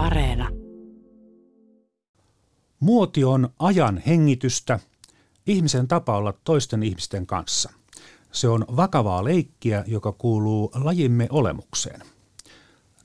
Areena. 0.00 0.48
Muoti 2.80 3.24
on 3.24 3.48
ajan 3.58 4.02
hengitystä, 4.06 4.78
ihmisen 5.46 5.88
tapa 5.88 6.16
olla 6.16 6.34
toisten 6.44 6.82
ihmisten 6.82 7.26
kanssa. 7.26 7.72
Se 8.32 8.48
on 8.48 8.64
vakavaa 8.76 9.24
leikkiä, 9.24 9.84
joka 9.86 10.12
kuuluu 10.12 10.70
lajimme 10.74 11.28
olemukseen. 11.30 12.00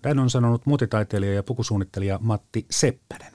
Näin 0.03 0.19
on 0.19 0.29
sanonut 0.29 0.65
muotitaiteilija 0.65 1.33
ja 1.33 1.43
pukusuunnittelija 1.43 2.19
Matti 2.21 2.65
Seppänen. 2.71 3.33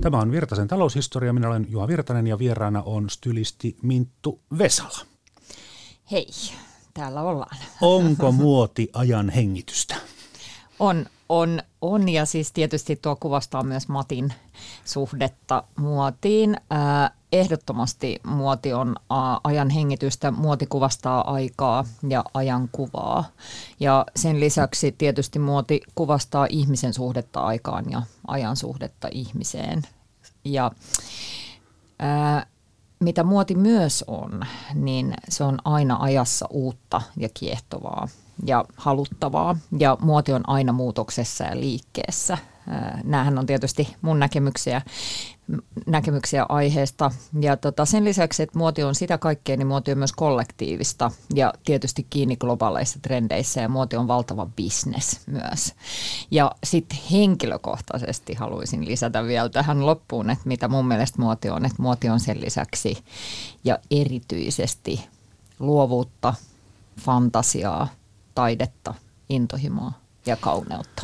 Tämä 0.00 0.20
on 0.20 0.30
Virtasen 0.30 0.68
taloushistoria. 0.68 1.32
Minä 1.32 1.48
olen 1.48 1.66
Juha 1.68 1.88
Virtanen 1.88 2.26
ja 2.26 2.38
vieraana 2.38 2.82
on 2.82 3.10
stylisti 3.10 3.76
Minttu 3.82 4.40
Vesala. 4.58 5.11
Hei, 6.12 6.26
täällä 6.94 7.22
ollaan. 7.22 7.56
Onko 7.80 8.32
muoti 8.32 8.90
ajan 8.92 9.30
hengitystä? 9.30 9.94
On, 10.78 11.06
on, 11.28 11.62
on 11.80 12.08
ja 12.08 12.26
siis 12.26 12.52
tietysti 12.52 12.96
tuo 12.96 13.16
kuvastaa 13.16 13.62
myös 13.62 13.88
Matin 13.88 14.32
suhdetta 14.84 15.64
muotiin. 15.76 16.56
Ää, 16.70 17.10
ehdottomasti 17.32 18.20
muoti 18.26 18.72
on 18.72 18.96
ää, 19.10 19.40
ajan 19.44 19.70
hengitystä, 19.70 20.30
muoti 20.30 20.66
kuvastaa 20.66 21.32
aikaa 21.32 21.84
ja 22.08 22.24
ajan 22.34 22.68
kuvaa. 22.72 23.24
Ja 23.80 24.06
sen 24.16 24.40
lisäksi 24.40 24.92
tietysti 24.92 25.38
muoti 25.38 25.80
kuvastaa 25.94 26.46
ihmisen 26.50 26.94
suhdetta 26.94 27.40
aikaan 27.40 27.90
ja 27.90 28.02
ajan 28.26 28.56
suhdetta 28.56 29.08
ihmiseen. 29.12 29.82
Ja 30.44 30.70
ää, 31.98 32.46
mitä 33.02 33.22
muoti 33.22 33.54
myös 33.54 34.04
on, 34.06 34.42
niin 34.74 35.14
se 35.28 35.44
on 35.44 35.58
aina 35.64 35.96
ajassa 36.00 36.46
uutta 36.50 37.02
ja 37.16 37.28
kiehtovaa 37.34 38.08
ja 38.46 38.64
haluttavaa 38.76 39.56
ja 39.78 39.96
muoti 40.00 40.32
on 40.32 40.48
aina 40.48 40.72
muutoksessa 40.72 41.44
ja 41.44 41.60
liikkeessä. 41.60 42.38
Nämähän 43.04 43.38
on 43.38 43.46
tietysti 43.46 43.96
mun 44.02 44.18
näkemyksiä, 44.18 44.82
näkemyksiä 45.86 46.46
aiheesta. 46.48 47.10
Ja 47.40 47.56
tota, 47.56 47.84
sen 47.84 48.04
lisäksi, 48.04 48.42
että 48.42 48.58
muoti 48.58 48.82
on 48.82 48.94
sitä 48.94 49.18
kaikkea, 49.18 49.56
niin 49.56 49.66
muoti 49.66 49.92
on 49.92 49.98
myös 49.98 50.12
kollektiivista 50.12 51.10
ja 51.34 51.52
tietysti 51.64 52.06
kiinni 52.10 52.36
globaaleissa 52.36 52.98
trendeissä 53.02 53.60
ja 53.60 53.68
muoti 53.68 53.96
on 53.96 54.08
valtava 54.08 54.46
business 54.46 55.20
myös. 55.26 55.74
Ja 56.30 56.50
sitten 56.64 56.98
henkilökohtaisesti 57.10 58.34
haluaisin 58.34 58.84
lisätä 58.84 59.24
vielä 59.24 59.48
tähän 59.48 59.86
loppuun, 59.86 60.30
että 60.30 60.48
mitä 60.48 60.68
mun 60.68 60.88
mielestä 60.88 61.22
muoti 61.22 61.50
on, 61.50 61.64
että 61.64 61.82
muoti 61.82 62.08
on 62.08 62.20
sen 62.20 62.40
lisäksi 62.40 63.04
ja 63.64 63.78
erityisesti 63.90 65.04
luovuutta, 65.58 66.34
fantasiaa, 67.00 67.88
taidetta, 68.34 68.94
intohimoa 69.28 69.92
ja 70.26 70.36
kauneutta. 70.36 71.02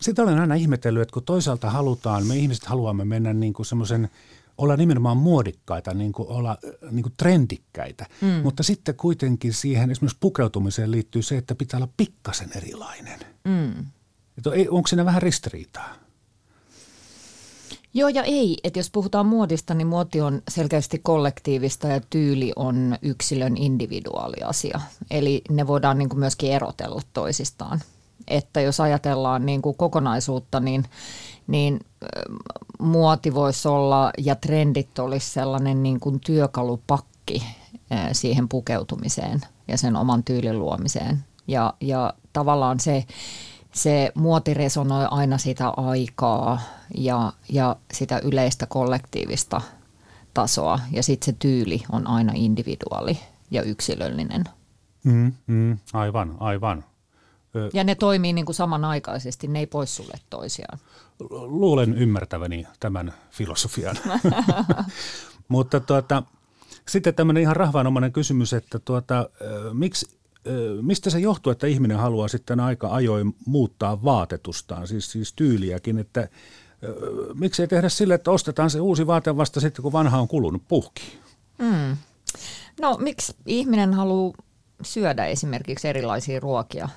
Sitä 0.00 0.22
olen 0.22 0.38
aina 0.38 0.54
ihmetellyt, 0.54 1.02
että 1.02 1.12
kun 1.12 1.22
toisaalta 1.22 1.70
halutaan, 1.70 2.26
me 2.26 2.36
ihmiset 2.36 2.64
haluamme 2.64 3.04
mennä 3.04 3.32
niin 3.32 3.52
kuin 3.52 3.66
semmoisen, 3.66 4.10
olla 4.58 4.76
nimenomaan 4.76 5.16
muodikkaita, 5.16 5.94
niin 5.94 6.12
kuin 6.12 6.28
olla 6.28 6.58
niin 6.90 7.02
kuin 7.02 7.14
trendikkäitä, 7.16 8.06
mm. 8.20 8.28
mutta 8.28 8.62
sitten 8.62 8.94
kuitenkin 8.94 9.52
siihen 9.52 9.90
esimerkiksi 9.90 10.18
pukeutumiseen 10.20 10.90
liittyy 10.90 11.22
se, 11.22 11.36
että 11.36 11.54
pitää 11.54 11.78
olla 11.78 11.92
pikkasen 11.96 12.50
erilainen. 12.56 13.20
Mm. 13.44 13.86
Että 14.38 14.50
onko 14.70 14.86
siinä 14.86 15.04
vähän 15.04 15.22
ristiriitaa? 15.22 15.94
Joo 17.94 18.08
ja 18.08 18.22
ei, 18.22 18.58
että 18.64 18.78
jos 18.78 18.90
puhutaan 18.90 19.26
muodista, 19.26 19.74
niin 19.74 19.86
muoti 19.86 20.20
on 20.20 20.42
selkeästi 20.50 20.98
kollektiivista 20.98 21.88
ja 21.88 22.00
tyyli 22.10 22.52
on 22.56 22.98
yksilön 23.02 23.56
individuaaliasia. 23.56 24.80
Eli 25.10 25.42
ne 25.50 25.66
voidaan 25.66 25.98
niin 25.98 26.08
kuin 26.08 26.18
myöskin 26.18 26.52
erotella 26.52 27.02
toisistaan. 27.12 27.80
Että 28.30 28.60
jos 28.60 28.80
ajatellaan 28.80 29.46
niin 29.46 29.62
kuin 29.62 29.76
kokonaisuutta, 29.76 30.60
niin, 30.60 30.84
niin 31.46 31.80
muoti 32.78 33.34
voisi 33.34 33.68
olla 33.68 34.10
ja 34.18 34.34
trendit 34.34 34.98
olisi 34.98 35.30
sellainen 35.30 35.82
niin 35.82 36.00
kuin 36.00 36.20
työkalupakki 36.20 37.42
siihen 38.12 38.48
pukeutumiseen 38.48 39.40
ja 39.68 39.78
sen 39.78 39.96
oman 39.96 40.24
tyylin 40.24 40.58
luomiseen. 40.58 41.24
Ja, 41.48 41.74
ja 41.80 42.14
tavallaan 42.32 42.80
se, 42.80 43.04
se 43.72 44.12
muoti 44.14 44.54
resonoi 44.54 45.06
aina 45.10 45.38
sitä 45.38 45.68
aikaa 45.68 46.60
ja, 46.94 47.32
ja 47.52 47.76
sitä 47.92 48.20
yleistä 48.24 48.66
kollektiivista 48.66 49.60
tasoa 50.34 50.80
ja 50.92 51.02
sitten 51.02 51.26
se 51.26 51.36
tyyli 51.38 51.82
on 51.92 52.06
aina 52.06 52.32
individuaali 52.36 53.18
ja 53.50 53.62
yksilöllinen. 53.62 54.44
Mm, 55.04 55.32
mm, 55.46 55.78
aivan, 55.92 56.36
aivan. 56.40 56.84
Ja 57.72 57.84
ne 57.84 57.94
toimii 57.94 58.32
niin 58.32 58.46
kuin 58.46 58.56
samanaikaisesti, 58.56 59.48
ne 59.48 59.58
ei 59.58 59.66
pois 59.66 59.96
sulle 59.96 60.14
toisiaan. 60.30 60.78
Luulen 61.30 61.94
ymmärtäväni 61.94 62.66
tämän 62.80 63.14
filosofian. 63.30 63.96
Mutta 65.48 65.80
tuota, 65.80 66.22
sitten 66.88 67.14
tämmöinen 67.14 67.42
ihan 67.42 67.56
rahvaanomainen 67.56 68.12
kysymys, 68.12 68.52
että 68.52 68.78
tuota, 68.78 69.30
miksi 69.72 70.18
mistä 70.82 71.10
se 71.10 71.18
johtuu, 71.18 71.52
että 71.52 71.66
ihminen 71.66 71.98
haluaa 71.98 72.28
sitten 72.28 72.60
aika 72.60 72.94
ajoin 72.94 73.34
muuttaa 73.46 74.04
vaatetustaan, 74.04 74.88
siis, 74.88 75.12
siis 75.12 75.32
tyyliäkin, 75.32 75.98
että 75.98 76.28
miksi 77.34 77.62
ei 77.62 77.68
tehdä 77.68 77.88
sille, 77.88 78.14
että 78.14 78.30
ostetaan 78.30 78.70
se 78.70 78.80
uusi 78.80 79.06
vaate 79.06 79.36
vasta 79.36 79.60
sitten, 79.60 79.82
kun 79.82 79.92
vanha 79.92 80.20
on 80.20 80.28
kulunut 80.28 80.62
puhki? 80.68 81.18
Mm. 81.58 81.96
No 82.80 82.96
miksi 83.00 83.36
ihminen 83.46 83.94
haluaa 83.94 84.32
syödä 84.82 85.26
esimerkiksi 85.26 85.88
erilaisia 85.88 86.40
ruokia 86.40 86.88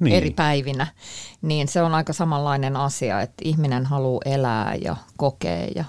niin. 0.00 0.16
eri 0.16 0.30
päivinä, 0.30 0.86
niin 1.42 1.68
se 1.68 1.82
on 1.82 1.94
aika 1.94 2.12
samanlainen 2.12 2.76
asia, 2.76 3.20
että 3.20 3.42
ihminen 3.44 3.86
haluaa 3.86 4.22
elää 4.24 4.74
ja 4.74 4.96
kokea 5.16 5.66
ja 5.74 5.84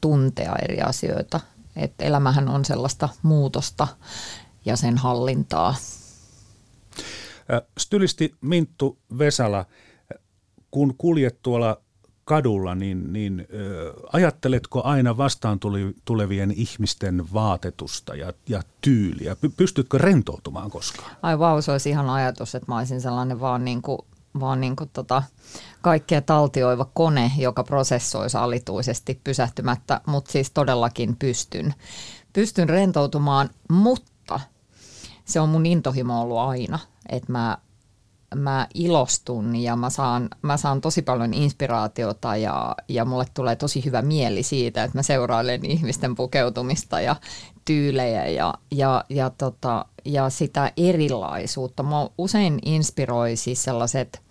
tuntea 0.00 0.56
eri 0.62 0.80
asioita. 0.80 1.40
Että 1.76 2.04
elämähän 2.04 2.48
on 2.48 2.64
sellaista 2.64 3.08
muutosta 3.22 3.88
ja 4.64 4.76
sen 4.76 4.98
hallintaa. 4.98 5.74
Stylisti 7.78 8.34
Minttu 8.40 8.98
Vesala, 9.18 9.64
kun 10.70 10.94
kuljet 10.98 11.42
tuolla 11.42 11.80
kadulla, 12.28 12.74
niin, 12.74 13.12
niin 13.12 13.46
ö, 13.54 13.92
ajatteletko 14.12 14.82
aina 14.84 15.16
vastaan 15.16 15.60
tuli, 15.60 15.94
tulevien 16.04 16.50
ihmisten 16.56 17.24
vaatetusta 17.32 18.14
ja, 18.14 18.32
ja 18.48 18.62
tyyliä? 18.80 19.36
Pystytkö 19.56 19.98
rentoutumaan 19.98 20.70
koskaan? 20.70 21.10
Ai 21.22 21.38
vau, 21.38 21.62
se 21.62 21.72
olisi 21.72 21.90
ihan 21.90 22.10
ajatus, 22.10 22.54
että 22.54 22.72
mä 22.72 22.78
olisin 22.78 23.00
sellainen 23.00 23.40
vaan 23.40 23.64
niin 23.64 23.82
kuin, 23.82 23.98
vaan 24.40 24.60
niin 24.60 24.76
kuin 24.76 24.90
tota, 24.92 25.22
kaikkea 25.82 26.22
taltioiva 26.22 26.90
kone, 26.94 27.32
joka 27.38 27.64
prosessoi 27.64 28.26
alituisesti 28.34 29.20
pysähtymättä, 29.24 30.00
mutta 30.06 30.32
siis 30.32 30.50
todellakin 30.50 31.16
pystyn. 31.16 31.74
Pystyn 32.32 32.68
rentoutumaan, 32.68 33.50
mutta 33.70 34.40
se 35.24 35.40
on 35.40 35.48
mun 35.48 35.66
intohimo 35.66 36.20
ollut 36.20 36.38
aina, 36.38 36.78
että 37.08 37.32
mä 37.32 37.58
mä 38.34 38.66
ilostun 38.74 39.56
ja 39.56 39.76
mä 39.76 39.90
saan, 39.90 40.28
mä 40.42 40.56
saan 40.56 40.80
tosi 40.80 41.02
paljon 41.02 41.34
inspiraatiota 41.34 42.36
ja, 42.36 42.76
ja 42.88 43.04
mulle 43.04 43.26
tulee 43.34 43.56
tosi 43.56 43.84
hyvä 43.84 44.02
mieli 44.02 44.42
siitä, 44.42 44.84
että 44.84 44.98
mä 44.98 45.02
seurailen 45.02 45.64
ihmisten 45.64 46.14
pukeutumista 46.14 47.00
ja 47.00 47.16
tyylejä 47.64 48.26
ja, 48.26 48.54
ja, 48.70 49.04
ja, 49.08 49.30
tota, 49.30 49.84
ja 50.04 50.30
sitä 50.30 50.72
erilaisuutta. 50.76 51.82
Mä 51.82 52.08
usein 52.18 52.58
inspiroi 52.64 53.36
siis 53.36 53.64
sellaiset 53.64 54.22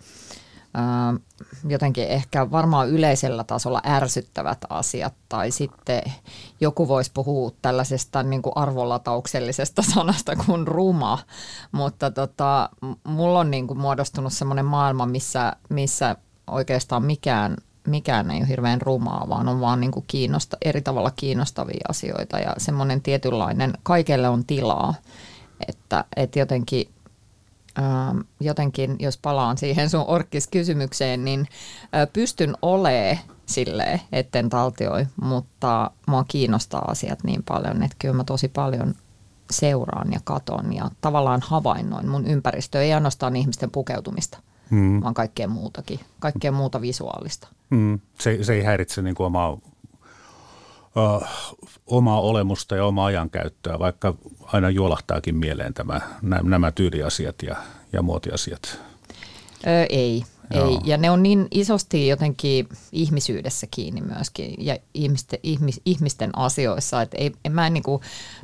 jotenkin 1.68 2.08
ehkä 2.08 2.50
varmaan 2.50 2.88
yleisellä 2.88 3.44
tasolla 3.44 3.82
ärsyttävät 3.86 4.58
asiat 4.68 5.14
tai 5.28 5.50
sitten 5.50 6.02
joku 6.60 6.88
voisi 6.88 7.10
puhua 7.14 7.52
tällaisesta 7.62 8.22
niin 8.22 8.42
kuin 8.42 8.52
arvolatauksellisesta 8.56 9.82
sanasta 9.94 10.36
kuin 10.36 10.68
ruma, 10.68 11.18
mutta 11.72 12.10
tota, 12.10 12.70
mulla 13.04 13.38
on 13.40 13.50
niin 13.50 13.66
kuin 13.66 13.78
muodostunut 13.78 14.32
semmoinen 14.32 14.64
maailma, 14.64 15.06
missä, 15.06 15.52
missä 15.68 16.16
oikeastaan 16.46 17.04
mikään, 17.04 17.56
mikään 17.86 18.30
ei 18.30 18.38
ole 18.38 18.48
hirveän 18.48 18.82
rumaa, 18.82 19.26
vaan 19.28 19.48
on 19.48 19.60
vaan 19.60 19.80
niin 19.80 19.92
kuin 19.92 20.04
kiinnosta, 20.06 20.56
eri 20.64 20.80
tavalla 20.80 21.10
kiinnostavia 21.10 21.84
asioita. 21.88 22.38
Ja 22.38 22.54
semmoinen 22.58 23.02
tietynlainen, 23.02 23.72
kaikelle 23.82 24.28
on 24.28 24.44
tilaa, 24.44 24.94
että, 25.68 26.04
että 26.16 26.38
jotenkin 26.38 26.88
Ähm, 27.78 28.18
jotenkin, 28.40 28.96
jos 28.98 29.18
palaan 29.18 29.58
siihen 29.58 29.90
sun 29.90 30.04
orkkiskysymykseen, 30.06 31.24
niin 31.24 31.48
pystyn 32.12 32.54
olemaan 32.62 33.18
silleen, 33.46 34.00
etten 34.12 34.48
taltioi, 34.48 35.06
mutta 35.22 35.90
mua 36.06 36.24
kiinnostaa 36.28 36.84
asiat 36.90 37.24
niin 37.24 37.42
paljon, 37.42 37.82
että 37.82 37.96
kyllä 37.98 38.14
mä 38.14 38.24
tosi 38.24 38.48
paljon 38.48 38.94
seuraan 39.50 40.12
ja 40.12 40.20
katon 40.24 40.72
ja 40.72 40.90
tavallaan 41.00 41.40
havainnoin 41.44 42.08
mun 42.08 42.26
ympäristöä, 42.26 42.82
ei 42.82 42.92
ainoastaan 42.92 43.36
ihmisten 43.36 43.70
pukeutumista, 43.70 44.38
mm. 44.70 45.02
vaan 45.02 45.14
kaikkea 45.14 45.48
muutakin, 45.48 46.00
kaikkea 46.18 46.52
muuta 46.52 46.80
visuaalista. 46.80 47.48
Mm. 47.70 48.00
Se, 48.18 48.44
se 48.44 48.52
ei 48.54 48.62
häiritse 48.62 49.02
niin 49.02 49.14
kuin 49.14 49.26
omaa, 49.26 49.58
omaa 51.86 52.20
olemusta 52.20 52.76
ja 52.76 52.84
omaa 52.84 53.06
ajankäyttöä, 53.06 53.78
vaikka 53.78 54.14
aina 54.42 54.70
juolahtaakin 54.70 55.36
mieleen 55.36 55.74
tämä, 55.74 56.00
nämä 56.42 56.70
tyyliasiat 56.70 57.42
ja, 57.42 57.56
ja 57.92 58.02
muotiasiat? 58.02 58.80
Öö, 59.66 59.86
ei, 59.88 60.24
ei. 60.50 60.78
Ja 60.84 60.96
ne 60.96 61.10
on 61.10 61.22
niin 61.22 61.48
isosti 61.50 62.08
jotenkin 62.08 62.68
ihmisyydessä 62.92 63.66
kiinni 63.70 64.00
myöskin 64.00 64.54
ja 64.58 64.76
ihmisten, 64.94 65.38
ihmis, 65.42 65.80
ihmisten 65.84 66.38
asioissa, 66.38 67.02
että 67.02 67.16
ei, 67.16 67.32
en 67.44 67.52
mä 67.52 67.66
en 67.66 67.74
niin 67.74 67.82
kuin 67.82 68.02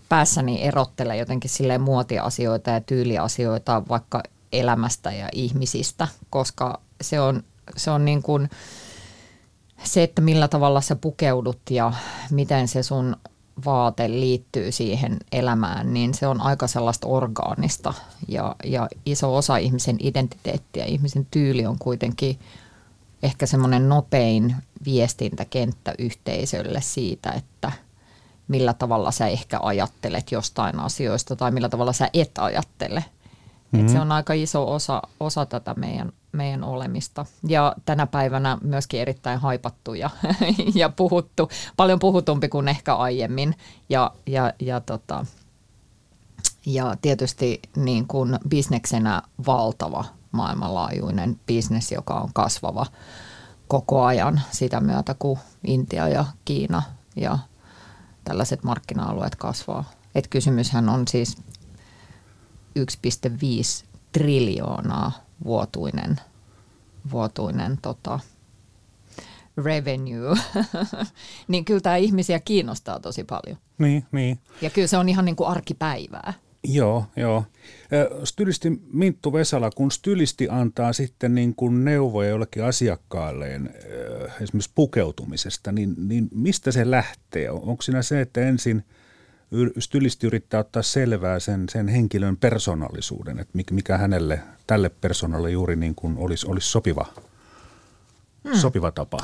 päässäni 0.08 0.62
erottele 0.62 1.16
jotenkin 1.16 1.50
silleen 1.50 1.80
muotiasioita 1.80 2.70
ja 2.70 2.80
tyyliasioita 2.80 3.82
vaikka 3.88 4.22
elämästä 4.52 5.12
ja 5.12 5.28
ihmisistä, 5.32 6.08
koska 6.30 6.80
se 7.00 7.20
on, 7.20 7.42
se 7.76 7.90
on 7.90 8.04
niin 8.04 8.22
kuin 8.22 8.50
se, 9.84 10.02
että 10.02 10.22
millä 10.22 10.48
tavalla 10.48 10.80
sä 10.80 10.96
pukeudut 10.96 11.60
ja 11.70 11.92
miten 12.30 12.68
se 12.68 12.82
sun 12.82 13.16
vaate 13.64 14.08
liittyy 14.08 14.72
siihen 14.72 15.16
elämään, 15.32 15.94
niin 15.94 16.14
se 16.14 16.26
on 16.26 16.40
aika 16.40 16.66
sellaista 16.66 17.06
orgaanista 17.06 17.94
ja, 18.28 18.56
ja 18.64 18.88
iso 19.06 19.36
osa 19.36 19.56
ihmisen 19.56 19.96
identiteettiä, 20.00 20.84
ihmisen 20.84 21.26
tyyli 21.30 21.66
on 21.66 21.78
kuitenkin 21.78 22.38
ehkä 23.22 23.46
semmoinen 23.46 23.88
nopein 23.88 24.56
viestintäkenttä 24.84 25.94
yhteisölle 25.98 26.80
siitä, 26.80 27.30
että 27.30 27.72
millä 28.48 28.74
tavalla 28.74 29.10
sä 29.10 29.26
ehkä 29.26 29.58
ajattelet 29.62 30.32
jostain 30.32 30.80
asioista 30.80 31.36
tai 31.36 31.50
millä 31.50 31.68
tavalla 31.68 31.92
sä 31.92 32.10
et 32.14 32.30
ajattele. 32.38 33.00
Mm-hmm. 33.00 33.80
Et 33.80 33.92
se 33.92 34.00
on 34.00 34.12
aika 34.12 34.32
iso 34.32 34.72
osa, 34.72 35.02
osa 35.20 35.46
tätä 35.46 35.74
meidän, 35.74 36.12
meidän 36.34 36.64
olemista. 36.64 37.26
Ja 37.48 37.74
tänä 37.84 38.06
päivänä 38.06 38.58
myöskin 38.62 39.00
erittäin 39.00 39.38
haipattu 39.38 39.94
ja, 39.94 40.10
ja 40.74 40.88
puhuttu, 40.88 41.48
paljon 41.76 41.98
puhutumpi 41.98 42.48
kuin 42.48 42.68
ehkä 42.68 42.94
aiemmin. 42.94 43.54
Ja, 43.88 44.12
ja, 44.26 44.52
ja, 44.60 44.80
tota, 44.80 45.26
ja 46.66 46.96
tietysti 47.02 47.62
niin 47.76 48.06
kuin 48.06 48.38
bisneksenä 48.48 49.22
valtava 49.46 50.04
maailmanlaajuinen 50.32 51.40
bisnes, 51.46 51.92
joka 51.92 52.14
on 52.14 52.30
kasvava 52.32 52.86
koko 53.68 54.04
ajan 54.04 54.40
sitä 54.50 54.80
myötä, 54.80 55.14
kun 55.18 55.38
Intia 55.66 56.08
ja 56.08 56.24
Kiina 56.44 56.82
ja 57.16 57.38
tällaiset 58.24 58.64
markkina-alueet 58.64 59.36
kasvaa. 59.36 59.84
Et 60.14 60.28
kysymyshän 60.28 60.88
on 60.88 61.08
siis 61.08 61.38
1,5 62.78 63.86
triljoonaa 64.12 65.12
vuotuinen, 65.44 66.20
vuotuinen 67.10 67.78
tota, 67.82 68.20
revenue, 69.64 70.36
niin 71.48 71.64
kyllä 71.64 71.80
tämä 71.80 71.96
ihmisiä 71.96 72.40
kiinnostaa 72.40 73.00
tosi 73.00 73.24
paljon. 73.24 73.56
Niin, 73.78 74.04
niin. 74.12 74.38
Ja 74.62 74.70
kyllä 74.70 74.88
se 74.88 74.96
on 74.96 75.08
ihan 75.08 75.24
niin 75.24 75.36
kuin 75.36 75.48
arkipäivää. 75.48 76.32
Joo, 76.64 77.04
joo. 77.16 77.44
Stylisti 78.24 78.82
Minttu 78.92 79.32
Vesala, 79.32 79.70
kun 79.70 79.90
stylisti 79.90 80.48
antaa 80.50 80.92
sitten 80.92 81.34
niin 81.34 81.54
kuin 81.54 81.84
neuvoja 81.84 82.28
jollekin 82.28 82.64
asiakkaalleen 82.64 83.74
esimerkiksi 84.40 84.72
pukeutumisesta, 84.74 85.72
niin, 85.72 85.94
niin 86.08 86.28
mistä 86.34 86.72
se 86.72 86.90
lähtee? 86.90 87.50
Onko 87.50 87.82
siinä 87.82 88.02
se, 88.02 88.20
että 88.20 88.40
ensin– 88.40 88.84
stylisti 89.78 90.26
yrittää 90.26 90.60
ottaa 90.60 90.82
selvää 90.82 91.40
sen, 91.40 91.68
sen 91.68 91.88
henkilön 91.88 92.36
persoonallisuuden, 92.36 93.38
että 93.38 93.58
mikä 93.70 93.98
hänelle, 93.98 94.40
tälle 94.66 94.88
persoonalle 94.88 95.50
juuri 95.50 95.76
niin 95.76 95.94
kuin 95.94 96.18
olisi, 96.18 96.46
olisi 96.46 96.68
sopiva, 96.68 97.06
hmm. 98.48 98.58
sopiva 98.58 98.90
tapa? 98.90 99.18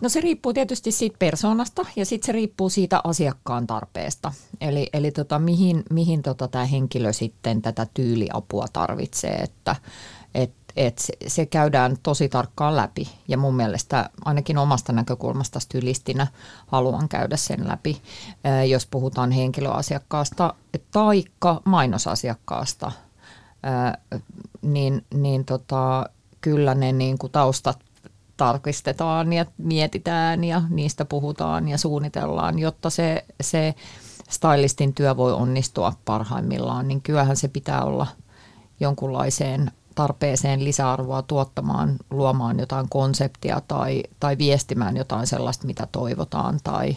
No 0.00 0.08
se 0.08 0.20
riippuu 0.20 0.52
tietysti 0.52 0.92
siitä 0.92 1.16
persoonasta 1.18 1.86
ja 1.96 2.06
sitten 2.06 2.26
se 2.26 2.32
riippuu 2.32 2.68
siitä 2.68 3.00
asiakkaan 3.04 3.66
tarpeesta. 3.66 4.32
Eli, 4.60 4.88
eli 4.92 5.10
tota, 5.10 5.38
mihin, 5.38 5.82
mihin 5.90 6.22
tota 6.22 6.48
tämä 6.48 6.64
henkilö 6.64 7.12
sitten 7.12 7.62
tätä 7.62 7.86
tyyliapua 7.94 8.66
tarvitsee, 8.72 9.34
että 9.34 9.76
et, 10.34 10.52
et 10.76 10.98
se, 10.98 11.12
se 11.26 11.46
käydään 11.46 11.96
tosi 12.02 12.28
tarkkaan 12.28 12.76
läpi. 12.76 13.08
Ja 13.28 13.38
mun 13.38 13.56
mielestä 13.56 14.10
ainakin 14.24 14.58
omasta 14.58 14.92
näkökulmasta 14.92 15.60
stylistinä 15.60 16.26
haluan 16.66 17.08
käydä 17.08 17.36
sen 17.36 17.68
läpi, 17.68 18.02
jos 18.68 18.86
puhutaan 18.86 19.30
henkilöasiakkaasta 19.30 20.54
taikka 20.92 21.62
mainosasiakkaasta, 21.64 22.92
niin, 24.62 25.04
niin 25.14 25.44
tota, 25.44 26.10
kyllä 26.40 26.74
ne 26.74 26.92
niin 26.92 27.18
kuin 27.18 27.32
taustat 27.32 27.78
tarkistetaan 28.36 29.32
ja 29.32 29.46
mietitään 29.58 30.44
ja 30.44 30.62
niistä 30.68 31.04
puhutaan 31.04 31.68
ja 31.68 31.78
suunnitellaan, 31.78 32.58
jotta 32.58 32.90
se, 32.90 33.24
se 33.40 33.74
stylistin 34.30 34.94
työ 34.94 35.16
voi 35.16 35.32
onnistua 35.32 35.92
parhaimmillaan, 36.04 36.88
niin 36.88 37.02
kyllähän 37.02 37.36
se 37.36 37.48
pitää 37.48 37.84
olla 37.84 38.06
jonkunlaiseen 38.80 39.72
tarpeeseen 39.96 40.64
lisäarvoa 40.64 41.22
tuottamaan, 41.22 41.96
luomaan 42.10 42.58
jotain 42.58 42.88
konseptia 42.88 43.60
tai, 43.68 44.02
tai 44.20 44.38
viestimään 44.38 44.96
jotain 44.96 45.26
sellaista, 45.26 45.66
mitä 45.66 45.88
toivotaan. 45.92 46.60
Tai, 46.64 46.96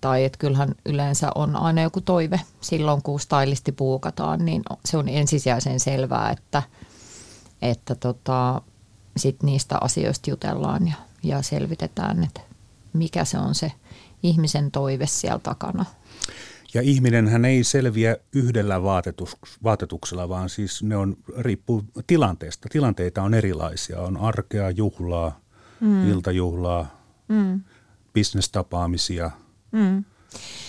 tai 0.00 0.24
että 0.24 0.38
kyllähän 0.38 0.74
yleensä 0.86 1.30
on 1.34 1.56
aina 1.56 1.82
joku 1.82 2.00
toive 2.00 2.40
silloin, 2.60 3.02
kun 3.02 3.20
stylisti 3.20 3.72
puukataan, 3.72 4.44
niin 4.44 4.62
se 4.84 4.96
on 4.96 5.08
ensisijaisen 5.08 5.80
selvää, 5.80 6.30
että, 6.30 6.62
että 7.62 7.94
tota, 7.94 8.62
sit 9.16 9.42
niistä 9.42 9.78
asioista 9.80 10.30
jutellaan 10.30 10.88
ja, 10.88 10.94
ja 11.22 11.42
selvitetään, 11.42 12.24
että 12.24 12.40
mikä 12.92 13.24
se 13.24 13.38
on 13.38 13.54
se 13.54 13.72
ihmisen 14.22 14.70
toive 14.70 15.06
siellä 15.06 15.38
takana– 15.38 15.84
ja 16.74 16.82
ihminen 16.82 17.28
hän 17.28 17.44
ei 17.44 17.64
selviä 17.64 18.16
yhdellä 18.32 18.82
vaatetuksella, 19.62 20.28
vaan 20.28 20.48
siis 20.48 20.82
ne 20.82 20.96
on, 20.96 21.16
riippuu 21.38 21.84
tilanteesta. 22.06 22.68
Tilanteita 22.72 23.22
on 23.22 23.34
erilaisia. 23.34 24.00
On 24.00 24.16
arkea, 24.16 24.70
juhlaa, 24.70 25.40
mm. 25.80 26.10
iltajuhlaa, 26.10 27.02
mm. 27.28 27.60
bisnestapaamisia. 28.12 29.30
Mm. 29.72 30.04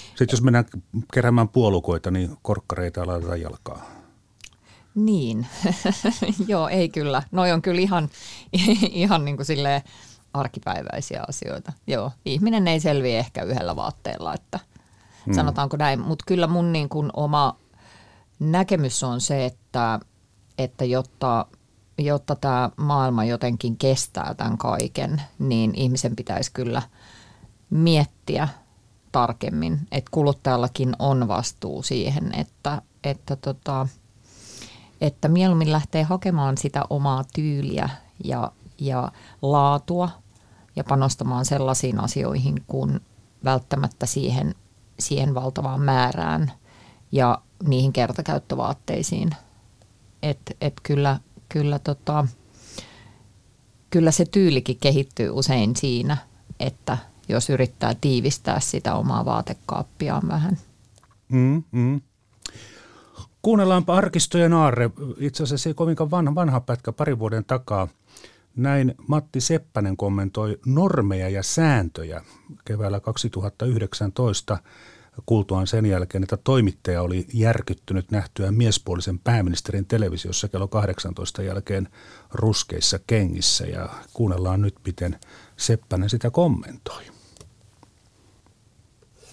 Sitten 0.07 0.27
jos 0.31 0.41
mennään 0.41 0.65
keräämään 1.13 1.49
puolukoita, 1.49 2.11
niin 2.11 2.37
korkkareita 2.41 3.07
laitetaan 3.07 3.41
jalkaa. 3.41 3.91
Niin, 4.95 5.47
joo, 6.47 6.67
ei 6.67 6.89
kyllä. 6.89 7.23
Noi 7.31 7.51
on 7.51 7.61
kyllä 7.61 7.81
ihan, 7.81 8.09
ihan 8.91 9.25
niin 9.25 9.37
kuin 9.37 9.47
arkipäiväisiä 10.33 11.23
asioita. 11.27 11.73
Joo, 11.87 12.11
ihminen 12.25 12.67
ei 12.67 12.79
selviä 12.79 13.19
ehkä 13.19 13.43
yhdellä 13.43 13.75
vaatteella, 13.75 14.33
että– 14.33 14.59
mm. 15.25 15.33
sanotaanko 15.33 15.77
näin. 15.77 15.99
Mutta 15.99 16.25
kyllä 16.27 16.47
mun 16.47 16.73
niin 16.73 16.89
kuin 16.89 17.09
oma 17.13 17.55
näkemys 18.39 19.03
on 19.03 19.21
se, 19.21 19.45
että, 19.45 19.99
että 20.57 20.85
jotta, 20.85 21.45
jotta 21.97 22.35
tämä 22.35 22.69
maailma 22.77 23.23
jotenkin 23.23 23.77
kestää 23.77 24.33
tämän 24.33 24.57
kaiken, 24.57 25.21
niin 25.39 25.75
ihmisen 25.75 26.15
pitäisi 26.15 26.51
kyllä 26.53 26.81
miettiä 27.69 28.47
tarkemmin, 29.11 29.79
että 29.91 30.11
kuluttajallakin 30.11 30.95
on 30.99 31.27
vastuu 31.27 31.83
siihen, 31.83 32.35
että, 32.35 32.81
että, 33.03 33.35
tota, 33.35 33.87
että 35.01 35.27
mieluummin 35.27 35.71
lähtee 35.71 36.03
hakemaan 36.03 36.57
sitä 36.57 36.83
omaa 36.89 37.23
tyyliä 37.33 37.89
ja, 38.23 38.51
ja 38.79 39.11
laatua 39.41 40.09
ja 40.75 40.83
panostamaan 40.83 41.45
sellaisiin 41.45 41.99
asioihin, 41.99 42.63
kun 42.67 43.01
välttämättä 43.43 44.05
siihen 44.05 44.55
siihen 45.01 45.33
valtavaan 45.33 45.81
määrään 45.81 46.51
ja 47.11 47.41
niihin 47.67 47.93
kertakäyttövaatteisiin. 47.93 49.29
Että 50.23 50.53
et 50.61 50.73
kyllä, 50.83 51.19
kyllä, 51.49 51.79
tota, 51.79 52.27
kyllä 53.89 54.11
se 54.11 54.25
tyylikin 54.25 54.77
kehittyy 54.81 55.29
usein 55.29 55.75
siinä, 55.75 56.17
että 56.59 56.97
jos 57.29 57.49
yrittää 57.49 57.95
tiivistää 58.01 58.59
sitä 58.59 58.95
omaa 58.95 59.25
vaatekaappiaan 59.25 60.27
vähän. 60.27 60.57
Mm, 61.31 61.63
mm. 61.71 62.01
Kuunnellaanpa 63.41 63.95
arkistojen 63.95 64.53
aarre. 64.53 64.89
Itse 65.17 65.43
asiassa 65.43 65.69
ei 65.69 65.73
kovinkaan 65.73 66.11
vanha, 66.11 66.35
vanha 66.35 66.59
pätkä 66.59 66.91
pari 66.91 67.19
vuoden 67.19 67.45
takaa. 67.45 67.87
Näin 68.55 68.95
Matti 69.07 69.41
Seppänen 69.41 69.97
kommentoi 69.97 70.59
normeja 70.65 71.29
ja 71.29 71.43
sääntöjä 71.43 72.23
keväällä 72.65 72.99
2019 72.99 74.57
kuultuaan 75.25 75.67
sen 75.67 75.85
jälkeen, 75.85 76.23
että 76.23 76.37
toimittaja 76.37 77.01
oli 77.01 77.27
järkyttynyt 77.33 78.11
nähtyä 78.11 78.51
miespuolisen 78.51 79.19
pääministerin 79.19 79.85
televisiossa 79.85 80.47
kello 80.47 80.67
18 80.67 81.41
jälkeen 81.41 81.87
ruskeissa 82.31 82.99
kengissä 83.07 83.65
ja 83.65 83.89
kuunnellaan 84.13 84.61
nyt, 84.61 84.75
miten 84.85 85.19
Seppänen 85.57 86.09
sitä 86.09 86.29
kommentoi. 86.29 87.03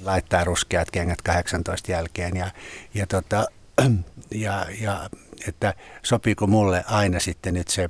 Laittaa 0.05 0.45
ruskeat 0.45 0.91
kengät 0.91 1.23
18 1.23 1.93
jälkeen 1.93 2.37
ja, 2.37 2.51
ja, 2.95 3.07
tota, 3.07 3.47
ja, 4.31 4.67
ja 4.81 5.11
että 5.49 5.75
sopiiko 6.03 6.47
mulle 6.47 6.85
aina 6.87 7.21
sitten 7.21 7.55
nyt 7.55 7.69
se 7.69 7.89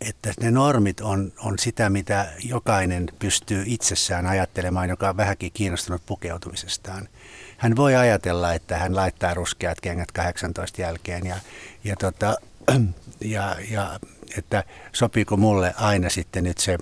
että 0.00 0.32
ne 0.40 0.50
normit 0.50 1.00
on, 1.00 1.32
on 1.38 1.58
sitä, 1.58 1.90
mitä 1.90 2.32
jokainen 2.44 3.08
pystyy 3.18 3.62
itsessään 3.66 4.26
ajattelemaan, 4.26 4.88
joka 4.88 5.08
on 5.08 5.16
vähänkin 5.16 5.52
kiinnostunut 5.52 6.02
pukeutumisestaan. 6.06 7.08
hän 7.56 7.76
voi 7.76 7.96
ajatella, 7.96 8.54
että 8.54 8.78
hän 8.78 8.96
laittaa 8.96 9.34
ruskeat 9.34 9.80
kengät 9.80 10.12
18 10.12 10.80
jälkeen 10.80 11.26
ja, 11.26 11.36
ja, 11.84 11.96
tota, 11.96 12.36
ja, 13.20 13.56
ja 13.70 14.00
että 14.38 14.64
sopiiko 14.92 15.36
mulle 15.36 15.74
aina 15.76 16.10
sitten 16.10 16.44
nyt 16.44 16.58
se 16.58 16.78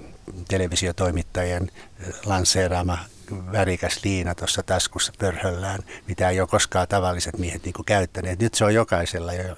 televisiotoimittajien 0.48 1.70
lanseeraama 2.24 2.98
värikäs 3.52 4.00
liina 4.04 4.34
tuossa 4.34 4.62
taskussa 4.62 5.12
pörhöllään, 5.18 5.80
mitä 6.06 6.28
ei 6.28 6.40
ole 6.40 6.48
koskaan 6.48 6.88
tavalliset 6.88 7.38
miehet 7.38 7.64
niin 7.64 7.74
käyttäneet. 7.86 8.40
Nyt 8.40 8.54
se 8.54 8.64
on 8.64 8.74
jokaisella 8.74 9.32
jo, 9.32 9.56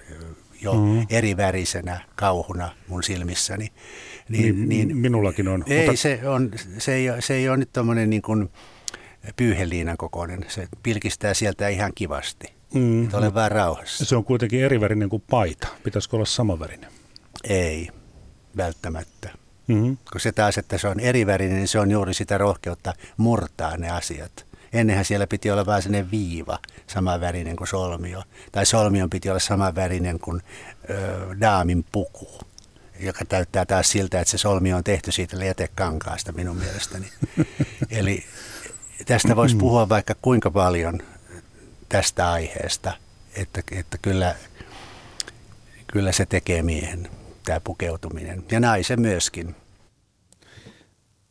jo 0.63 0.75
mm-hmm. 0.75 1.07
eri 1.11 1.37
värisenä 1.37 2.01
kauhuna 2.15 2.71
mun 2.89 3.03
silmissäni. 3.03 3.73
Niin, 4.29 4.69
niin, 4.69 4.89
niin, 4.89 4.97
minullakin 4.97 5.49
on. 5.49 5.65
Ei, 5.67 5.87
mutta... 5.87 6.01
se, 6.01 6.21
on, 6.29 6.51
se, 6.79 6.95
ei, 6.95 7.07
se 7.21 7.35
ei 7.35 7.49
ole 7.49 7.57
nyt 7.57 7.73
tuommoinen 7.73 8.11
niin 8.11 8.23
kuin 8.23 8.51
pyyheliinan 9.37 9.97
kokoinen. 9.97 10.45
Se 10.49 10.69
pilkistää 10.83 11.35
sieltä 11.35 11.69
ihan 11.69 11.93
kivasti. 11.95 12.47
Mm, 12.75 13.05
että 13.05 13.17
ole 13.17 13.35
vaan 13.35 13.53
rauhassa. 13.53 14.05
Se 14.05 14.17
on 14.17 14.25
kuitenkin 14.25 14.61
eri 14.61 14.81
värinen 14.81 15.09
kuin 15.09 15.23
paita. 15.31 15.69
Pitäisikö 15.85 16.17
olla 16.17 16.27
samanvärinen? 16.27 16.91
Ei, 17.45 17.89
välttämättä. 18.57 19.31
Mm-hmm. 19.67 19.97
Kun 20.13 20.21
se 20.21 20.33
taas, 20.33 20.59
että 20.59 20.79
se 20.79 20.89
on 20.89 21.01
eri 21.01 21.27
värinen, 21.27 21.57
niin 21.57 21.69
se 21.69 21.79
on 21.79 21.91
juuri 21.91 22.15
sitä 22.15 22.39
rohkeutta 22.39 22.93
murtaa 23.17 23.77
ne 23.77 23.91
asiat. 23.91 24.47
Ennenhän 24.73 25.05
siellä 25.05 25.27
piti 25.27 25.51
olla 25.51 25.67
vain 25.67 25.83
sellainen 25.83 26.11
viiva, 26.11 26.59
sama 26.87 27.21
värinen 27.21 27.57
kuin 27.57 27.69
solmio. 27.69 28.23
Tai 28.53 28.67
solmion 28.67 29.11
piti 29.11 29.31
olla 29.31 29.41
sama 29.41 29.75
värinen 29.75 30.19
kuin 30.21 30.43
ö, 30.91 31.37
daamin 31.41 31.85
puku, 31.93 32.41
joka 33.01 33.25
täyttää 33.25 33.67
taas 33.67 33.91
siltä, 33.91 34.21
että 34.21 34.31
se 34.31 34.39
solmio 34.39 34.77
on 34.77 34.85
tehty 34.85 35.13
siitä 35.13 35.39
lietekankaasta 35.39 36.33
minun 36.33 36.57
mielestäni. 36.57 37.07
Eli 37.91 38.25
tästä 39.07 39.37
voisi 39.37 39.55
mm. 39.55 39.59
puhua 39.59 39.89
vaikka 39.89 40.15
kuinka 40.23 40.51
paljon 40.51 40.99
tästä 41.89 42.33
aiheesta, 42.33 42.93
että, 43.35 43.63
että 43.73 43.99
kyllä, 44.03 44.35
kyllä 45.87 46.13
se 46.13 46.27
tekee 46.27 46.63
miehen 46.63 47.09
tämä 47.45 47.61
pukeutuminen 47.61 48.45
ja 48.51 48.61
naisen 48.61 49.01
myöskin. 49.01 49.57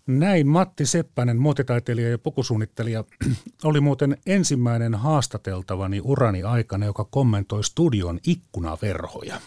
Näin 0.10 0.48
Matti 0.48 0.86
Seppänen, 0.86 1.38
muotitaiteilija 1.38 2.10
ja 2.10 2.18
pukusuunnittelija, 2.18 3.04
oli 3.64 3.80
muuten 3.80 4.18
ensimmäinen 4.26 4.96
haastateltavani 4.96 6.02
urani 6.04 6.44
aikana, 6.44 6.86
joka 6.86 7.04
kommentoi 7.04 7.64
studion 7.64 8.20
ikkunaverhoja. 8.28 9.42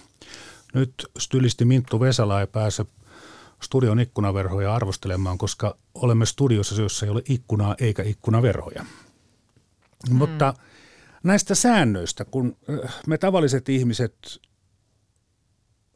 Nyt 0.75 1.07
stylisti 1.19 1.65
Minttu 1.65 2.01
Vesala 2.01 2.41
ei 2.41 2.47
pääse 2.47 2.85
studion 3.63 4.01
ikkunaverhoja 4.01 4.75
arvostelemaan, 4.75 5.39
koska 5.39 5.77
olemme 5.95 6.27
studiossa, 6.27 6.83
jossa 6.83 7.07
ei 7.07 7.11
ole 7.11 7.23
ikkunaa 7.29 7.75
eikä 7.81 8.03
ikkunaverhoja. 8.03 8.85
Mm. 10.11 10.17
Mutta 10.17 10.55
näistä 11.23 11.55
säännöistä, 11.55 12.25
kun 12.25 12.57
me 13.07 13.19
tavalliset 13.19 13.69
ihmiset 13.69 14.41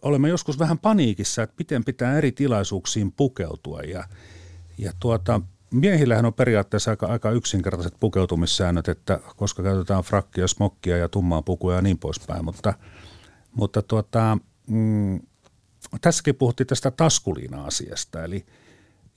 olemme 0.02 0.28
joskus 0.28 0.58
vähän 0.58 0.78
paniikissa, 0.78 1.42
että 1.42 1.54
miten 1.58 1.84
pitää 1.84 2.18
eri 2.18 2.32
tilaisuuksiin 2.32 3.12
pukeutua 3.12 3.80
ja, 3.80 4.04
ja 4.78 4.92
tuota, 5.00 5.40
miehillähän 5.70 6.26
on 6.26 6.34
periaatteessa 6.34 6.90
aika, 6.90 7.06
aika 7.06 7.30
yksinkertaiset 7.30 7.94
pukeutumissäännöt, 8.00 8.88
että 8.88 9.20
koska 9.36 9.62
käytetään 9.62 10.04
frakkia, 10.04 10.48
smokkia 10.48 10.96
ja 10.96 11.08
tummaa 11.08 11.42
pukua 11.42 11.74
ja 11.74 11.82
niin 11.82 11.98
poispäin, 11.98 12.44
mutta, 12.44 12.74
mutta 13.54 13.82
tuota, 13.82 14.38
mm, 14.66 15.20
tässäkin 16.00 16.34
puhuttiin 16.34 16.66
tästä 16.66 16.90
taskuliina-asiasta, 16.90 18.24
eli 18.24 18.46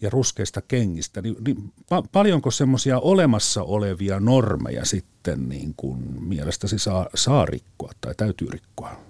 ja 0.02 0.10
ruskeista 0.10 0.62
kengistä, 0.62 1.22
niin, 1.22 1.36
niin 1.46 1.74
pa- 1.82 2.08
paljonko 2.12 2.52
semmoisia 2.52 3.00
olemassa 3.00 3.64
olevia 3.64 4.20
normeja 4.20 4.86
sitten 4.86 5.50
niin 5.50 5.74
kuin 5.78 6.24
mielestäsi 6.24 6.80
saa, 6.80 7.10
saa 7.16 7.46
rikkoa 7.46 7.92
tai 8.02 8.16
täytyy 8.16 8.48
rikkoa? 8.52 9.09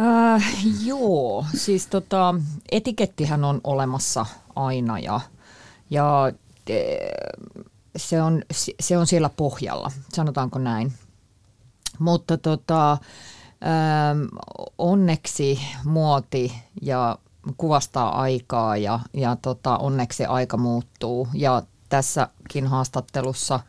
Äh, 0.00 0.44
joo, 0.84 1.46
siis 1.54 1.86
tota, 1.86 2.34
etikettihän 2.72 3.44
on 3.44 3.60
olemassa 3.64 4.26
aina 4.56 4.98
ja, 4.98 5.20
ja 5.90 6.32
se, 7.96 8.22
on, 8.22 8.42
se 8.80 8.98
on 8.98 9.06
siellä 9.06 9.28
pohjalla, 9.28 9.90
sanotaanko 10.12 10.58
näin. 10.58 10.92
Mutta 11.98 12.38
tota, 12.38 12.92
ähm, 12.92 12.98
onneksi 14.78 15.60
muoti 15.84 16.52
ja 16.82 17.18
kuvastaa 17.56 18.20
aikaa 18.20 18.76
ja, 18.76 19.00
ja 19.14 19.36
tota, 19.36 19.78
onneksi 19.78 20.24
aika 20.24 20.56
muuttuu. 20.56 21.28
Ja 21.34 21.62
tässäkin 21.88 22.66
haastattelussa 22.66 23.60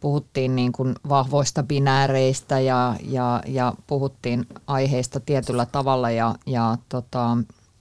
puhuttiin 0.00 0.56
niin 0.56 0.72
kuin 0.72 0.94
vahvoista 1.08 1.62
binääreistä 1.62 2.60
ja, 2.60 2.96
ja, 3.02 3.42
ja 3.46 3.74
puhuttiin 3.86 4.46
aiheista 4.66 5.20
tietyllä 5.20 5.66
tavalla 5.66 6.10
ja, 6.10 6.34
ja, 6.46 6.78
tota, 6.88 7.38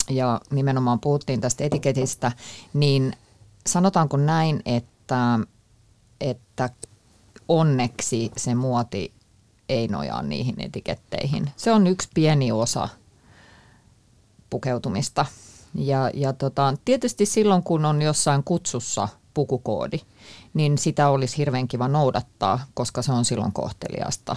ja 0.09 0.41
nimenomaan 0.51 0.99
puhuttiin 0.99 1.41
tästä 1.41 1.63
etiketistä, 1.63 2.31
niin 2.73 3.13
sanotaanko 3.67 4.17
näin, 4.17 4.61
että, 4.65 5.39
että 6.21 6.69
onneksi 7.47 8.31
se 8.37 8.55
muoti 8.55 9.13
ei 9.69 9.87
nojaa 9.87 10.21
niihin 10.21 10.61
etiketteihin. 10.61 11.51
Se 11.55 11.71
on 11.71 11.87
yksi 11.87 12.09
pieni 12.13 12.51
osa 12.51 12.89
pukeutumista. 14.49 15.25
Ja, 15.75 16.11
ja 16.13 16.33
tota, 16.33 16.73
tietysti 16.85 17.25
silloin, 17.25 17.63
kun 17.63 17.85
on 17.85 18.01
jossain 18.01 18.43
kutsussa 18.43 19.07
pukukoodi, 19.33 19.99
niin 20.53 20.77
sitä 20.77 21.09
olisi 21.09 21.37
hirveän 21.37 21.67
kiva 21.67 21.87
noudattaa, 21.87 22.59
koska 22.73 23.01
se 23.01 23.11
on 23.11 23.25
silloin 23.25 23.51
kohteliasta. 23.51 24.35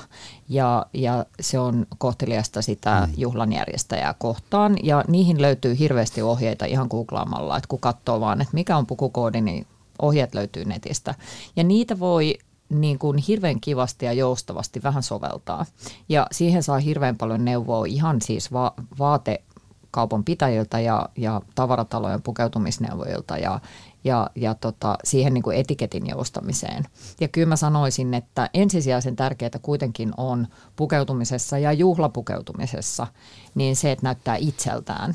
Ja, 0.49 0.87
ja 0.95 1.27
se 1.41 1.59
on 1.59 1.87
kohteliasta 1.99 2.63
sitä 2.63 3.07
mm. 3.07 3.15
juhlan 3.17 3.53
järjestäjää 3.53 4.15
kohtaan. 4.19 4.77
Ja 4.83 5.05
niihin 5.09 5.43
löytyy 5.43 5.79
hirveästi 5.79 6.23
ohjeita 6.23 6.65
ihan 6.65 6.87
googlaamalla, 6.91 7.57
että 7.57 7.69
kun 7.69 7.81
katsoo 7.81 8.21
vaan, 8.21 8.41
että 8.41 8.55
mikä 8.55 8.77
on 8.77 8.87
pukukoodi, 8.87 9.41
niin 9.41 9.67
ohjeet 10.03 10.35
löytyy 10.35 10.65
netistä. 10.65 11.15
Ja 11.57 11.65
niitä 11.65 11.99
voi 11.99 12.39
niin 12.69 12.99
kuin 12.99 13.19
hirveän 13.19 13.61
kivasti 13.61 14.07
ja 14.07 14.13
joustavasti 14.13 14.83
vähän 14.83 15.03
soveltaa. 15.03 15.67
Ja 16.09 16.27
siihen 16.33 16.63
saa 16.63 16.79
hirveän 16.79 17.17
paljon 17.17 17.45
neuvoa 17.45 17.87
ihan 17.87 18.23
siis 18.23 18.53
va- 18.53 18.75
vaate 18.99 19.43
kaupan 19.91 20.25
pitäjiltä 20.25 20.81
ja, 20.81 21.09
ja 21.17 21.41
tavaratalojen 21.55 22.23
pukeutumisneuvojilta 22.23 23.39
ja, 23.39 23.61
ja, 24.05 24.31
ja 24.35 24.55
tota, 24.55 24.99
siihen 25.05 25.35
niin 25.35 25.43
kuin 25.43 25.57
etiketin 25.57 26.07
joustamiseen. 26.07 26.85
Ja 27.21 27.29
kyllä 27.29 27.49
mä 27.49 27.57
sanoisin, 27.57 28.15
että 28.15 28.51
ensisijaisen 28.55 29.17
tärkeää 29.17 29.51
kuitenkin 29.63 30.13
on 30.17 30.47
pukeutumisessa 30.77 31.59
ja 31.59 31.73
juhlapukeutumisessa, 31.73 33.07
niin 33.55 33.77
se, 33.77 33.93
että 33.93 34.07
näyttää 34.07 34.37
itseltään, 34.37 35.15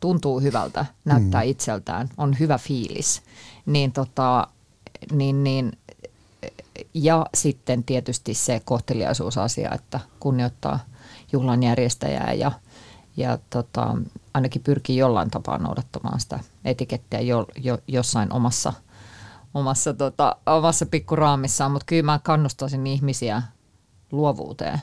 tuntuu 0.00 0.40
hyvältä, 0.40 0.86
näyttää 1.04 1.42
mm. 1.42 1.50
itseltään, 1.50 2.08
on 2.16 2.36
hyvä 2.40 2.58
fiilis. 2.58 3.22
Niin, 3.66 3.92
tota, 3.92 4.46
niin, 5.12 5.44
niin, 5.44 5.72
ja 6.94 7.26
sitten 7.34 7.84
tietysti 7.84 8.34
se 8.34 8.60
kohteliaisuusasia, 8.64 9.70
että 9.74 10.00
kunnioittaa 10.20 10.78
juhlan 11.32 11.62
järjestäjää 11.62 12.32
ja– 12.32 12.52
ja 13.16 13.38
tota, 13.50 13.96
ainakin 14.34 14.62
pyrkii 14.62 14.96
jollain 14.96 15.30
tapaa 15.30 15.58
noudattamaan 15.58 16.20
sitä 16.20 16.40
etikettiä 16.64 17.20
jo, 17.20 17.46
jo, 17.56 17.78
jossain 17.86 18.32
omassa, 18.32 18.72
omassa, 19.54 19.94
tota, 19.94 20.36
omassa 20.46 20.86
pikkuraamissaan, 20.86 21.72
mutta 21.72 21.86
kyllä 21.86 22.02
mä 22.02 22.20
kannustaisin 22.22 22.86
ihmisiä 22.86 23.42
luovuuteen 24.12 24.80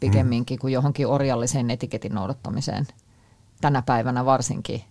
pikemminkin 0.00 0.58
kuin 0.58 0.72
johonkin 0.72 1.06
orjalliseen 1.06 1.70
etiketin 1.70 2.14
noudattamiseen 2.14 2.86
tänä 3.60 3.82
päivänä 3.82 4.24
varsinkin. 4.24 4.84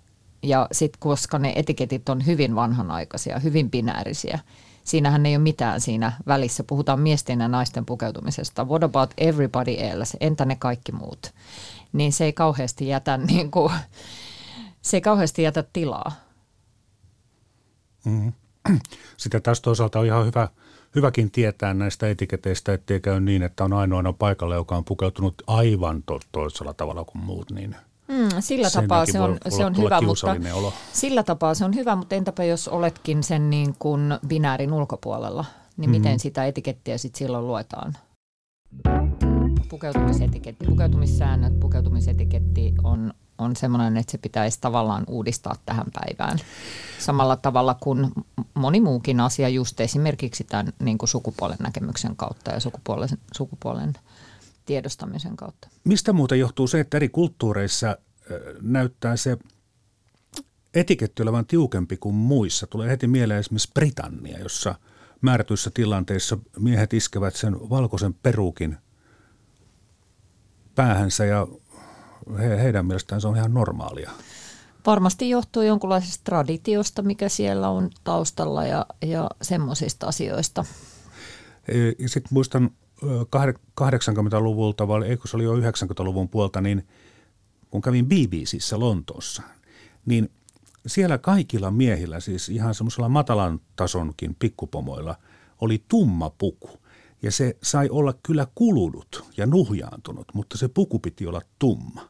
Ja 0.43 0.67
sitten 0.71 0.99
koska 0.99 1.39
ne 1.39 1.53
etiketit 1.55 2.09
on 2.09 2.25
hyvin 2.25 2.55
vanhanaikaisia, 2.55 3.39
hyvin 3.39 3.71
binäärisiä, 3.71 4.39
siinähän 4.87 5.25
ei 5.25 5.35
ole 5.35 5.43
mitään 5.43 5.81
siinä 5.81 6.11
välissä. 6.27 6.63
Puhutaan 6.63 6.99
miesten 6.99 7.39
ja 7.39 7.47
naisten 7.47 7.85
pukeutumisesta. 7.85 8.65
What 8.65 8.83
about 8.83 9.13
everybody 9.17 9.75
else? 9.79 10.17
Entä 10.21 10.45
ne 10.45 10.55
kaikki 10.55 10.91
muut? 10.91 11.33
niin 11.93 12.13
se 12.13 12.25
ei 12.25 12.33
kauheasti 12.33 12.87
jätä, 12.87 13.17
niin 13.31 13.51
kuin, 13.51 13.73
se 14.81 14.97
ei 14.97 15.01
kauheasti 15.01 15.41
jätä 15.41 15.63
tilaa. 15.73 16.11
Mm. 18.05 18.33
Sitä 19.17 19.39
tästä 19.39 19.63
toisaalta 19.63 19.99
on 19.99 20.05
ihan 20.05 20.25
hyvä, 20.25 20.47
hyväkin 20.95 21.31
tietää 21.31 21.73
näistä 21.73 22.09
etiketeistä, 22.09 22.73
ettei 22.73 22.99
käy 22.99 23.19
niin, 23.19 23.43
että 23.43 23.63
on 23.63 23.73
ainoana 23.73 24.13
paikalla, 24.13 24.55
joka 24.55 24.77
on 24.77 24.85
pukeutunut 24.85 25.43
aivan 25.47 26.03
to- 26.03 26.19
toisella 26.31 26.73
tavalla 26.73 27.05
kuin 27.05 27.23
muut, 27.23 27.51
niin 27.51 27.75
Mm, 28.07 28.29
sillä 28.39 28.69
tapaa 28.69 29.05
se 29.05 29.19
on, 29.19 29.37
se 29.49 29.65
on 29.65 29.77
hyvä, 29.77 30.01
mutta 30.01 30.35
olo. 30.53 30.73
sillä 30.93 31.23
tapaa 31.23 31.53
se 31.53 31.65
on 31.65 31.75
hyvä, 31.75 31.95
mutta 31.95 32.15
entäpä 32.15 32.43
jos 32.43 32.67
oletkin 32.67 33.23
sen 33.23 33.49
niin 33.49 33.75
kuin 33.79 34.01
binäärin 34.27 34.73
ulkopuolella, 34.73 35.45
niin 35.77 35.89
mm-hmm. 35.89 36.01
miten 36.01 36.19
sitä 36.19 36.45
etikettiä 36.45 36.97
sitten 36.97 37.19
silloin 37.19 37.47
luetaan? 37.47 37.93
pukeutumisetiketti, 39.69 40.65
pukeutumissäännöt, 40.65 41.59
pukeutumisetiketti 41.59 42.73
on 42.83 43.13
on 43.37 43.55
semmoinen, 43.55 43.97
että 43.97 44.11
se 44.11 44.17
pitäisi 44.17 44.61
tavallaan 44.61 45.03
uudistaa 45.07 45.55
tähän 45.65 45.85
päivään. 45.93 46.39
Samalla 46.99 47.35
tavalla 47.35 47.77
kuin 47.83 48.11
moni 48.53 48.81
muukin 48.81 49.19
asia, 49.19 49.49
just 49.49 49.79
esimerkiksi 49.79 50.43
tämän 50.43 50.73
niin 50.79 50.97
kuin 50.97 51.09
sukupuolen 51.09 51.57
näkemyksen 51.59 52.15
kautta 52.15 52.51
ja 52.51 52.59
sukupuolen, 52.59 53.09
sukupuolen 53.33 53.93
tiedostamisen 54.67 55.35
kautta. 55.35 55.67
Mistä 55.83 56.13
muuten 56.13 56.39
johtuu 56.39 56.67
se, 56.67 56.79
että 56.79 56.97
eri 56.97 57.09
kulttuureissa 57.09 57.97
näyttää 58.61 59.15
se 59.15 59.37
etiketti 60.73 61.23
olevan 61.23 61.45
tiukempi 61.45 61.97
kuin 61.97 62.15
muissa? 62.15 62.67
Tulee 62.67 62.89
heti 62.89 63.07
mieleen 63.07 63.39
esimerkiksi 63.39 63.71
Britannia, 63.73 64.39
jossa 64.39 64.75
määrätyissä 65.21 65.71
tilanteissa 65.73 66.37
miehet 66.59 66.93
iskevät 66.93 67.35
sen 67.35 67.69
valkoisen 67.69 68.13
perukin 68.13 68.77
päähänsä 70.75 71.25
ja 71.25 71.47
he, 72.39 72.63
heidän 72.63 72.85
mielestään 72.85 73.21
se 73.21 73.27
on 73.27 73.37
ihan 73.37 73.53
normaalia. 73.53 74.11
Varmasti 74.85 75.29
johtuu 75.29 75.63
jonkinlaisesta 75.63 76.23
traditiosta, 76.23 77.01
mikä 77.01 77.29
siellä 77.29 77.69
on 77.69 77.89
taustalla 78.03 78.65
ja, 78.65 78.85
ja 79.01 79.29
semmoisista 79.41 80.07
asioista. 80.07 80.65
Sitten 82.05 82.29
muistan 82.31 82.69
80-luvulta, 83.81 84.87
vai 84.87 85.07
eikö 85.07 85.27
se 85.27 85.37
oli 85.37 85.43
jo 85.43 85.55
90-luvun 85.55 86.29
puolta, 86.29 86.61
niin 86.61 86.87
kun 87.71 87.81
kävin 87.81 88.05
BBCissä 88.05 88.79
Lontoossa, 88.79 89.43
niin 90.05 90.31
siellä 90.87 91.17
kaikilla 91.17 91.71
miehillä, 91.71 92.19
siis 92.19 92.49
ihan 92.49 92.75
semmoisella 92.75 93.09
matalan 93.09 93.61
tasonkin 93.75 94.35
pikkupomoilla, 94.39 95.15
oli 95.61 95.83
tumma 95.87 96.29
puku. 96.29 96.69
Ja 97.21 97.31
se 97.31 97.57
sai 97.63 97.89
olla 97.89 98.13
kyllä 98.23 98.47
kulunut 98.55 99.25
ja 99.37 99.45
nuhjaantunut, 99.45 100.27
mutta 100.33 100.57
se 100.57 100.67
puku 100.67 100.99
piti 100.99 101.27
olla 101.27 101.41
tumma. 101.59 102.09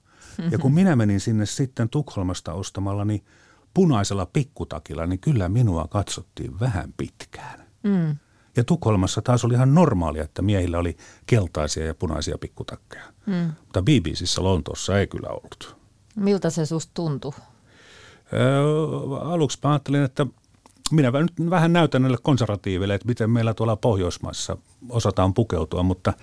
Ja 0.51 0.57
kun 0.57 0.73
minä 0.73 0.95
menin 0.95 1.19
sinne 1.19 1.45
sitten 1.45 1.89
Tukholmasta 1.89 2.53
ostamalla, 2.53 3.05
niin 3.05 3.25
punaisella 3.73 4.25
pikkutakilla, 4.25 5.07
niin 5.07 5.19
kyllä 5.19 5.49
minua 5.49 5.87
katsottiin 5.87 6.59
vähän 6.59 6.93
pitkään. 6.97 7.67
Mm. 7.83 8.15
Ja 8.57 8.63
Tukholmassa 8.63 9.21
taas 9.21 9.45
oli 9.45 9.53
ihan 9.53 9.75
normaalia, 9.75 10.23
että 10.23 10.41
miehillä 10.41 10.77
oli 10.77 10.97
keltaisia 11.25 11.85
ja 11.85 11.95
punaisia 11.95 12.37
pikkutakkeja. 12.37 13.03
Mm. 13.25 13.51
Mutta 13.59 13.81
BBCissä 13.81 14.43
Lontoossa 14.43 14.99
ei 14.99 15.07
kyllä 15.07 15.29
ollut. 15.29 15.75
Miltä 16.15 16.49
se 16.49 16.65
susta 16.65 16.91
tuntui? 16.93 17.31
Öö, 18.33 18.61
aluksi 19.21 19.59
mä 19.63 19.69
ajattelin, 19.69 20.03
että 20.03 20.25
minä 20.91 21.11
nyt 21.11 21.49
vähän 21.49 21.73
näytän 21.73 22.01
näille 22.01 22.17
konservatiiville, 22.23 22.93
että 22.95 23.07
miten 23.07 23.29
meillä 23.29 23.53
tuolla 23.53 23.75
Pohjoismaissa 23.75 24.57
osataan 24.89 25.33
pukeutua, 25.33 25.83
mutta 25.83 26.13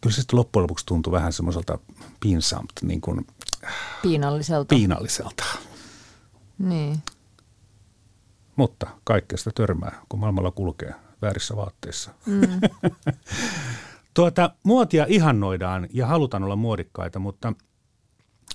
kyllä 0.00 0.14
se 0.14 0.20
sitten 0.20 0.38
loppujen 0.38 0.62
lopuksi 0.62 0.86
tuntui 0.86 1.12
vähän 1.12 1.32
semmoiselta 1.32 1.78
pinsamt, 2.20 2.72
niin 2.82 3.00
kuin, 3.00 3.26
piinalliselta. 4.02 4.74
piinalliselta. 4.74 5.44
Niin. 6.58 7.02
Mutta 8.56 8.86
kaikkea 9.04 9.38
sitä 9.38 9.50
törmää, 9.54 10.00
kun 10.08 10.20
maailmalla 10.20 10.50
kulkee 10.50 10.94
väärissä 11.22 11.56
vaatteissa. 11.56 12.10
Mm. 12.26 12.40
tuota, 14.14 14.50
muotia 14.62 15.06
ihannoidaan 15.08 15.88
ja 15.92 16.06
halutaan 16.06 16.42
olla 16.42 16.56
muodikkaita, 16.56 17.18
mutta 17.18 17.52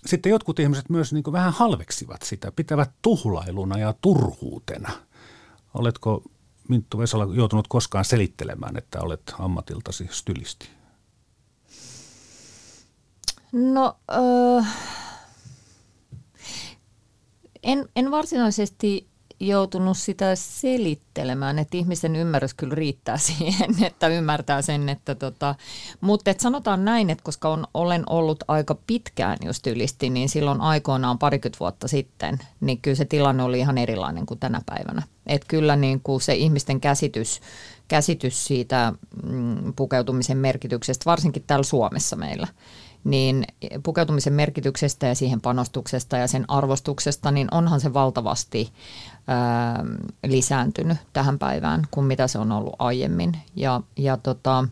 sitten 0.06 0.30
jotkut 0.30 0.60
ihmiset 0.60 0.90
myös 0.90 1.14
niin 1.14 1.24
vähän 1.32 1.54
halveksivat 1.54 2.22
sitä, 2.22 2.52
pitävät 2.52 2.92
tuhlailuna 3.02 3.78
ja 3.78 3.94
turhuutena. 4.02 4.92
Oletko 5.74 6.24
Minttu 6.70 6.98
Vesala 6.98 7.36
joutunut 7.36 7.68
koskaan 7.68 8.06
selittelemään, 8.06 8.78
että 8.78 9.02
olet 9.02 9.34
ammatiltasi 9.40 10.08
stylisti? 10.12 10.70
No, 13.52 13.98
öö, 14.12 14.62
en, 17.64 17.90
en 17.96 18.12
varsinaisesti 18.12 19.08
joutunut 19.48 19.98
sitä 19.98 20.36
selittelemään, 20.36 21.60
että 21.60 21.78
ihmisen 21.78 22.16
ymmärrys 22.16 22.54
kyllä 22.54 22.76
riittää 22.76 23.18
siihen, 23.28 23.84
että 23.84 24.08
ymmärtää 24.08 24.62
sen, 24.62 24.90
että 24.90 25.16
tota, 25.16 25.56
mutta 26.02 26.32
et 26.32 26.40
sanotaan 26.40 26.86
näin, 26.86 27.10
että 27.10 27.24
koska 27.24 27.50
on, 27.50 27.68
olen 27.74 28.04
ollut 28.10 28.44
aika 28.48 28.76
pitkään 28.88 29.38
just 29.46 29.68
ylisti, 29.68 30.10
niin 30.10 30.30
silloin 30.30 30.62
aikoinaan 30.62 31.20
parikymmentä 31.20 31.60
vuotta 31.60 31.88
sitten, 31.88 32.40
niin 32.62 32.82
kyllä 32.82 32.96
se 32.96 33.06
tilanne 33.06 33.44
oli 33.44 33.60
ihan 33.60 33.78
erilainen 33.78 34.26
kuin 34.26 34.40
tänä 34.40 34.62
päivänä. 34.66 35.04
Että 35.28 35.48
kyllä 35.48 35.76
niin 35.76 36.02
kuin 36.02 36.22
se 36.22 36.36
ihmisten 36.36 36.82
käsitys, 36.82 37.42
käsitys 37.88 38.46
siitä 38.46 38.94
mm, 39.24 39.74
pukeutumisen 39.76 40.38
merkityksestä, 40.38 41.06
varsinkin 41.06 41.44
täällä 41.48 41.64
Suomessa 41.64 42.16
meillä, 42.16 42.48
niin 43.06 43.46
pukeutumisen 43.84 44.34
merkityksestä 44.34 45.08
ja 45.08 45.16
siihen 45.16 45.42
panostuksesta 45.42 46.18
ja 46.18 46.28
sen 46.28 46.46
arvostuksesta, 46.48 47.32
niin 47.32 47.48
onhan 47.52 47.80
se 47.80 47.94
valtavasti 47.94 48.72
ää, 49.28 49.84
lisääntynyt 50.26 50.98
tähän 51.14 51.40
päivään 51.40 51.84
kuin 51.92 52.06
mitä 52.06 52.28
se 52.28 52.40
on 52.40 52.52
ollut 52.52 52.76
aiemmin. 52.80 53.38
Ja, 53.56 53.82
ja, 53.98 54.18
tota, 54.18 54.68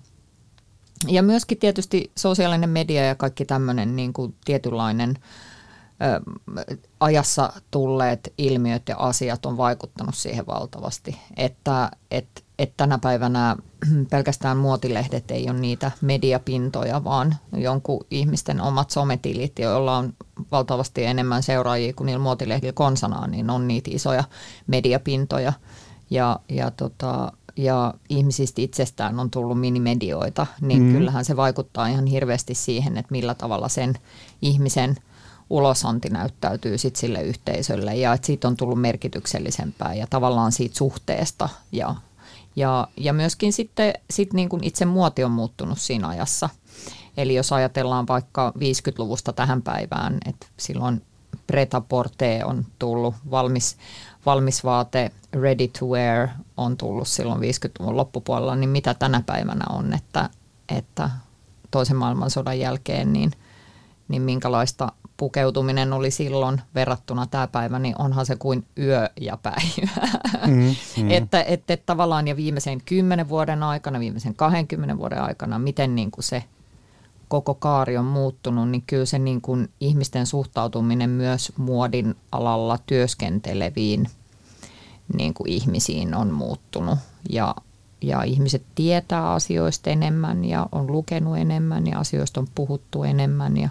ja 1.08 1.24
myöskin 1.24 1.58
tietysti 1.58 2.12
sosiaalinen 2.18 2.70
media 2.70 3.06
ja 3.06 3.16
kaikki 3.16 3.46
tämmöinen 3.46 3.96
niin 3.96 4.14
kuin 4.14 4.36
tietynlainen 4.46 5.16
ää, 6.00 6.22
ajassa 7.00 7.54
tulleet 7.72 8.34
ilmiöt 8.38 8.90
ja 8.90 8.98
asiat 8.98 9.46
on 9.46 9.58
vaikuttanut 9.58 10.16
siihen 10.16 10.46
valtavasti, 10.48 11.20
että, 11.38 11.92
että 12.12 12.42
että 12.64 12.74
tänä 12.78 12.98
päivänä 12.98 13.56
pelkästään 14.12 14.58
muotilehdet 14.58 15.32
ei 15.32 15.50
ole 15.50 15.60
niitä 15.60 15.92
mediapintoja, 16.02 17.04
vaan 17.04 17.36
jonkun 17.58 18.06
ihmisten 18.12 18.62
omat 18.62 18.90
sometilit, 18.90 19.60
joilla 19.60 19.98
on 19.98 20.14
valtavasti 20.52 21.06
enemmän 21.06 21.44
seuraajia 21.44 21.94
kuin 21.94 22.06
niillä 22.06 22.24
muotilehdillä 22.24 22.74
konsanaan, 22.74 23.32
niin 23.32 23.50
on 23.50 23.68
niitä 23.68 23.90
isoja 23.94 24.24
mediapintoja. 24.68 25.54
Ja, 26.10 26.40
ja, 26.50 26.72
tota, 26.72 27.32
ja 27.56 27.94
ihmisistä 28.10 28.62
itsestään 28.62 29.20
on 29.20 29.32
tullut 29.32 29.60
minimedioita, 29.60 30.48
niin 30.62 30.84
mm. 30.84 30.92
kyllähän 30.92 31.26
se 31.26 31.36
vaikuttaa 31.36 31.88
ihan 31.88 32.06
hirveästi 32.06 32.56
siihen, 32.56 32.98
että 32.98 33.12
millä 33.12 33.34
tavalla 33.34 33.70
sen 33.70 33.94
ihmisen 34.42 34.96
ulosanti 35.50 36.10
näyttäytyy 36.10 36.78
sit 36.78 36.96
sille 36.96 37.22
yhteisölle 37.22 37.96
ja 37.96 38.14
että 38.14 38.28
siitä 38.28 38.48
on 38.48 38.58
tullut 38.58 38.82
merkityksellisempää 38.82 39.94
ja 39.94 40.08
tavallaan 40.10 40.52
siitä 40.52 40.76
suhteesta 40.76 41.50
ja 41.72 41.96
ja, 42.56 42.88
ja 42.98 43.14
myöskin 43.14 43.54
sitten 43.54 43.94
sit 44.10 44.34
niin 44.34 44.50
kuin 44.50 44.64
itse 44.64 44.86
muoti 44.86 45.24
on 45.24 45.32
muuttunut 45.32 45.80
siinä 45.80 46.08
ajassa. 46.08 46.50
Eli 47.18 47.36
jos 47.36 47.54
ajatellaan 47.54 48.08
vaikka 48.08 48.54
50-luvusta 48.58 49.34
tähän 49.34 49.62
päivään, 49.62 50.18
että 50.26 50.48
silloin 50.58 51.02
preta 51.48 51.82
porte 51.82 52.46
on 52.46 52.66
tullut, 52.80 53.16
valmis, 53.32 53.78
valmis 54.26 54.64
vaate, 54.64 55.12
ready 55.34 55.68
to 55.68 55.86
wear 55.86 56.28
on 56.58 56.78
tullut 56.78 57.08
silloin 57.08 57.42
50-luvun 57.42 57.98
loppupuolella, 57.98 58.56
niin 58.56 58.70
mitä 58.70 58.94
tänä 58.94 59.24
päivänä 59.26 59.66
on, 59.70 59.94
että, 59.94 60.30
että 60.70 61.10
toisen 61.72 61.98
maailmansodan 61.98 62.60
jälkeen, 62.60 63.14
niin, 63.14 63.32
niin 64.08 64.22
minkälaista 64.22 64.92
pukeutuminen 65.24 65.94
oli 65.94 66.12
silloin 66.12 66.62
verrattuna 66.76 67.28
tämä 67.28 67.48
päivä, 67.48 67.80
niin 67.80 67.96
onhan 68.00 68.26
se 68.26 68.36
kuin 68.36 68.66
yö 68.78 69.10
ja 69.22 69.38
päivä. 69.38 70.08
Mm, 70.48 70.54
mm. 71.04 71.12
että, 71.12 71.44
että, 71.44 71.78
tavallaan 71.78 72.28
ja 72.28 72.36
viimeisen 72.36 72.82
kymmenen 72.86 73.30
vuoden 73.30 73.64
aikana, 73.64 74.00
viimeisen 74.00 74.36
20 74.36 74.98
vuoden 74.98 75.22
aikana, 75.22 75.60
miten 75.60 75.96
niin 75.96 76.12
kuin 76.12 76.24
se 76.24 76.44
koko 77.28 77.54
kaari 77.54 77.98
on 77.98 78.06
muuttunut, 78.06 78.70
niin 78.70 78.84
kyllä 78.88 79.06
se 79.06 79.20
niin 79.20 79.42
kuin 79.42 79.70
ihmisten 79.80 80.28
suhtautuminen 80.28 81.10
myös 81.10 81.54
muodin 81.58 82.16
alalla 82.32 82.78
työskenteleviin 82.86 84.08
niin 85.14 85.34
kuin 85.34 85.50
ihmisiin 85.50 86.16
on 86.16 86.34
muuttunut. 86.34 87.00
Ja, 87.30 87.56
ja 88.02 88.24
ihmiset 88.24 88.64
tietää 88.76 89.32
asioista 89.32 89.90
enemmän 89.90 90.46
ja 90.46 90.68
on 90.72 90.92
lukenut 90.92 91.38
enemmän 91.38 91.88
ja 91.88 92.00
asioista 92.00 92.40
on 92.40 92.48
puhuttu 92.56 93.04
enemmän 93.04 93.58
ja, 93.58 93.70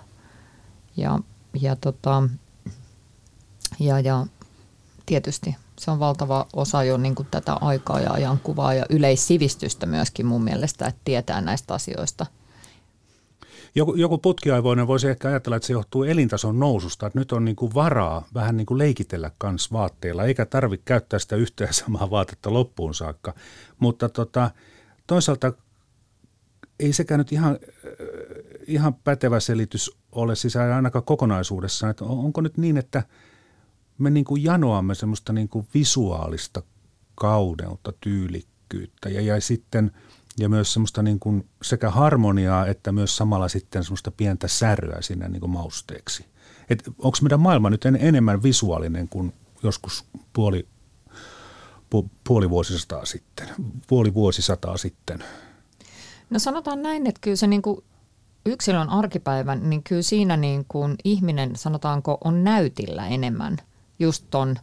ja 0.96 1.18
ja, 1.60 1.76
tota, 1.76 2.22
ja, 3.80 4.00
ja 4.00 4.26
tietysti 5.06 5.56
se 5.78 5.90
on 5.90 5.98
valtava 5.98 6.46
osa 6.52 6.84
jo 6.84 6.96
niin 6.96 7.14
kuin 7.14 7.28
tätä 7.30 7.52
aikaa 7.52 8.00
ja 8.00 8.12
ajankuvaa 8.12 8.74
ja 8.74 8.86
yleissivistystä 8.90 9.86
myöskin 9.86 10.26
mun 10.26 10.44
mielestä, 10.44 10.86
että 10.86 11.00
tietää 11.04 11.40
näistä 11.40 11.74
asioista. 11.74 12.26
Joku, 13.74 13.94
joku 13.94 14.18
putkiaivoinen 14.18 14.86
voisi 14.86 15.08
ehkä 15.08 15.28
ajatella, 15.28 15.56
että 15.56 15.66
se 15.66 15.72
johtuu 15.72 16.02
elintason 16.04 16.58
noususta, 16.58 17.06
että 17.06 17.18
nyt 17.18 17.32
on 17.32 17.44
niin 17.44 17.56
kuin 17.56 17.74
varaa 17.74 18.26
vähän 18.34 18.56
niin 18.56 18.66
kuin 18.66 18.78
leikitellä 18.78 19.30
kans 19.38 19.72
vaatteilla, 19.72 20.24
eikä 20.24 20.46
tarvitse 20.46 20.84
käyttää 20.84 21.18
sitä 21.18 21.36
yhtä 21.36 21.68
samaa 21.70 22.10
vaatetta 22.10 22.52
loppuun 22.52 22.94
saakka. 22.94 23.34
Mutta 23.78 24.08
tota, 24.08 24.50
toisaalta 25.06 25.52
ei 26.80 26.92
sekään 26.92 27.18
nyt 27.18 27.32
ihan, 27.32 27.58
ihan 28.66 28.94
pätevä 28.94 29.40
selitys 29.40 29.90
ole, 30.12 30.34
siis 30.36 30.56
ainakaan 30.56 31.04
kokonaisuudessaan. 31.04 31.90
Että 31.90 32.04
onko 32.04 32.40
nyt 32.40 32.56
niin, 32.56 32.76
että 32.76 33.02
me 33.98 34.10
niin 34.10 34.24
kuin 34.24 34.44
janoamme 34.44 34.94
semmoista 34.94 35.32
niin 35.32 35.48
kuin 35.48 35.66
visuaalista 35.74 36.62
kauneutta, 37.14 37.92
tyylikkyyttä 38.00 39.08
ja, 39.08 39.20
ja 39.20 39.40
sitten 39.40 39.92
ja 40.38 40.48
myös 40.48 40.72
semmoista 40.72 41.02
niin 41.02 41.20
kuin 41.20 41.48
sekä 41.62 41.90
harmoniaa 41.90 42.66
että 42.66 42.92
myös 42.92 43.16
samalla 43.16 43.48
sitten 43.48 43.84
semmoista 43.84 44.10
pientä 44.10 44.48
säröä 44.48 45.02
sinne 45.02 45.28
niin 45.28 45.40
kuin 45.40 45.50
mausteeksi. 45.50 46.26
Onko 46.98 47.18
meidän 47.22 47.40
maailma 47.40 47.70
nyt 47.70 47.84
en, 47.84 47.98
enemmän 48.00 48.42
visuaalinen 48.42 49.08
kuin 49.08 49.32
joskus 49.62 50.04
puoli, 50.32 50.68
pu, 51.90 52.10
puoli 52.28 52.50
vuosisataa 52.50 53.06
sitten, 53.06 53.48
puoli 53.86 54.14
vuosisataa 54.14 54.76
sitten? 54.76 55.24
No 56.30 56.38
sanotaan 56.38 56.82
näin, 56.82 57.06
että 57.06 57.20
kyllä 57.20 57.36
se 57.36 57.46
niin 57.46 57.62
kuin 57.62 57.84
yksilön 58.46 58.88
arkipäivän, 58.88 59.70
niin 59.70 59.82
kyllä 59.82 60.02
siinä 60.02 60.36
niin 60.36 60.64
kuin 60.68 60.96
ihminen, 61.04 61.56
sanotaanko, 61.56 62.18
on 62.24 62.44
näytillä 62.44 63.06
enemmän 63.06 63.56
just 63.98 64.24
ton 64.30 64.56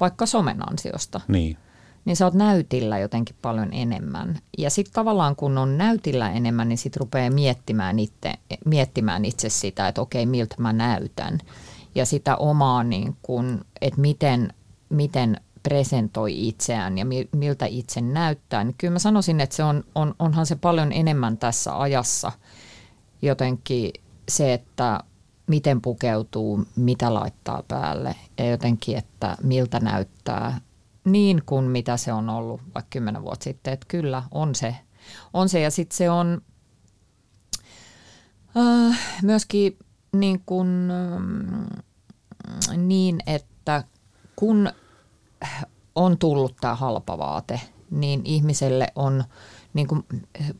vaikka 0.00 0.26
somen 0.26 0.70
ansiosta. 0.70 1.20
Niin. 1.28 1.56
Niin 2.04 2.16
sä 2.16 2.24
oot 2.24 2.34
näytillä 2.34 2.98
jotenkin 2.98 3.36
paljon 3.42 3.68
enemmän. 3.72 4.38
Ja 4.58 4.70
sitten 4.70 4.94
tavallaan 4.94 5.36
kun 5.36 5.58
on 5.58 5.78
näytillä 5.78 6.30
enemmän, 6.30 6.68
niin 6.68 6.78
sitten 6.78 7.00
rupeaa 7.00 7.30
miettimään 7.30 7.98
itse, 7.98 8.32
miettimään 8.64 9.24
itse 9.24 9.48
sitä, 9.48 9.88
että 9.88 10.00
okei, 10.00 10.26
miltä 10.26 10.56
mä 10.58 10.72
näytän. 10.72 11.38
Ja 11.94 12.06
sitä 12.06 12.36
omaa, 12.36 12.84
niin 12.84 13.16
että 13.80 14.00
miten, 14.00 14.52
miten 14.88 15.40
presentoi 15.62 16.48
itseään 16.48 16.98
ja 16.98 17.04
miltä 17.32 17.66
itse 17.66 18.00
näyttää. 18.00 18.64
Niin 18.64 18.74
kyllä 18.78 18.92
mä 18.92 18.98
sanoisin, 18.98 19.40
että 19.40 19.56
se 19.56 19.64
on, 19.64 19.84
on, 19.94 20.14
onhan 20.18 20.46
se 20.46 20.56
paljon 20.56 20.92
enemmän 20.92 21.36
tässä 21.36 21.80
ajassa– 21.80 22.32
jotenkin 23.26 23.90
se, 24.28 24.54
että 24.54 25.00
miten 25.46 25.80
pukeutuu, 25.80 26.64
mitä 26.76 27.14
laittaa 27.14 27.62
päälle 27.68 28.16
ja 28.38 28.50
jotenkin, 28.50 28.96
että 28.96 29.36
miltä 29.42 29.80
näyttää 29.80 30.60
niin 31.04 31.42
kuin 31.46 31.64
mitä 31.64 31.96
se 31.96 32.12
on 32.12 32.30
ollut 32.30 32.60
vaikka 32.74 32.90
kymmenen 32.90 33.22
vuotta 33.22 33.44
sitten. 33.44 33.72
Että 33.72 33.86
kyllä 33.88 34.22
on 34.30 34.54
se. 34.54 34.76
On 35.32 35.48
se 35.48 35.60
ja 35.60 35.70
sitten 35.70 35.96
se 35.96 36.10
on 36.10 36.42
äh, 38.56 38.98
myöskin 39.22 39.78
niin, 40.12 40.42
kuin, 40.46 40.90
äh, 40.90 42.76
niin, 42.76 43.18
että 43.26 43.84
kun 44.36 44.68
on 45.94 46.18
tullut 46.18 46.56
tämä 46.60 46.74
halpa 46.74 47.18
vaate, 47.18 47.60
niin 47.90 48.20
ihmiselle 48.24 48.88
on 48.94 49.24
niin 49.74 49.86
kuin, 49.86 50.04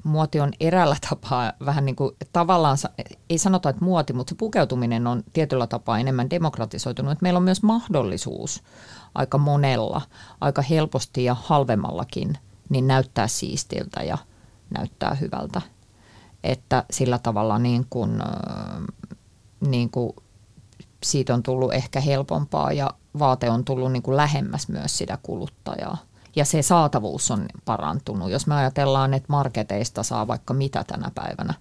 muoti 0.05 0.41
on 0.41 0.53
eräällä 0.61 0.97
tapaa 1.11 1.53
vähän 1.65 1.85
niin 1.85 1.97
kuin 1.97 2.17
tavallaan, 2.33 2.79
ei 3.31 3.39
sanota, 3.39 3.69
että 3.69 3.85
muoti, 3.85 4.13
mutta 4.13 4.31
se 4.31 4.35
pukeutuminen 4.35 5.07
on 5.07 5.23
tietyllä 5.33 5.67
tapaa 5.67 5.99
enemmän 5.99 6.31
demokratisoitunut. 6.31 7.13
Että 7.13 7.23
meillä 7.23 7.37
on 7.37 7.45
myös 7.45 7.63
mahdollisuus 7.63 8.63
aika 9.15 9.39
monella, 9.39 10.03
aika 10.41 10.63
helposti 10.63 11.25
ja 11.25 11.35
halvemmallakin, 11.35 12.39
niin 12.69 12.87
näyttää 12.87 13.29
siistiltä 13.29 14.03
ja 14.03 14.19
näyttää 14.79 15.15
hyvältä. 15.15 15.63
Että 16.45 16.85
sillä 16.91 17.19
tavalla 17.19 17.59
niin 17.59 17.87
kuin, 17.91 18.23
niin 19.61 19.91
kuin 19.91 20.13
siitä 21.03 21.35
on 21.35 21.43
tullut 21.43 21.75
ehkä 21.75 22.01
helpompaa 22.01 22.73
ja 22.73 22.91
vaate 23.19 23.51
on 23.51 23.65
tullut 23.65 23.93
niin 23.93 24.03
kuin 24.03 24.17
lähemmäs 24.17 24.69
myös 24.69 24.99
sitä 24.99 25.19
kuluttajaa 25.23 25.99
ja 26.37 26.45
se 26.45 26.63
saatavuus 26.63 27.31
on 27.31 27.47
parantunut. 27.65 28.31
Jos 28.31 28.47
me 28.47 28.55
ajatellaan, 28.55 29.15
että 29.15 29.27
marketeista 29.29 30.03
saa 30.03 30.27
vaikka 30.27 30.55
mitä 30.55 30.85
tänä 30.85 31.11
päivänä, 31.15 31.55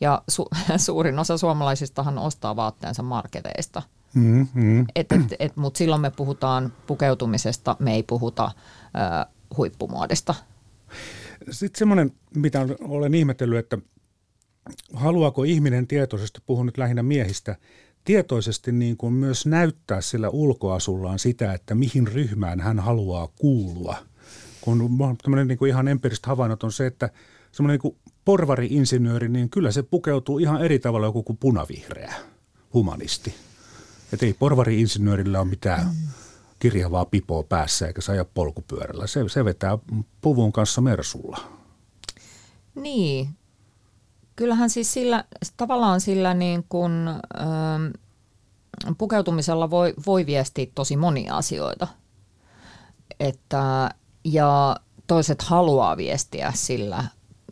ja 0.00 0.22
su- 0.32 0.78
suurin 0.86 1.18
osa 1.18 1.38
suomalaisistahan 1.38 2.18
ostaa 2.18 2.56
vaatteensa 2.56 3.02
marketeista. 3.02 3.82
Mm-hmm. 4.14 4.86
Et, 4.94 5.12
et, 5.12 5.22
et, 5.38 5.56
Mutta 5.56 5.78
silloin 5.78 6.00
me 6.00 6.10
puhutaan 6.10 6.72
pukeutumisesta, 6.86 7.76
me 7.78 7.94
ei 7.94 8.02
puhuta 8.02 8.44
äh, 8.44 9.32
huippumuodista. 9.56 10.34
Sitten 11.50 11.78
semmoinen, 11.78 12.12
mitä 12.36 12.66
olen 12.80 13.14
ihmetellyt, 13.14 13.58
että 13.58 13.78
haluaako 14.92 15.44
ihminen 15.44 15.86
tietoisesti, 15.86 16.40
puhun 16.46 16.66
nyt 16.66 16.78
lähinnä 16.78 17.02
miehistä, 17.02 17.56
tietoisesti 18.04 18.72
niin 18.72 18.96
kuin 18.96 19.12
myös 19.12 19.46
näyttää 19.46 20.00
sillä 20.00 20.28
ulkoasullaan 20.28 21.18
sitä, 21.18 21.52
että 21.52 21.74
mihin 21.74 22.06
ryhmään 22.06 22.60
hän 22.60 22.80
haluaa 22.80 23.28
kuulua– 23.38 23.96
kun 24.64 25.16
tämmöinen 25.22 25.48
niin 25.48 25.58
kuin 25.58 25.68
ihan 25.68 25.88
empiiriset 25.88 26.26
havainnot 26.26 26.64
on 26.64 26.72
se, 26.72 26.86
että 26.86 27.10
semmoinen 27.52 27.80
niin 27.82 27.96
porvari-insinööri, 28.24 29.28
niin 29.28 29.50
kyllä 29.50 29.72
se 29.72 29.82
pukeutuu 29.82 30.38
ihan 30.38 30.64
eri 30.64 30.78
tavalla 30.78 31.06
joku 31.06 31.22
kuin 31.22 31.36
punavihreä 31.36 32.14
humanisti. 32.74 33.34
Että 34.12 34.26
ei 34.26 34.34
porvari-insinöörillä 34.34 35.40
ole 35.40 35.48
mitään 35.48 35.90
kirjavaa 36.58 37.04
pipoa 37.04 37.42
päässä 37.42 37.86
eikä 37.86 38.00
saa 38.00 38.24
polkupyörällä. 38.24 39.06
Se, 39.06 39.28
se 39.28 39.44
vetää 39.44 39.78
puvun 40.20 40.52
kanssa 40.52 40.80
mersulla. 40.80 41.38
Niin. 42.74 43.28
Kyllähän 44.36 44.70
siis 44.70 44.92
sillä, 44.92 45.24
tavallaan 45.56 46.00
sillä 46.00 46.34
niin 46.34 46.64
kuin, 46.68 47.08
ähm, 47.08 47.86
pukeutumisella 48.98 49.70
voi, 49.70 49.94
voi 50.06 50.26
viestiä 50.26 50.66
tosi 50.74 50.96
monia 50.96 51.36
asioita. 51.36 51.88
Että 53.20 53.90
ja 54.24 54.76
toiset 55.06 55.42
haluaa 55.42 55.96
viestiä 55.96 56.52
sillä 56.54 57.04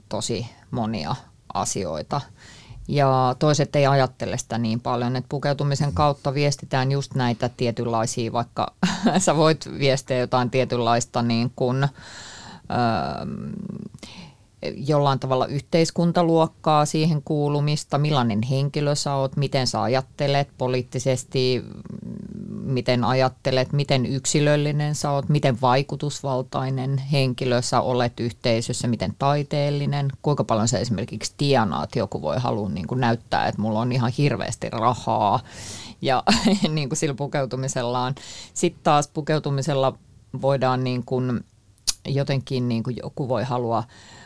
tosi 0.09 0.47
monia 0.71 1.17
asioita. 1.55 2.21
Ja 2.89 3.37
toiset 3.39 3.77
ei 3.77 3.87
ajattele 3.87 4.39
sitä 4.39 4.59
niin 4.59 4.81
paljon, 4.81 5.17
että 5.17 5.29
pukeutumisen 5.29 5.93
kautta 5.93 6.35
viestitään 6.35 6.93
just 6.93 7.15
näitä 7.15 7.51
tietynlaisia, 7.57 8.33
vaikka 8.33 8.73
sä 9.19 9.37
voit 9.37 9.69
viestiä 9.79 10.19
jotain 10.19 10.51
tietynlaista 10.51 11.23
niin 11.23 11.53
kuin, 11.57 11.83
öö, 11.85 11.89
jollain 14.77 15.19
tavalla 15.19 15.47
yhteiskuntaluokkaa, 15.47 16.87
siihen 16.87 17.23
kuulumista, 17.25 17.99
millainen 17.99 18.43
henkilö 18.43 18.95
sä 18.95 19.15
oot, 19.15 19.37
miten 19.37 19.67
sä 19.67 19.83
ajattelet 19.83 20.49
poliittisesti, 20.59 21.65
miten 22.49 23.05
ajattelet, 23.05 23.73
miten 23.73 24.07
yksilöllinen 24.07 24.95
sä 24.95 25.11
oot, 25.11 25.29
miten 25.29 25.61
vaikutusvaltainen 25.61 26.99
henkilö 26.99 27.63
sä 27.63 27.81
olet 27.81 28.21
yhteisössä, 28.21 28.89
miten 28.89 29.15
taiteellinen, 29.19 30.09
kuinka 30.23 30.45
paljon 30.45 30.69
sä 30.69 30.79
esimerkiksi 30.79 31.35
tienaat, 31.37 31.97
joku 31.97 32.23
voi 32.23 32.37
halua 32.39 32.69
niin 32.69 32.87
kuin 32.87 33.01
näyttää, 33.01 33.47
että 33.47 33.63
mulla 33.63 33.81
on 33.81 33.93
ihan 33.93 34.13
hirveästi 34.19 34.71
rahaa. 34.71 35.41
Ja 36.03 36.23
niin 36.75 36.89
kuin 36.89 36.97
sillä 36.97 37.15
pukeutumisellaan. 37.15 38.15
Sitten 38.55 38.83
taas 38.85 39.09
pukeutumisella 39.09 39.99
voidaan 40.43 40.85
niin 40.85 41.05
kuin 41.05 41.45
jotenkin 42.07 42.69
niin 42.69 42.83
kuin 42.83 42.97
joku 43.03 43.29
voi 43.29 43.45
halua 43.45 43.85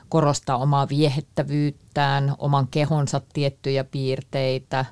korostaa 0.08 0.56
omaa 0.56 0.88
viehettävyyttään, 0.88 2.34
oman 2.38 2.68
kehonsa 2.68 3.20
tiettyjä 3.32 3.84
piirteitä, 3.84 4.84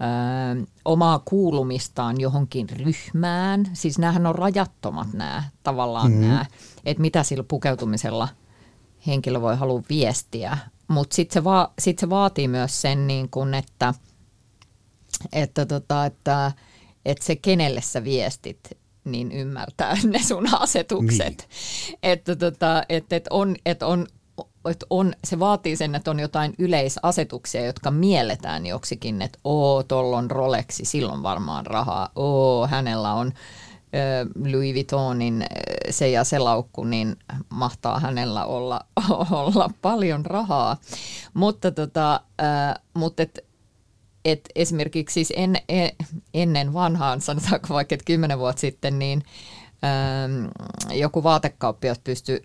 ö, 0.00 0.66
omaa 0.84 1.18
kuulumistaan 1.18 2.20
johonkin 2.20 2.68
ryhmään. 2.70 3.66
Siis 3.72 3.98
näähän 3.98 4.26
on 4.26 4.34
rajattomat 4.34 5.12
nämä 5.12 5.44
tavallaan 5.62 6.10
mm-hmm. 6.10 6.28
nämä, 6.28 6.46
että 6.84 7.00
mitä 7.00 7.22
sillä 7.22 7.44
pukeutumisella 7.48 8.28
henkilö 9.06 9.40
voi 9.40 9.56
halua 9.56 9.82
viestiä. 9.88 10.58
Mutta 10.88 11.16
sitten 11.16 11.34
se, 11.34 11.44
va- 11.44 11.72
sit 11.78 11.98
se 11.98 12.10
vaatii 12.10 12.48
myös 12.48 12.82
sen, 12.82 13.06
niin 13.06 13.30
kun, 13.30 13.54
että, 13.54 13.94
että, 15.32 15.66
tota, 15.66 16.06
että, 16.06 16.52
että 17.04 17.24
se 17.24 17.36
kenelle 17.36 17.80
sä 17.80 18.04
viestit, 18.04 18.79
niin 19.04 19.32
ymmärtää 19.32 19.96
ne 20.04 20.18
sun 20.22 20.54
asetukset. 20.54 21.48
Niin. 21.48 21.98
Että, 22.02 22.36
tota, 22.36 22.82
että, 22.88 23.16
että 23.16 23.28
on, 23.32 23.56
että 23.66 23.86
on 23.86 24.06
että 24.70 24.86
on, 24.90 25.12
se 25.24 25.38
vaatii 25.38 25.76
sen, 25.76 25.94
että 25.94 26.10
on 26.10 26.20
jotain 26.20 26.54
yleisasetuksia, 26.58 27.66
jotka 27.66 27.90
mielletään 27.90 28.66
joksikin, 28.66 29.22
että 29.22 29.38
oo, 29.44 29.82
tuolla 29.82 30.18
on 30.18 30.30
Rolexi, 30.30 30.84
silloin 30.84 31.22
varmaan 31.22 31.66
rahaa, 31.66 32.10
oo, 32.16 32.66
hänellä 32.66 33.14
on 33.14 33.32
Louis 34.52 34.74
Vuittonin 34.74 35.44
se 35.90 36.10
ja 36.10 36.24
se 36.24 36.38
laukku, 36.38 36.84
niin 36.84 37.16
mahtaa 37.50 38.00
hänellä 38.00 38.44
olla, 38.44 38.80
olla 39.30 39.70
paljon 39.82 40.26
rahaa. 40.26 40.76
Mutta, 41.34 41.70
tota, 41.70 42.20
mutta 42.94 43.22
et, 43.22 43.44
et 44.24 44.48
esimerkiksi 44.54 45.14
siis 45.14 45.32
en, 45.36 45.56
en, 45.68 45.90
ennen 46.34 46.72
vanhaan, 46.72 47.20
sanotaanko 47.20 47.68
vaikka 47.70 47.94
että 47.94 48.04
kymmenen 48.04 48.38
vuotta 48.38 48.60
sitten, 48.60 48.98
niin 48.98 49.22
ähm, 49.84 50.46
joku 50.90 51.22
vaatekauppias 51.22 51.98
pystyi 51.98 52.42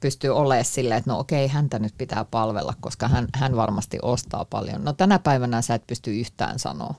pystyy 0.00 0.30
olemaan 0.30 0.64
silleen, 0.64 0.98
että 0.98 1.10
no 1.10 1.18
okei, 1.18 1.48
häntä 1.48 1.78
nyt 1.78 1.94
pitää 1.98 2.24
palvella, 2.24 2.74
koska 2.80 3.08
hän, 3.08 3.28
hän 3.34 3.56
varmasti 3.56 3.98
ostaa 4.02 4.44
paljon. 4.44 4.84
No 4.84 4.92
tänä 4.92 5.18
päivänä 5.18 5.62
sä 5.62 5.74
et 5.74 5.86
pysty 5.86 6.20
yhtään 6.20 6.58
sanoa. 6.58 6.94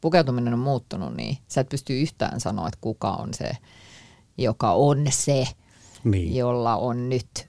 Pukeutuminen 0.00 0.54
on 0.54 0.60
muuttunut 0.60 1.16
niin. 1.16 1.38
Sä 1.48 1.60
et 1.60 1.68
pysty 1.68 2.00
yhtään 2.00 2.40
sanoa, 2.40 2.68
että 2.68 2.78
kuka 2.80 3.10
on 3.10 3.34
se, 3.34 3.50
joka 4.38 4.72
on 4.72 5.04
se, 5.10 5.48
niin. 6.04 6.36
jolla 6.36 6.76
on 6.76 7.08
nyt 7.08 7.48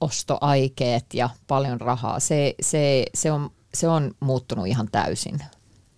ostoaikeet 0.00 1.06
ja 1.14 1.30
paljon 1.46 1.80
rahaa. 1.80 2.20
Se, 2.20 2.54
se, 2.60 3.04
se, 3.14 3.32
on, 3.32 3.50
se 3.74 3.88
on 3.88 4.14
muuttunut 4.20 4.66
ihan 4.66 4.88
täysin. 4.92 5.38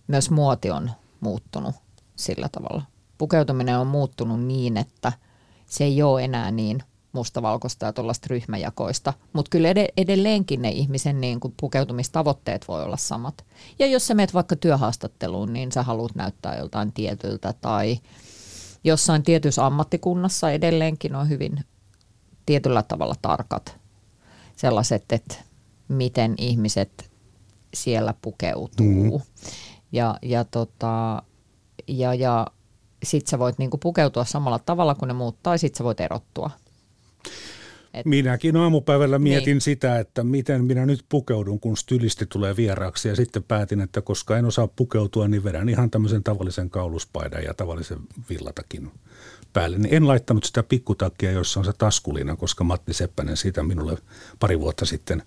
Myös 0.07 0.29
muoti 0.29 0.71
on 0.71 0.91
muuttunut 1.19 1.75
sillä 2.15 2.49
tavalla. 2.51 2.81
Pukeutuminen 3.17 3.77
on 3.77 3.87
muuttunut 3.87 4.43
niin, 4.43 4.77
että 4.77 5.13
se 5.65 5.83
ei 5.83 6.01
ole 6.01 6.23
enää 6.23 6.51
niin– 6.51 6.83
mustavalkoista 7.15 7.85
ja 7.85 7.93
tuollaista 7.93 8.27
ryhmäjakoista, 8.29 9.13
mutta 9.33 9.49
kyllä 9.49 9.69
ed- 9.69 9.93
edelleenkin 9.97 10.61
ne 10.61 10.69
ihmisen 10.69 11.21
niin 11.21 11.39
kuin 11.39 11.53
pukeutumistavoitteet 11.61 12.67
voi 12.67 12.83
olla 12.83 12.97
samat. 12.97 13.45
Ja 13.79 13.87
jos 13.87 14.07
sä 14.07 14.13
menet 14.13 14.33
vaikka 14.33 14.55
työhaastatteluun, 14.55 15.53
niin 15.53 15.71
sä 15.71 15.83
haluat 15.83 16.15
näyttää 16.15 16.57
joltain 16.57 16.93
tietyltä 16.93 17.53
tai 17.61 17.99
jossain 18.83 19.23
tietyssä 19.23 19.65
ammattikunnassa 19.65 20.51
edelleenkin 20.51 21.15
on 21.15 21.29
hyvin 21.29 21.59
tietyllä 22.45 22.83
tavalla 22.83 23.15
tarkat 23.21 23.77
sellaiset, 24.55 25.03
että 25.11 25.35
miten 25.87 26.35
ihmiset 26.37 27.11
siellä 27.75 28.13
pukeutuu. 28.21 29.19
Mm. 29.19 29.25
Ja, 29.91 30.19
ja, 30.21 30.43
tota, 30.43 31.23
ja, 31.87 32.13
ja 32.13 32.47
sit 33.03 33.27
sä 33.27 33.39
voit 33.39 33.57
niinku 33.57 33.77
pukeutua 33.77 34.25
samalla 34.25 34.59
tavalla 34.59 34.95
kuin 34.95 35.07
ne 35.07 35.13
muut, 35.13 35.37
tai 35.43 35.59
sit 35.59 35.75
sä 35.75 35.83
voit 35.83 35.99
erottua. 35.99 36.49
Et, 37.93 38.05
Minäkin 38.05 38.55
aamupäivällä 38.55 39.19
mietin 39.19 39.45
niin. 39.45 39.61
sitä, 39.61 39.99
että 39.99 40.23
miten 40.23 40.63
minä 40.63 40.85
nyt 40.85 41.05
pukeudun, 41.09 41.59
kun 41.59 41.77
stylisti 41.77 42.25
tulee 42.25 42.55
vieraaksi. 42.55 43.07
Ja 43.07 43.15
sitten 43.15 43.43
päätin, 43.43 43.81
että 43.81 44.01
koska 44.01 44.37
en 44.37 44.45
osaa 44.45 44.67
pukeutua, 44.67 45.27
niin 45.27 45.43
vedän 45.43 45.69
ihan 45.69 45.91
tämmöisen 45.91 46.23
tavallisen 46.23 46.69
kauluspaidan 46.69 47.43
ja 47.43 47.53
tavallisen 47.53 47.99
villatakin 48.29 48.91
päälle. 49.53 49.77
Niin 49.77 49.93
en 49.93 50.07
laittanut 50.07 50.43
sitä 50.43 50.63
pikkutakkia, 50.63 51.31
jossa 51.31 51.59
on 51.59 51.65
se 51.65 51.71
taskulina, 51.77 52.35
koska 52.35 52.63
Matti 52.63 52.93
Seppänen 52.93 53.37
siitä 53.37 53.63
minulle 53.63 53.97
pari 54.39 54.59
vuotta 54.59 54.85
sitten 54.85 55.23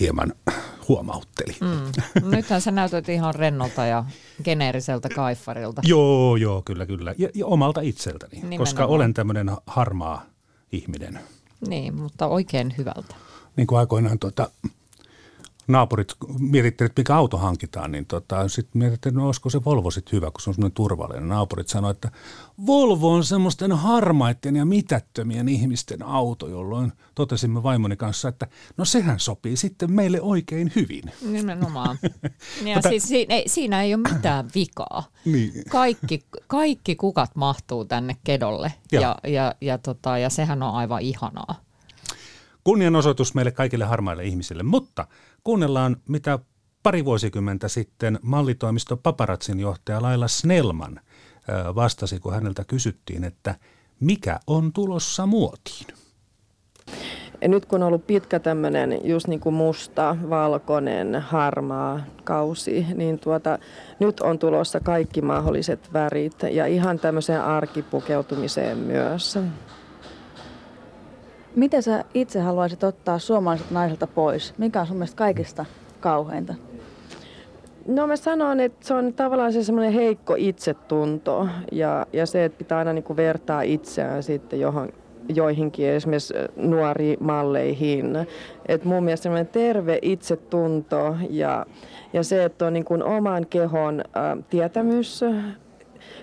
hieman 0.00 0.32
huomautteli. 0.88 1.56
Mm. 1.60 2.30
Nythän 2.30 2.60
sä 2.60 2.70
näytät 2.70 3.08
ihan 3.08 3.34
rennolta 3.34 3.86
ja 3.86 4.04
geneeriseltä 4.44 5.08
kaiffarilta. 5.08 5.82
joo, 5.84 6.36
joo, 6.36 6.62
kyllä, 6.64 6.86
kyllä. 6.86 7.14
Ja, 7.18 7.28
ja 7.34 7.46
omalta 7.46 7.80
itseltäni, 7.80 8.30
Nimenomaan. 8.36 8.58
koska 8.58 8.86
olen 8.86 9.14
tämmöinen 9.14 9.50
harmaa 9.66 10.26
ihminen. 10.72 11.18
Niin, 11.68 11.94
mutta 11.94 12.26
oikein 12.26 12.74
hyvältä. 12.78 13.14
Niin 13.56 13.66
kuin 13.66 13.78
aikoinaan 13.78 14.18
tuota, 14.18 14.50
naapurit 15.66 16.12
mietittiin, 16.38 16.86
että 16.86 17.00
mikä 17.00 17.16
auto 17.16 17.36
hankitaan, 17.36 17.92
niin 17.92 18.06
tota, 18.06 18.48
sitten 18.48 18.78
mietittiin, 18.78 19.10
että 19.10 19.20
no 19.20 19.26
olisiko 19.26 19.50
se 19.50 19.64
Volvo 19.64 19.90
sitten 19.90 20.12
hyvä, 20.12 20.30
kun 20.30 20.40
se 20.40 20.50
on 20.50 20.54
semmoinen 20.54 20.74
turvallinen. 20.74 21.28
Naapurit 21.28 21.68
sanoivat, 21.68 21.96
että 21.96 22.10
Volvo 22.66 23.12
on 23.12 23.24
semmoisten 23.24 23.72
harmaiden 23.72 24.56
ja 24.56 24.64
mitättömien 24.64 25.48
ihmisten 25.48 26.02
auto, 26.02 26.48
jolloin 26.48 26.92
totesimme 27.14 27.62
vaimoni 27.62 27.96
kanssa, 27.96 28.28
että 28.28 28.46
no 28.76 28.84
sehän 28.84 29.20
sopii 29.20 29.56
sitten 29.56 29.92
meille 29.92 30.20
oikein 30.20 30.72
hyvin. 30.76 31.02
Nimenomaan. 31.22 31.98
Ja 32.64 32.74
Mutta, 32.74 32.88
siis 32.88 33.08
siinä 33.08 33.34
ei, 33.34 33.48
siinä 33.48 33.82
ei 33.82 33.94
ole 33.94 34.02
mitään 34.12 34.50
vikaa. 34.54 35.04
Niin. 35.24 35.52
Kaikki, 35.70 36.20
kaikki 36.46 36.96
kukat 36.96 37.36
mahtuu 37.36 37.84
tänne 37.84 38.16
kedolle 38.24 38.72
ja, 38.92 39.00
ja, 39.00 39.16
ja, 39.30 39.54
ja, 39.60 39.78
tota, 39.78 40.18
ja 40.18 40.30
sehän 40.30 40.62
on 40.62 40.74
aivan 40.74 41.02
ihanaa. 41.02 41.60
Kunnianosoitus 42.64 43.34
meille 43.34 43.50
kaikille 43.50 43.84
harmaille 43.84 44.24
ihmisille, 44.24 44.62
mutta– 44.62 45.06
Kuunnellaan, 45.44 45.96
mitä 46.08 46.38
pari 46.82 47.04
vuosikymmentä 47.04 47.68
sitten 47.68 48.18
mallitoimisto 48.22 48.96
Paparatsin 48.96 49.60
johtaja 49.60 50.02
Laila 50.02 50.28
Snellman 50.28 51.00
vastasi, 51.74 52.20
kun 52.20 52.34
häneltä 52.34 52.64
kysyttiin, 52.64 53.24
että 53.24 53.54
mikä 54.00 54.40
on 54.46 54.72
tulossa 54.72 55.26
muotiin? 55.26 55.86
Ja 57.40 57.48
nyt 57.48 57.66
kun 57.66 57.82
on 57.82 57.88
ollut 57.88 58.06
pitkä 58.06 58.38
tämmöinen 58.38 59.00
just 59.04 59.26
niin 59.26 59.40
kuin 59.40 59.54
musta, 59.54 60.16
valkoinen, 60.30 61.14
harmaa 61.20 62.00
kausi, 62.24 62.86
niin 62.94 63.18
tuota, 63.18 63.58
nyt 64.00 64.20
on 64.20 64.38
tulossa 64.38 64.80
kaikki 64.80 65.22
mahdolliset 65.22 65.92
värit 65.92 66.42
ja 66.50 66.66
ihan 66.66 66.98
tämmöiseen 66.98 67.42
arkipukeutumiseen 67.42 68.78
myös. 68.78 69.38
Miten 71.56 71.82
sä 71.82 72.04
itse 72.14 72.40
haluaisit 72.40 72.84
ottaa 72.84 73.18
suomalaiset 73.18 73.70
naiselta 73.70 74.06
pois? 74.06 74.54
Mikä 74.58 74.80
on 74.80 74.86
sun 74.86 74.96
mielestä 74.96 75.16
kaikista 75.16 75.64
kauheinta? 76.00 76.54
No 77.86 78.06
mä 78.06 78.16
sanon, 78.16 78.60
että 78.60 78.86
se 78.86 78.94
on 78.94 79.14
tavallaan 79.14 79.52
se 79.52 79.64
semmoinen 79.64 79.92
heikko 79.92 80.34
itsetunto 80.38 81.48
ja, 81.72 82.06
ja 82.12 82.26
se, 82.26 82.44
että 82.44 82.58
pitää 82.58 82.78
aina 82.78 82.92
niin 82.92 83.04
kuin 83.04 83.16
vertaa 83.16 83.62
itseään 83.62 84.22
sitten 84.22 84.60
johon, 84.60 84.88
joihinkin 85.34 85.88
esimerkiksi 85.88 86.34
nuoriin 86.56 87.16
malleihin. 87.20 88.16
Et 88.66 88.84
mun 88.84 89.04
mielestä 89.04 89.22
semmoinen 89.22 89.52
terve 89.52 89.98
itsetunto 90.02 91.16
ja, 91.30 91.66
ja 92.12 92.22
se, 92.22 92.44
että 92.44 92.66
on 92.66 92.72
niin 92.72 92.84
kuin 92.84 93.02
oman 93.02 93.46
kehon 93.46 94.00
ä, 94.00 94.36
tietämys, 94.50 95.24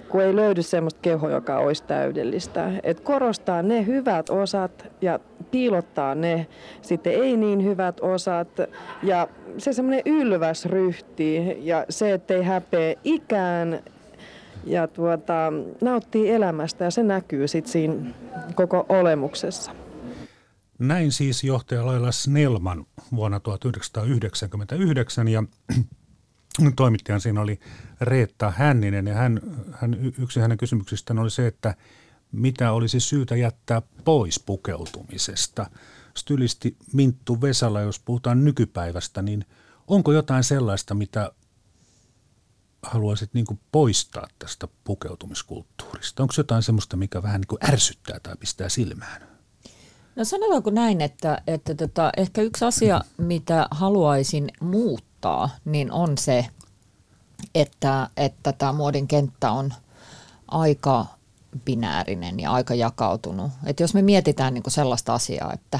kun 0.09 0.21
ei 0.21 0.35
löydy 0.35 0.61
semmoista 0.61 0.99
kehoa, 1.01 1.29
joka 1.29 1.57
olisi 1.57 1.83
täydellistä. 1.83 2.71
Et 2.83 2.99
korostaa 2.99 3.61
ne 3.61 3.85
hyvät 3.85 4.29
osat 4.29 4.87
ja 5.01 5.19
piilottaa 5.51 6.15
ne 6.15 6.47
sitten 6.81 7.13
ei 7.13 7.37
niin 7.37 7.63
hyvät 7.63 7.99
osat. 7.99 8.47
Ja 9.03 9.27
se 9.57 9.73
semmoinen 9.73 10.01
ylväs 10.05 10.65
ryhti 10.65 11.57
ja 11.59 11.85
se, 11.89 12.13
ettei 12.13 12.43
häpeä 12.43 12.95
ikään 13.03 13.79
ja 14.65 14.87
tuota, 14.87 15.53
nauttii 15.81 16.31
elämästä 16.31 16.83
ja 16.83 16.91
se 16.91 17.03
näkyy 17.03 17.47
sitten 17.47 17.71
siinä 17.71 17.95
koko 18.55 18.85
olemuksessa. 18.89 19.71
Näin 20.79 21.11
siis 21.11 21.43
johtaja 21.43 21.85
Laila 21.85 22.11
Snellman 22.11 22.85
vuonna 23.15 23.39
1999 23.39 25.27
ja 25.27 25.43
toimittajan 26.75 27.21
siinä 27.21 27.41
oli 27.41 27.59
Reetta 28.01 28.53
Hänninen 28.57 29.07
ja 29.07 29.13
hän, 29.13 29.39
hän, 29.71 30.13
yksi 30.17 30.39
hänen 30.39 30.57
kysymyksistään 30.57 31.19
oli 31.19 31.31
se, 31.31 31.47
että 31.47 31.75
mitä 32.31 32.71
olisi 32.71 32.99
syytä 32.99 33.35
jättää 33.35 33.81
pois 34.05 34.39
pukeutumisesta. 34.39 35.69
Stylisti 36.17 36.77
Minttu 36.93 37.41
Vesala, 37.41 37.81
jos 37.81 37.99
puhutaan 37.99 38.45
nykypäivästä, 38.45 39.21
niin 39.21 39.45
onko 39.87 40.11
jotain 40.11 40.43
sellaista, 40.43 40.93
mitä 40.93 41.31
haluaisit 42.83 43.33
niin 43.33 43.45
poistaa 43.71 44.27
tästä 44.39 44.67
pukeutumiskulttuurista? 44.83 46.23
Onko 46.23 46.33
jotain 46.37 46.63
sellaista, 46.63 46.97
mikä 46.97 47.23
vähän 47.23 47.41
niin 47.41 47.73
ärsyttää 47.73 48.19
tai 48.19 48.35
pistää 48.39 48.69
silmään? 48.69 49.29
No 50.15 50.25
sanotaanko 50.25 50.69
näin, 50.69 51.01
että, 51.01 51.41
että 51.47 51.75
tota, 51.75 52.11
ehkä 52.17 52.41
yksi 52.41 52.65
asia, 52.65 53.01
mitä 53.17 53.67
haluaisin 53.71 54.51
muuttaa, 54.61 55.08
niin 55.65 55.91
on 55.91 56.17
se, 56.17 56.45
että, 57.55 58.09
että 58.17 58.53
tämä 58.53 58.73
muodin 58.73 59.07
kenttä 59.07 59.51
on 59.51 59.73
aika 60.47 61.05
binäärinen 61.65 62.39
ja 62.39 62.51
aika 62.51 62.73
jakautunut. 62.73 63.51
Et 63.65 63.79
jos 63.79 63.93
me 63.93 64.01
mietitään 64.01 64.53
niinku 64.53 64.69
sellaista 64.69 65.13
asiaa, 65.13 65.53
että, 65.53 65.79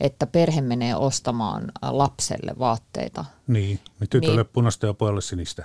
että 0.00 0.26
perhe 0.26 0.60
menee 0.60 0.96
ostamaan 0.96 1.72
lapselle 1.82 2.52
vaatteita. 2.58 3.24
Niin, 3.46 3.80
niin 4.00 4.10
tytölle 4.10 4.42
niin, 4.42 4.50
punaista 4.52 4.86
ja 4.86 4.94
pojalle 4.94 5.20
sinistä. 5.20 5.64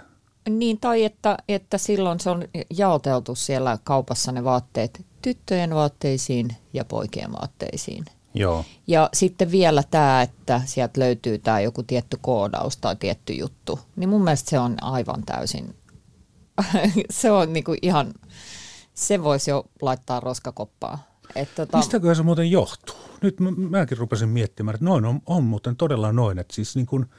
Niin, 0.50 0.80
tai 0.80 1.04
että, 1.04 1.38
että 1.48 1.78
silloin 1.78 2.20
se 2.20 2.30
on 2.30 2.44
jaoteltu 2.78 3.36
siellä 3.36 3.78
kaupassa 3.84 4.32
ne 4.32 4.44
vaatteet 4.44 5.06
tyttöjen 5.22 5.76
vaatteisiin 5.76 6.56
ja 6.74 6.86
poikien 6.86 7.32
vaatteisiin. 7.32 8.06
Joo. 8.36 8.66
Ja 8.88 9.10
sitten 9.14 9.52
vielä 9.52 9.84
tämä, 9.92 10.22
että 10.22 10.62
sieltä 10.66 11.00
löytyy 11.00 11.38
tämä 11.38 11.60
joku 11.60 11.84
tietty 11.84 12.18
koodaus 12.22 12.78
tai 12.78 12.96
tietty 12.96 13.34
juttu, 13.34 13.80
niin 13.96 14.10
mun 14.10 14.24
mielestä 14.24 14.50
se 14.50 14.60
on 14.60 14.84
aivan 14.84 15.24
täysin, 15.26 15.76
se 17.10 17.32
on 17.32 17.54
niinku 17.54 17.76
ihan, 17.82 18.14
se 18.94 19.24
voisi 19.24 19.52
jo 19.52 19.66
laittaa 19.82 20.20
roskakoppaa. 20.20 21.08
tota... 21.56 21.78
Mistäköhän 21.78 22.16
se 22.16 22.24
muuten 22.24 22.52
johtuu? 22.52 22.96
Nyt 23.22 23.40
mä, 23.40 23.52
mäkin 23.52 23.98
rupesin 23.98 24.30
miettimään, 24.30 24.76
että 24.76 24.86
noin 24.86 25.06
on, 25.06 25.22
on 25.26 25.44
muuten 25.44 25.76
todella 25.76 26.12
noin, 26.12 26.40
että 26.40 26.56
siis 26.56 26.76
niin 26.76 26.86
kuin– 26.86 27.06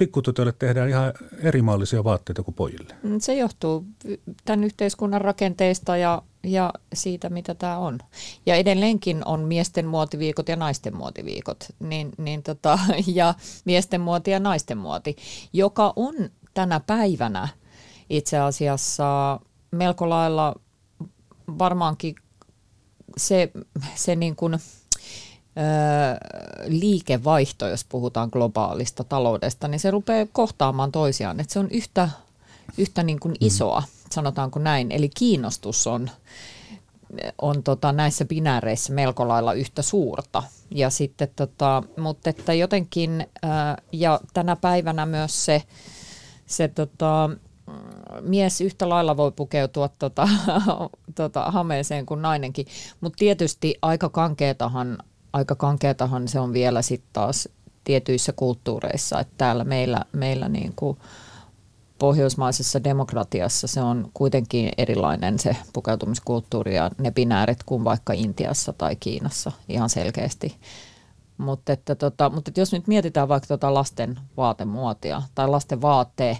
pikkutytöille 0.00 0.52
tehdään 0.52 0.88
ihan 0.88 1.12
erimallisia 1.38 2.04
vaatteita 2.04 2.42
kuin 2.42 2.54
pojille. 2.54 2.94
Mm, 3.02 3.20
se 3.20 3.34
johtuu 3.34 3.86
tämän 4.44 4.64
yhteiskunnan 4.64 5.20
rakenteista 5.20 5.96
ja, 5.96 6.22
ja 6.42 6.72
siitä, 6.94 7.28
mitä 7.28 7.54
tämä 7.54 7.78
on. 7.78 7.98
Ja 8.46 8.54
edelleenkin 8.54 9.22
on 9.24 9.40
miesten 9.40 9.86
muotiviikot 9.86 10.48
ja 10.48 10.56
naisten 10.56 10.96
muotiviikot, 10.96 11.64
niin, 11.80 12.12
niin 12.18 12.42
tota, 12.42 12.78
ja 13.06 13.34
miesten 13.64 14.00
muoti 14.00 14.30
ja 14.30 14.40
naisten 14.40 14.78
muoti, 14.78 15.16
joka 15.52 15.92
on 15.96 16.14
tänä 16.54 16.80
päivänä 16.80 17.48
itse 18.10 18.38
asiassa 18.38 19.40
melko 19.70 20.08
lailla 20.08 20.54
varmaankin 21.58 22.14
se, 23.16 23.50
se 23.94 24.16
niin 24.16 24.36
kuin– 24.36 24.58
liikevaihto, 26.66 27.68
jos 27.68 27.84
puhutaan 27.84 28.28
globaalista 28.32 29.04
taloudesta, 29.04 29.68
niin 29.68 29.80
se 29.80 29.90
rupeaa 29.90 30.26
kohtaamaan 30.32 30.92
toisiaan. 30.92 31.40
Että 31.40 31.52
se 31.52 31.58
on 31.58 31.70
yhtä, 31.70 32.10
yhtä 32.78 33.02
niin 33.02 33.20
kuin 33.20 33.32
mm. 33.32 33.46
Sanotaanko 34.12 34.58
näin. 34.58 34.92
Eli 34.92 35.08
kiinnostus 35.08 35.86
on, 35.86 36.10
on 37.42 37.62
tota 37.62 37.92
näissä 37.92 38.24
binääreissä 38.24 38.92
melko 38.92 39.28
lailla 39.28 39.52
yhtä 39.52 39.82
suurta. 39.82 40.42
Ja 40.70 40.90
sitten 40.90 41.28
tota, 41.36 41.82
mutta 41.98 42.30
että 42.30 42.54
jotenkin, 42.54 43.26
ja 43.92 44.20
tänä 44.34 44.56
päivänä 44.56 45.06
myös 45.06 45.44
se, 45.44 45.62
se 46.46 46.68
tota, 46.68 47.30
mies 48.20 48.60
yhtä 48.60 48.88
lailla 48.88 49.16
voi 49.16 49.32
pukeutua 49.32 49.88
tota, 49.88 50.28
tota, 51.14 51.42
hameeseen 51.42 52.06
kuin 52.06 52.22
nainenkin, 52.22 52.66
mutta 53.00 53.16
tietysti 53.16 53.74
aika 53.82 54.08
kankeetahan 54.08 54.98
aika 55.32 55.54
kankeatahan 55.54 56.28
se 56.28 56.40
on 56.40 56.52
vielä 56.52 56.82
sitten 56.82 57.10
taas 57.12 57.48
tietyissä 57.84 58.32
kulttuureissa, 58.32 59.20
että 59.20 59.34
täällä 59.38 59.64
meillä, 59.64 60.04
meillä 60.12 60.48
niin 60.48 60.72
kuin 60.76 60.98
pohjoismaisessa 62.00 62.84
demokratiassa 62.84 63.66
se 63.66 63.80
on 63.82 64.10
kuitenkin 64.14 64.68
erilainen 64.78 65.38
se 65.38 65.56
pukeutumiskulttuuri 65.72 66.74
ja 66.74 66.90
ne 66.98 67.10
binäärit 67.10 67.62
kuin 67.62 67.84
vaikka 67.84 68.12
Intiassa 68.12 68.72
tai 68.72 68.96
Kiinassa 68.96 69.52
ihan 69.68 69.90
selkeästi. 69.90 70.56
Mutta 71.38 71.72
että, 71.72 71.94
tota, 71.94 72.30
mutta 72.30 72.50
että 72.50 72.60
jos 72.60 72.72
nyt 72.72 72.86
mietitään 72.86 73.28
vaikka 73.28 73.46
tota 73.46 73.74
lasten 73.74 74.20
vaatemuotia 74.36 75.22
tai 75.34 75.48
lasten 75.48 75.82
vaatteen 75.82 76.36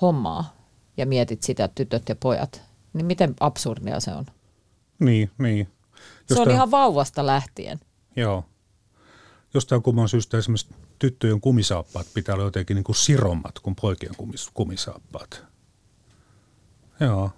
hommaa 0.00 0.56
ja 0.96 1.06
mietit 1.06 1.42
sitä 1.42 1.68
tytöt 1.68 2.08
ja 2.08 2.16
pojat, 2.16 2.62
niin 2.92 3.06
miten 3.06 3.34
absurdia 3.40 4.00
se 4.00 4.12
on? 4.12 4.26
Niin, 4.98 5.30
niin. 5.38 5.68
Se 6.26 6.40
on 6.40 6.50
ihan 6.50 6.70
vauvasta 6.70 7.26
lähtien. 7.26 7.80
Joo. 8.16 8.44
Jostain 9.54 9.82
kumman 9.82 10.08
syystä 10.08 10.38
esimerkiksi 10.38 10.74
tyttöjen 10.98 11.40
kumisaappaat 11.40 12.06
pitää 12.14 12.34
olla 12.34 12.44
jotenkin 12.44 12.74
niin 12.74 12.84
kuin 12.84 12.96
sirommat 12.96 13.58
kuin 13.58 13.76
poikien 13.80 14.14
kumis, 14.16 14.50
kumisaappaat. 14.54 15.44
Joo. 17.00 17.30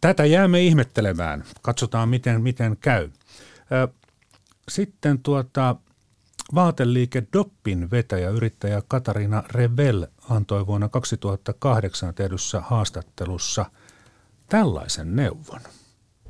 Tätä 0.00 0.24
jäämme 0.24 0.60
ihmettelemään. 0.60 1.44
Katsotaan, 1.62 2.08
miten, 2.08 2.42
miten 2.42 2.76
käy. 2.80 3.10
Sitten 4.68 5.18
tuota, 5.18 5.76
vaateliike 6.54 7.22
Doppin 7.32 7.90
vetäjä 7.90 8.30
yrittäjä 8.30 8.82
Katarina 8.88 9.42
Revel 9.50 10.06
antoi 10.30 10.66
vuonna 10.66 10.88
2008 10.88 12.14
tehdyssä 12.14 12.60
haastattelussa 12.60 13.66
tällaisen 14.48 15.16
neuvon. 15.16 15.60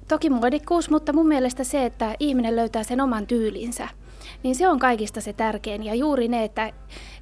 Toki 0.09 0.31
muodikkuus, 0.31 0.91
mutta 0.91 1.13
mun 1.13 1.29
mielestä 1.29 1.65
se, 1.65 1.87
että 1.87 2.15
ihminen 2.19 2.57
löytää 2.57 2.85
sen 2.85 3.01
oman 3.01 3.27
tyylinsä– 3.27 3.89
niin 4.43 4.55
se 4.55 4.69
on 4.69 4.79
kaikista 4.79 5.21
se 5.21 5.33
tärkein. 5.33 5.83
Ja 5.83 5.95
juuri 5.95 6.29
ne, 6.29 6.45
että, 6.45 6.73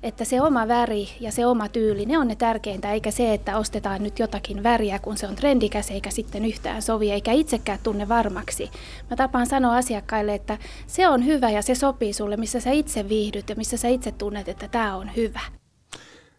että 0.03 0.25
se 0.25 0.41
oma 0.41 0.69
väri 0.69 1.09
ja 1.21 1.33
se 1.33 1.47
oma 1.47 1.69
tyyli, 1.69 2.07
ne 2.07 2.19
on 2.19 2.29
ne 2.29 2.37
tärkeintä, 2.37 2.93
eikä 2.93 3.11
se, 3.11 3.35
että 3.35 3.59
ostetaan 3.59 4.03
nyt 4.03 4.19
jotakin 4.19 4.63
väriä, 4.63 4.99
kun 4.99 5.17
se 5.17 5.27
on 5.27 5.37
trendikäs 5.37 5.91
eikä 5.91 6.11
sitten 6.11 6.45
yhtään 6.45 6.83
sovi, 6.83 7.11
eikä 7.11 7.33
itsekään 7.33 7.79
tunne 7.83 8.09
varmaksi. 8.09 8.71
Mä 9.11 9.17
tapaan 9.17 9.47
sanoa 9.47 9.77
asiakkaille, 9.77 10.35
että 10.35 10.59
se 10.87 11.09
on 11.09 11.27
hyvä 11.27 11.51
ja 11.51 11.63
se 11.63 11.75
sopii 11.75 12.13
sulle, 12.13 12.37
missä 12.37 12.61
sä 12.61 12.71
itse 12.71 13.09
viihdyt 13.09 13.49
ja 13.49 13.57
missä 13.57 13.77
sä 13.77 13.89
itse 13.89 14.13
tunnet, 14.13 14.49
että 14.49 14.69
tämä 14.69 14.97
on 14.97 15.11
hyvä. 15.17 15.41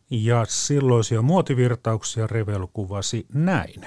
Ja 0.10 0.46
silloisia 0.48 1.22
muotivirtauksia 1.22 2.28
Revel 2.28 2.68
kuvasi 2.74 3.26
näin. 3.34 3.86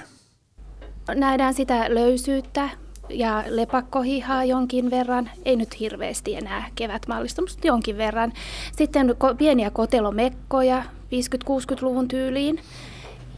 Nähdään 1.15 1.53
sitä 1.53 1.85
löysyyttä, 1.89 2.69
ja 3.09 3.43
lepakkohihaa 3.47 4.43
jonkin 4.43 4.91
verran, 4.91 5.29
ei 5.45 5.55
nyt 5.55 5.79
hirveästi 5.79 6.35
enää 6.35 6.69
kevätmallista, 6.75 7.41
mutta 7.41 7.67
jonkin 7.67 7.97
verran. 7.97 8.33
Sitten 8.77 9.15
pieniä 9.37 9.69
kotelomekkoja 9.69 10.83
50-60-luvun 10.83 12.07
tyyliin 12.07 12.59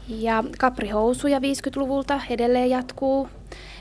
ja 0.08 0.43
kaprihousuja 0.58 1.39
50-luvulta 1.39 2.21
edelleen 2.30 2.69
jatkuu. 2.69 3.30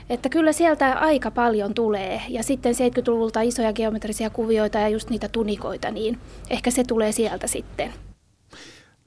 Että 0.09 0.29
kyllä 0.29 0.51
sieltä 0.53 0.93
aika 0.93 1.31
paljon 1.31 1.73
tulee. 1.73 2.21
Ja 2.29 2.43
sitten 2.43 2.75
70-luvulta 2.75 3.41
isoja 3.41 3.73
geometrisia 3.73 4.29
kuvioita 4.29 4.79
ja 4.79 4.89
just 4.89 5.09
niitä 5.09 5.29
tunikoita, 5.29 5.91
niin 5.91 6.17
ehkä 6.49 6.71
se 6.71 6.83
tulee 6.83 7.11
sieltä 7.11 7.47
sitten. 7.47 7.93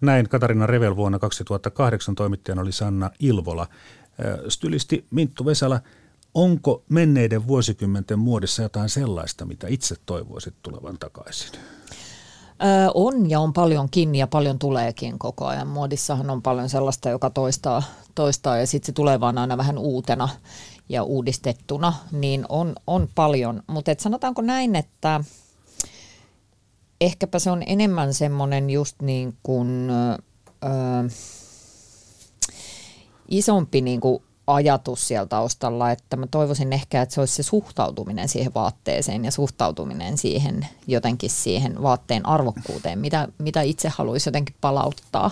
Näin 0.01 0.29
Katarina 0.29 0.67
Revel 0.67 0.97
vuonna 0.97 1.19
2008 1.19 2.14
toimittajana 2.14 2.62
oli 2.62 2.73
Sanna 2.73 3.11
Ilvola. 3.21 3.67
Stylisti 4.49 5.05
Minttu 5.11 5.47
Vesala, 5.47 5.81
Onko 6.38 6.83
menneiden 6.88 7.46
vuosikymmenten 7.46 8.18
muodissa 8.18 8.62
jotain 8.62 8.88
sellaista, 8.88 9.44
mitä 9.44 9.66
itse 9.68 9.94
toivoisit 10.07 10.55
tulevan 10.62 10.98
takaisin? 10.98 11.53
On 12.94 13.31
ja 13.31 13.40
on 13.40 13.53
paljonkin 13.53 14.14
ja 14.14 14.27
paljon 14.27 14.59
tuleekin 14.59 15.18
koko 15.18 15.46
ajan. 15.46 15.66
Muodissahan 15.66 16.31
on 16.31 16.42
paljon 16.42 16.68
sellaista, 16.68 17.11
joka 17.11 17.31
toistaa, 17.31 17.83
toistaa 18.14 18.59
ja 18.59 18.66
sitten 18.66 18.87
se 18.87 18.92
tulee 18.92 19.20
vaan 19.20 19.38
aina 19.38 19.57
vähän 19.57 19.79
uutena 19.79 20.29
ja 20.88 21.03
uudistettuna, 21.03 21.92
niin 22.12 22.44
on, 22.48 22.74
on 22.87 23.09
paljon. 23.14 23.62
Mutta 23.66 23.90
sanotaanko 23.98 24.42
näin, 24.42 24.77
että 24.77 25.24
ehkäpä 27.01 27.38
se 27.38 27.51
on 27.51 27.62
enemmän 27.66 28.14
semmoinen 28.14 28.70
just 28.70 29.03
niin 29.03 29.37
kuin, 29.42 29.90
öö, 29.90 31.09
isompi 33.29 33.81
niin 33.81 34.01
kuin 34.01 34.22
ajatus 34.49 35.09
siellä 35.09 35.27
taustalla, 35.27 35.91
että 35.91 36.17
mä 36.17 36.27
toivoisin 36.27 36.73
ehkä, 36.73 37.03
että 37.03 37.15
se 37.15 37.21
olisi 37.21 37.35
se 37.35 37.43
suhtautuminen 37.43 38.29
siihen 38.29 38.55
vaatteeseen 38.55 39.25
ja 39.25 39.31
suhtautuminen 39.31 40.19
siihen 40.19 40.67
jotenkin 40.87 41.31
siihen 41.31 41.83
vaatteen 41.83 42.27
arvokkuuteen, 42.27 42.99
mitä, 42.99 43.29
mitä 43.39 43.63
itse 43.63 43.89
haluaisi 43.89 44.29
jotenkin 44.29 44.55
palauttaa. 44.61 45.31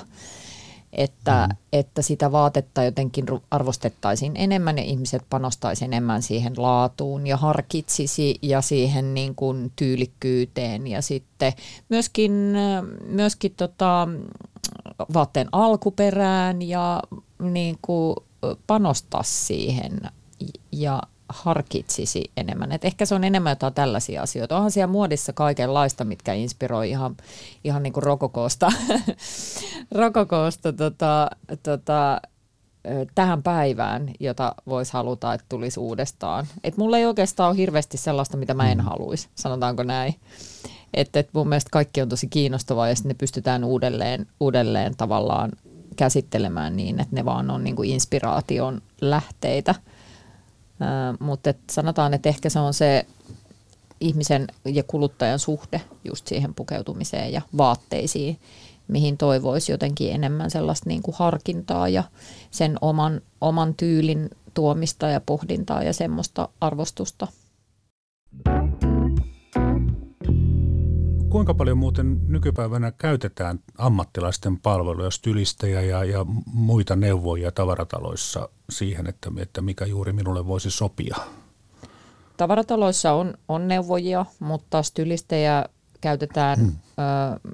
Että, 0.92 1.48
mm. 1.50 1.57
että 1.72 2.02
sitä 2.02 2.33
vaatetta 2.33 2.85
jotenkin 2.85 3.24
arvostettaisiin 3.50 4.33
enemmän 4.35 4.79
ja 4.79 4.85
ihmiset 4.85 5.22
panostaisivat 5.31 5.92
enemmän 5.92 6.22
siihen 6.22 6.52
laatuun 6.57 7.26
ja 7.26 7.37
harkitsisi 7.37 8.38
ja 8.42 8.61
siihen 8.61 9.14
niin 9.14 9.35
kuin 9.35 9.72
tyylikkyyteen 9.76 10.87
ja 10.87 11.02
sitten 11.02 11.52
myöskin, 11.88 12.33
myöskin 13.07 13.55
tota, 13.57 14.09
vaatteen 15.14 15.48
alkuperään 15.52 16.62
ja 16.62 17.02
niin 17.38 17.79
kuin 17.83 18.16
panostaa 18.66 19.22
siihen 19.22 20.00
ja 20.72 21.02
harkitsisi 21.28 22.30
enemmän. 22.37 22.72
Et 22.72 22.85
ehkä 22.85 23.06
se 23.06 23.14
on 23.14 23.24
enemmän 23.24 23.50
jotain 23.50 23.74
tällaisia 23.74 24.22
asioita. 24.22 24.56
Onhan 24.56 24.70
siellä 24.70 24.92
muodissa 24.92 25.32
kaikenlaista, 25.32 26.04
mitkä 26.04 26.32
inspiroi 26.32 26.90
ihan, 26.90 27.16
ihan 27.64 27.82
niin 27.82 27.92
kuin 27.92 28.04
rokokoosta, 28.04 28.72
rokokoosta 30.00 30.72
tota, 30.72 31.30
tota, 31.62 32.20
tähän 33.14 33.42
päivään, 33.42 34.11
jota 34.20 34.54
voisi 34.66 34.92
haluta, 34.92 35.35
että 35.35 35.46
tulisi 35.48 35.80
uudestaan. 35.80 36.46
Et 36.64 36.76
mulla 36.76 36.98
ei 36.98 37.06
oikeastaan 37.06 37.50
ole 37.50 37.56
hirveästi 37.56 37.96
sellaista, 37.96 38.37
mitä 38.37 38.54
mä 38.54 38.70
en 38.70 38.78
mm. 38.78 38.85
haluaisi, 38.85 39.28
sanotaanko 39.35 39.82
näin. 39.82 40.14
Että 40.94 41.20
et 41.20 41.28
mun 41.32 41.48
mielestä 41.48 41.70
kaikki 41.72 42.02
on 42.02 42.09
tosi 42.09 42.26
kiinnostavaa 42.26 42.88
ja 42.88 42.94
sitten 42.94 43.11
ne 43.11 43.14
pystytään 43.14 43.64
uudelleen, 43.64 44.26
uudelleen 44.40 44.96
tavallaan 44.96 45.52
käsittelemään 45.96 46.76
niin, 46.76 47.00
että 47.00 47.16
ne 47.16 47.24
vaan 47.24 47.50
on 47.50 47.64
niin 47.64 47.76
kuin 47.76 47.90
inspiraation 47.90 48.82
lähteitä. 49.00 49.74
mutta 51.18 51.50
et 51.50 51.59
sanotaan, 51.70 52.14
että 52.14 52.28
ehkä 52.28 52.50
se 52.50 52.59
on 52.59 52.74
se 52.74 53.06
ihmisen 54.00 54.46
ja 54.64 54.82
kuluttajan 54.82 55.38
suhde 55.38 55.80
just 56.04 56.26
siihen 56.26 56.54
pukeutumiseen 56.54 57.32
ja 57.32 57.42
vaatteisiin, 57.59 58.38
mihin 58.88 59.18
toivoisi 59.18 59.72
jotenkin 59.72 60.12
enemmän 60.12 60.50
sellaista 60.50 60.88
niin 60.88 61.02
kuin 61.02 61.14
harkintaa 61.18 61.88
ja 61.88 62.04
sen 62.50 62.78
oman, 62.80 63.20
oman 63.40 63.74
tyylin 63.74 64.30
tuomista 64.54 65.09
ja 65.09 65.20
pohdintaa 65.20 65.82
ja 65.82 65.92
semmoista 65.92 66.48
arvostusta. 66.61 67.26
Kuinka 71.37 71.55
paljon 71.55 71.79
muuten 71.79 72.20
nykypäivänä 72.29 72.92
käytetään 72.99 73.59
ammattilaisten 73.79 74.59
palveluja, 74.59 75.11
stylistejä 75.11 75.81
ja, 75.81 76.05
ja 76.05 76.27
muita 76.53 76.96
neuvoja 76.96 77.53
tavarataloissa 77.53 78.49
siihen, 78.70 79.07
että, 79.07 79.31
että 79.38 79.61
mikä 79.61 79.87
juuri 79.87 80.12
minulle 80.12 80.46
voisi 80.46 80.70
sopia? 80.70 81.16
Tavarataloissa 82.37 83.12
on, 83.12 83.35
on 83.49 83.68
neuvojia, 83.68 84.27
mutta 84.40 84.83
stylistejä 84.83 85.64
käytetään 86.01 86.59
hmm. 86.59 86.72
ö, 87.46 87.53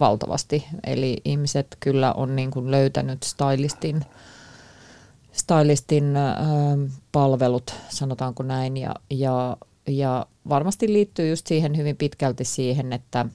valtavasti. 0.00 0.66
Eli 0.86 1.16
ihmiset 1.24 1.76
kyllä 1.80 2.12
on 2.12 2.36
niin 2.36 2.50
kuin 2.50 2.70
löytänyt 2.70 3.22
stylistin, 3.22 4.04
stylistin 5.32 6.16
ö, 6.16 6.20
palvelut, 7.12 7.74
sanotaanko 7.88 8.42
näin, 8.42 8.76
ja, 8.76 8.94
ja 9.10 9.56
ja 9.86 10.26
varmasti 10.48 10.92
liittyy 10.92 11.28
just 11.28 11.46
siihen 11.46 11.76
hyvin 11.76 11.96
pitkälti 11.96 12.44
siihen, 12.44 12.92
että 12.92 13.26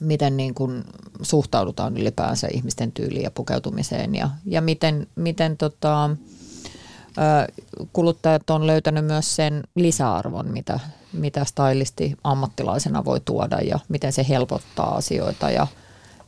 miten 0.00 0.36
niin 0.36 0.54
kuin 0.54 0.84
suhtaudutaan 1.22 1.96
ylipäänsä 1.96 2.48
ihmisten 2.52 2.92
tyyliin 2.92 3.22
ja 3.22 3.30
pukeutumiseen 3.30 4.14
ja, 4.14 4.30
ja 4.44 4.60
miten, 4.60 5.06
miten 5.14 5.56
tota, 5.56 6.10
kuluttajat 7.92 8.50
on 8.50 8.66
löytänyt 8.66 9.04
myös 9.04 9.36
sen 9.36 9.64
lisäarvon, 9.74 10.52
mitä, 10.52 10.80
mitä 11.12 11.44
stylisti 11.44 12.16
ammattilaisena 12.24 13.04
voi 13.04 13.20
tuoda 13.24 13.60
ja 13.60 13.78
miten 13.88 14.12
se 14.12 14.26
helpottaa 14.28 14.96
asioita 14.96 15.50
ja, 15.50 15.66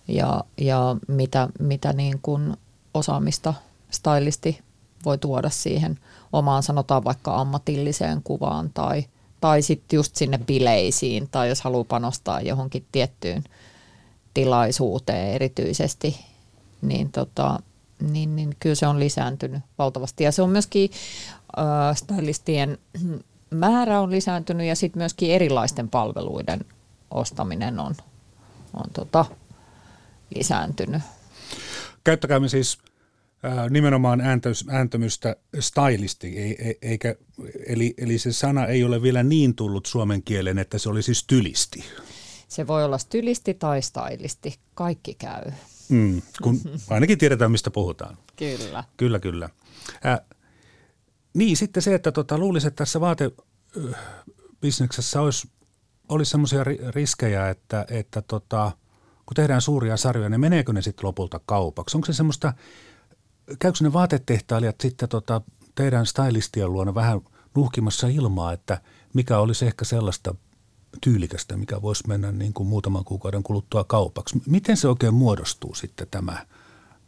ja, 0.08 0.44
ja 0.60 0.96
mitä, 1.08 1.48
mitä 1.58 1.92
niin 1.92 2.18
kuin 2.22 2.56
osaamista 2.94 3.54
stylisti 3.90 4.60
voi 5.04 5.18
tuoda 5.18 5.50
siihen 5.50 5.98
omaan 6.32 6.62
sanotaan 6.62 7.04
vaikka 7.04 7.36
ammatilliseen 7.40 8.22
kuvaan 8.22 8.70
tai, 8.74 9.04
tai 9.40 9.62
sitten 9.62 9.96
just 9.96 10.16
sinne 10.16 10.38
bileisiin 10.38 11.28
tai 11.30 11.48
jos 11.48 11.60
haluaa 11.60 11.84
panostaa 11.84 12.40
johonkin 12.40 12.86
tiettyyn 12.92 13.44
tilaisuuteen 14.34 15.32
erityisesti, 15.32 16.20
niin, 16.82 17.12
tota, 17.12 17.60
niin, 18.10 18.36
niin 18.36 18.56
kyllä 18.60 18.74
se 18.74 18.86
on 18.86 19.00
lisääntynyt 19.00 19.62
valtavasti. 19.78 20.24
Ja 20.24 20.32
se 20.32 20.42
on 20.42 20.50
myöskin 20.50 20.90
äh, 21.58 21.96
stylistien 21.96 22.78
määrä 23.50 24.00
on 24.00 24.10
lisääntynyt 24.10 24.66
ja 24.66 24.76
sitten 24.76 25.00
myöskin 25.00 25.30
erilaisten 25.30 25.88
palveluiden 25.88 26.64
ostaminen 27.10 27.80
on, 27.80 27.94
on 28.74 28.90
tota, 28.92 29.24
lisääntynyt. 30.34 31.02
Käyttäkäämme 32.04 32.48
siis 32.48 32.78
nimenomaan 33.70 34.20
ääntös, 34.20 34.64
ääntämystä 34.68 35.36
stylisti, 35.60 36.56
eikä, 36.82 37.14
eli, 37.66 37.94
eli 37.98 38.18
se 38.18 38.32
sana 38.32 38.66
ei 38.66 38.84
ole 38.84 39.02
vielä 39.02 39.22
niin 39.22 39.54
tullut 39.54 39.86
suomen 39.86 40.22
kielen, 40.22 40.58
että 40.58 40.78
se 40.78 40.88
olisi 40.88 41.14
stylisti. 41.14 41.84
Se 42.48 42.66
voi 42.66 42.84
olla 42.84 42.98
stylisti 42.98 43.54
tai 43.54 43.82
stylisti, 43.82 44.54
kaikki 44.74 45.14
käy. 45.14 45.52
Mm, 45.88 46.22
kun 46.42 46.60
ainakin 46.90 47.18
tiedetään, 47.18 47.50
mistä 47.50 47.70
puhutaan. 47.70 48.18
Kyllä. 48.36 48.84
Kyllä, 48.96 49.18
kyllä. 49.18 49.48
Äh, 50.06 50.20
niin, 51.34 51.56
sitten 51.56 51.82
se, 51.82 51.94
että 51.94 52.12
tota, 52.12 52.38
luulisin, 52.38 52.68
että 52.68 52.84
tässä 52.84 53.00
vaatebisneksessä 53.00 55.20
olisi, 55.20 55.48
olisi 56.08 56.30
sellaisia 56.30 56.64
riskejä, 56.94 57.50
että, 57.50 57.86
että 57.90 58.22
tota, 58.22 58.72
kun 59.26 59.34
tehdään 59.34 59.60
suuria 59.60 59.96
sarjoja, 59.96 60.28
niin 60.28 60.40
meneekö 60.40 60.72
ne 60.72 60.82
sitten 60.82 61.06
lopulta 61.06 61.40
kaupaksi? 61.46 61.96
Onko 61.96 62.06
se 62.06 62.12
semmoista 62.12 62.52
käykö 63.58 63.78
ne 63.80 63.92
vaatetehtailijat 63.92 64.80
sitten 64.80 65.08
tota, 65.08 65.40
teidän 65.74 66.06
stylistien 66.06 66.72
luona 66.72 66.94
vähän 66.94 67.20
nuhkimassa 67.54 68.06
ilmaa, 68.06 68.52
että 68.52 68.80
mikä 69.14 69.38
olisi 69.38 69.66
ehkä 69.66 69.84
sellaista 69.84 70.34
tyylikästä, 71.00 71.56
mikä 71.56 71.82
voisi 71.82 72.08
mennä 72.08 72.32
niin 72.32 72.52
kuin 72.52 72.68
muutaman 72.68 73.04
kuukauden 73.04 73.42
kuluttua 73.42 73.84
kaupaksi. 73.84 74.42
Miten 74.46 74.76
se 74.76 74.88
oikein 74.88 75.14
muodostuu 75.14 75.74
sitten 75.74 76.06
tämä, 76.10 76.46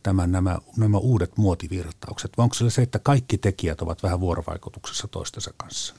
tämä 0.03 0.27
nämä, 0.27 0.59
nämä 0.77 0.99
uudet 0.99 1.37
muotivirtaukset? 1.37 2.31
Vai 2.39 2.45
onko 2.45 2.55
se 2.55 2.71
se, 2.71 2.83
että 2.83 2.99
kaikki 2.99 3.39
tekijät 3.39 3.83
ovat 3.83 4.03
vähän 4.03 4.21
vuorovaikutuksessa 4.21 5.09
toistensa 5.09 5.51
kanssa? 5.57 5.95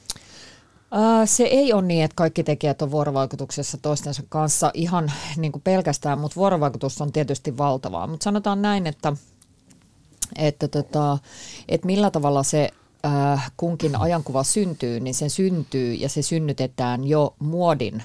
Se 1.25 1.43
ei 1.43 1.73
ole 1.73 1.81
niin, 1.81 2.03
että 2.03 2.15
kaikki 2.15 2.43
tekijät 2.43 2.81
on 2.81 2.91
vuorovaikutuksessa 2.91 3.77
toistensa 3.77 4.23
kanssa 4.29 4.71
ihan 4.73 5.11
niin 5.37 5.51
kuin 5.51 5.61
pelkästään, 5.61 6.19
mutta 6.19 6.35
vuorovaikutus 6.35 7.01
on 7.01 7.11
tietysti 7.11 7.57
valtavaa. 7.57 8.07
Mutta 8.07 8.23
sanotaan 8.23 8.61
näin, 8.61 8.87
että– 8.87 9.13
että, 10.35 10.67
tota, 10.67 11.17
että 11.69 11.87
millä 11.87 12.11
tavalla 12.11 12.43
se 12.43 12.69
äh, 13.05 13.51
kunkin 13.57 13.95
ajankuva 13.95 14.43
syntyy, 14.43 14.99
niin 14.99 15.13
se 15.13 15.29
syntyy 15.29 15.93
ja 15.93 16.09
se 16.09 16.21
synnytetään 16.21 17.07
jo 17.07 17.35
muodin 17.39 18.03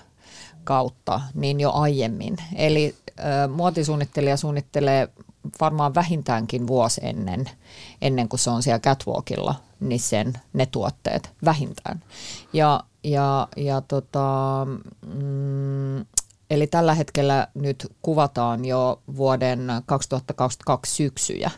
kautta 0.65 1.21
niin 1.35 1.61
jo 1.61 1.73
aiemmin. 1.73 2.37
Eli 2.55 2.95
äh, 3.21 3.51
muotisuunnittelija 3.57 4.37
suunnittelee 4.37 5.09
varmaan 5.61 5.95
vähintäänkin 5.95 6.67
vuosi 6.67 7.01
ennen, 7.05 7.51
ennen 8.03 8.29
kuin 8.29 8.41
se 8.41 8.51
on 8.51 8.63
siellä 8.63 8.79
catwalkilla, 8.79 9.55
niin 9.81 10.01
sen, 10.01 10.33
ne 10.53 10.67
tuotteet 10.67 11.31
vähintään. 11.45 12.03
Ja, 12.53 12.81
ja, 13.05 13.49
ja 13.57 13.81
tota, 13.81 14.67
mm, 15.07 16.05
eli 16.51 16.67
tällä 16.67 16.95
hetkellä 16.95 17.49
nyt 17.55 17.93
kuvataan 18.03 18.65
jo 18.65 19.01
vuoden 19.17 19.67
2022 19.87 20.95
syksyjä. 20.95 21.51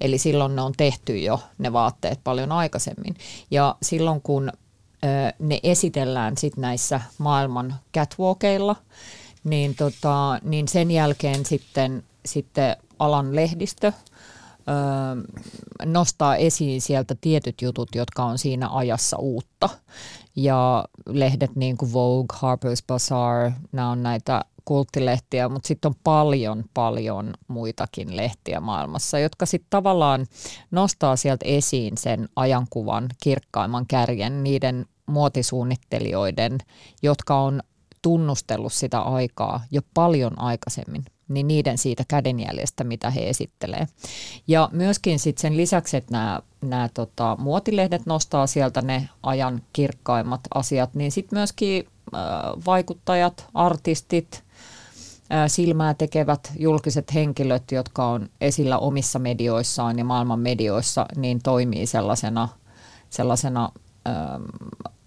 Eli 0.00 0.18
silloin 0.18 0.56
ne 0.56 0.62
on 0.62 0.72
tehty 0.76 1.18
jo 1.18 1.40
ne 1.58 1.72
vaatteet 1.72 2.20
paljon 2.24 2.52
aikaisemmin. 2.52 3.14
Ja 3.50 3.76
silloin 3.82 4.22
kun 4.22 4.48
ö, 4.48 5.32
ne 5.38 5.60
esitellään 5.62 6.36
sit 6.36 6.56
näissä 6.56 7.00
maailman 7.18 7.74
catwalkeilla, 7.94 8.76
niin, 9.44 9.74
tota, 9.74 10.38
niin 10.42 10.68
sen 10.68 10.90
jälkeen 10.90 11.46
sitten, 11.46 12.04
sitten 12.26 12.76
alan 12.98 13.36
lehdistö– 13.36 13.92
nostaa 15.84 16.36
esiin 16.36 16.80
sieltä 16.80 17.16
tietyt 17.20 17.62
jutut, 17.62 17.94
jotka 17.94 18.24
on 18.24 18.38
siinä 18.38 18.68
ajassa 18.72 19.16
uutta. 19.16 19.68
Ja 20.36 20.84
lehdet 21.06 21.56
niin 21.56 21.76
kuin 21.76 21.92
Vogue, 21.92 22.36
Harper's 22.36 22.84
Bazaar, 22.86 23.52
nämä 23.72 23.90
on 23.90 24.02
näitä 24.02 24.44
kulttilehtiä, 24.66 25.48
mutta 25.48 25.68
sitten 25.68 25.88
on 25.88 25.94
paljon, 26.04 26.64
paljon 26.74 27.34
muitakin 27.48 28.16
lehtiä 28.16 28.60
maailmassa, 28.60 29.18
jotka 29.18 29.46
sitten 29.46 29.70
tavallaan 29.70 30.26
nostaa 30.70 31.16
sieltä 31.16 31.44
esiin 31.48 31.98
sen 31.98 32.28
ajankuvan 32.36 33.08
kirkkaimman 33.22 33.86
kärjen 33.86 34.44
niiden 34.44 34.86
muotisuunnittelijoiden, 35.06 36.58
jotka 37.02 37.40
on 37.40 37.62
tunnustellut 38.02 38.72
sitä 38.72 39.00
aikaa 39.00 39.64
jo 39.70 39.80
paljon 39.94 40.38
aikaisemmin 40.40 41.04
niin 41.28 41.48
niiden 41.48 41.78
siitä 41.78 42.04
kädenjäljestä, 42.08 42.84
mitä 42.84 43.10
he 43.10 43.28
esittelee. 43.28 43.86
Ja 44.48 44.68
myöskin 44.72 45.18
sitten 45.18 45.42
sen 45.42 45.56
lisäksi, 45.56 45.96
että 45.96 46.12
nämä, 46.12 46.40
nämä 46.60 46.88
tota, 46.94 47.36
muotilehdet 47.40 48.06
nostaa 48.06 48.46
sieltä 48.46 48.82
ne 48.82 49.08
ajan 49.22 49.62
kirkkaimmat 49.72 50.40
asiat, 50.54 50.94
niin 50.94 51.12
sitten 51.12 51.38
myöskin 51.38 51.86
äh, 52.14 52.20
vaikuttajat, 52.66 53.46
artistit, 53.54 54.44
silmää 55.46 55.94
tekevät 55.94 56.52
julkiset 56.58 57.14
henkilöt, 57.14 57.72
jotka 57.72 58.06
on 58.06 58.28
esillä 58.40 58.78
omissa 58.78 59.18
medioissaan 59.18 59.98
ja 59.98 60.04
maailman 60.04 60.40
medioissa, 60.40 61.06
niin 61.16 61.40
toimii 61.42 61.86
sellaisena, 61.86 62.48
sellaisena 63.10 63.72
äh, 64.08 64.14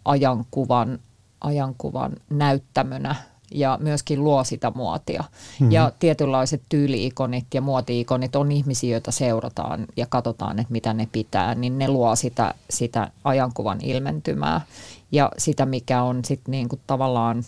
ajankuvan, 0.05 0.99
ajankuvan 1.41 2.11
näyttämönä 2.30 3.15
ja 3.51 3.78
myöskin 3.82 4.24
luo 4.24 4.43
sitä 4.43 4.72
muotia. 4.76 5.24
Mm-hmm. 5.24 5.72
Ja 5.72 5.91
tietynlaiset 5.99 6.61
tyyliikonit 6.70 7.45
ja 7.53 7.61
muotiikonit 7.61 8.36
on 8.36 8.51
ihmisiä, 8.51 8.91
joita 8.91 9.11
seurataan 9.11 9.86
ja 9.97 10.05
katsotaan, 10.09 10.59
että 10.59 10.72
mitä 10.72 10.93
ne 10.93 11.07
pitää, 11.11 11.55
niin 11.55 11.78
ne 11.78 11.88
luo 11.88 12.15
sitä, 12.15 12.53
sitä 12.70 13.11
ajankuvan 13.24 13.80
ilmentymää 13.82 14.61
ja 15.11 15.32
sitä, 15.38 15.65
mikä 15.65 16.03
on 16.03 16.26
sitten 16.26 16.51
niinku 16.51 16.80
tavallaan 16.88 17.43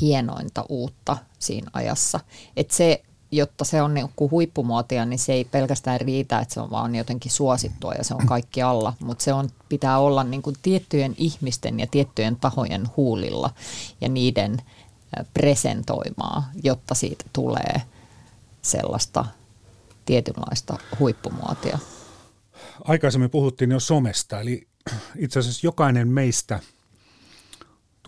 hienointa 0.00 0.64
uutta 0.68 1.16
siinä 1.38 1.70
ajassa. 1.72 2.20
Että 2.56 2.74
se 2.74 3.02
jotta 3.30 3.64
se 3.64 3.82
on 3.82 3.94
niin 3.94 4.08
huippumuotia, 4.30 5.04
niin 5.04 5.18
se 5.18 5.32
ei 5.32 5.44
pelkästään 5.44 6.00
riitä, 6.00 6.38
että 6.38 6.54
se 6.54 6.60
on 6.60 6.70
vaan 6.70 6.94
jotenkin 6.94 7.32
suosittua 7.32 7.92
ja 7.94 8.04
se 8.04 8.14
on 8.14 8.26
kaikki 8.26 8.62
alla, 8.62 8.92
mutta 9.00 9.24
se 9.24 9.32
on, 9.32 9.48
pitää 9.68 9.98
olla 9.98 10.24
niin 10.24 10.42
kuin 10.42 10.56
tiettyjen 10.62 11.14
ihmisten 11.18 11.80
ja 11.80 11.86
tiettyjen 11.86 12.36
tahojen 12.36 12.88
huulilla 12.96 13.50
ja 14.00 14.08
niiden 14.08 14.62
presentoimaa, 15.34 16.50
jotta 16.62 16.94
siitä 16.94 17.24
tulee 17.32 17.82
sellaista 18.62 19.24
tietynlaista 20.04 20.78
huippumuotia. 20.98 21.78
Aikaisemmin 22.84 23.30
puhuttiin 23.30 23.70
jo 23.70 23.80
somesta, 23.80 24.40
eli 24.40 24.68
itse 25.16 25.38
asiassa 25.38 25.66
jokainen 25.66 26.08
meistä 26.08 26.60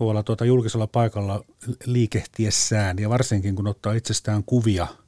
tuolla 0.01 0.23
tuota 0.23 0.45
julkisella 0.45 0.87
paikalla 0.87 1.43
liikehtiessään 1.85 2.99
ja 2.99 3.09
varsinkin 3.09 3.55
kun 3.55 3.67
ottaa 3.67 3.93
itsestään 3.93 4.43
kuvia– 4.43 4.87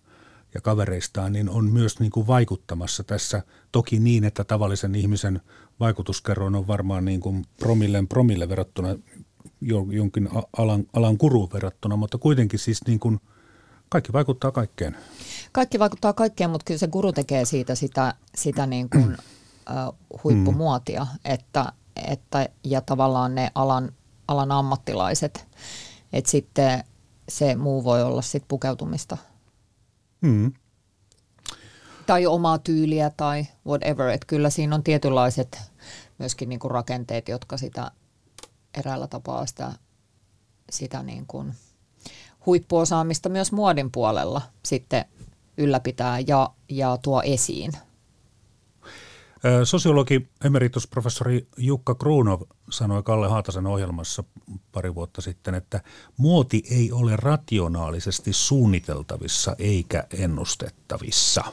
ja 0.53 0.61
kavereistaan, 0.61 1.33
niin 1.33 1.49
on 1.49 1.71
myös 1.71 1.99
niin 1.99 2.11
kuin 2.11 2.27
vaikuttamassa 2.27 3.03
tässä. 3.03 3.43
Toki 3.71 3.99
niin, 3.99 4.23
että 4.23 4.43
tavallisen 4.43 4.95
ihmisen 4.95 5.41
vaikutuskerroin 5.79 6.55
on 6.55 6.67
varmaan 6.67 7.05
niin 7.05 7.19
kuin 7.19 7.45
promilleen 7.59 8.07
promille 8.07 8.49
verrattuna 8.49 8.95
jonkin 9.89 10.29
alan, 10.57 10.83
alan 10.93 11.17
kuruun 11.17 11.49
verrattuna, 11.53 11.95
mutta 11.95 12.17
kuitenkin 12.17 12.59
siis 12.59 12.87
niin 12.87 12.99
kuin 12.99 13.19
kaikki 13.89 14.13
vaikuttaa 14.13 14.51
kaikkeen. 14.51 14.97
Kaikki 15.51 15.79
vaikuttaa 15.79 16.13
kaikkeen, 16.13 16.49
mutta 16.49 16.65
kyllä 16.65 16.79
se 16.79 16.87
guru 16.87 17.13
tekee 17.13 17.45
siitä 17.45 17.75
sitä, 17.75 18.13
sitä 18.35 18.65
niin 18.65 18.89
kuin, 18.89 19.17
uh, 19.87 20.21
huippumuotia, 20.23 21.07
että, 21.25 21.73
että, 22.07 22.49
ja 22.63 22.81
tavallaan 22.81 23.35
ne 23.35 23.51
alan, 23.55 23.91
alan 24.27 24.51
ammattilaiset, 24.51 25.47
että 26.13 26.31
sitten 26.31 26.83
se 27.29 27.55
muu 27.55 27.83
voi 27.83 28.03
olla 28.03 28.21
sitten 28.21 28.47
pukeutumista– 28.47 29.17
Mm. 30.23 30.53
Tai 32.05 32.25
omaa 32.25 32.57
tyyliä 32.57 33.11
tai 33.17 33.47
whatever. 33.67 34.07
Että 34.07 34.27
kyllä 34.27 34.49
siinä 34.49 34.75
on 34.75 34.83
tietynlaiset 34.83 35.61
myöskin 36.17 36.49
niin 36.49 36.59
kuin 36.59 36.71
rakenteet, 36.71 37.29
jotka 37.29 37.57
sitä 37.57 37.91
eräällä 38.77 39.07
tapaa 39.07 39.45
sitä, 39.45 39.71
sitä 40.69 41.03
niin 41.03 41.25
kuin 41.27 41.53
huippuosaamista 42.45 43.29
myös 43.29 43.51
muodin 43.51 43.91
puolella 43.91 44.41
sitten 44.63 45.05
ylläpitää 45.57 46.19
ja, 46.19 46.49
ja 46.69 46.97
tuo 47.01 47.21
esiin. 47.21 47.71
Sosiologi 49.63 50.29
emeritusprofessori 50.45 51.47
Jukka 51.57 51.95
Kruunov 51.95 52.41
sanoi 52.69 53.03
Kalle 53.03 53.27
Haatasen 53.27 53.67
ohjelmassa 53.67 54.23
pari 54.71 54.95
vuotta 54.95 55.21
sitten, 55.21 55.55
että 55.55 55.81
muoti 56.17 56.63
ei 56.71 56.91
ole 56.91 57.15
rationaalisesti 57.15 58.33
suunniteltavissa 58.33 59.55
eikä 59.59 60.03
ennustettavissa. 60.17 61.43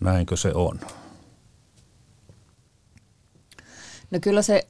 Näinkö 0.00 0.36
se 0.36 0.52
on? 0.54 0.80
No 4.10 4.18
kyllä 4.20 4.42
se, 4.42 4.68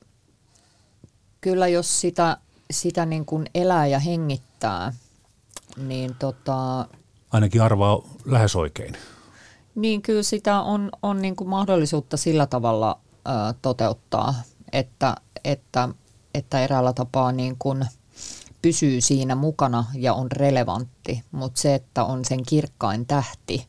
kyllä 1.40 1.68
jos 1.68 2.00
sitä, 2.00 2.36
sitä 2.70 3.06
niin 3.06 3.26
kuin 3.26 3.46
elää 3.54 3.86
ja 3.86 3.98
hengittää, 3.98 4.92
niin 5.76 6.14
tota... 6.14 6.88
Ainakin 7.30 7.62
arvaa 7.62 8.02
lähes 8.24 8.56
oikein. 8.56 8.96
Niin 9.74 10.02
kyllä 10.02 10.22
sitä 10.22 10.60
on, 10.60 10.90
on 11.02 11.22
niin 11.22 11.36
kuin 11.36 11.48
mahdollisuutta 11.48 12.16
sillä 12.16 12.46
tavalla 12.46 13.00
ö, 13.28 13.30
toteuttaa, 13.62 14.34
että, 14.72 15.16
että, 15.44 15.88
että 16.34 16.64
eräällä 16.64 16.92
tapaa 16.92 17.32
niin 17.32 17.56
kuin 17.58 17.84
pysyy 18.62 19.00
siinä 19.00 19.34
mukana 19.34 19.84
ja 19.94 20.14
on 20.14 20.32
relevantti, 20.32 21.22
mutta 21.30 21.60
se, 21.60 21.74
että 21.74 22.04
on 22.04 22.24
sen 22.24 22.42
kirkkain 22.46 23.06
tähti, 23.06 23.66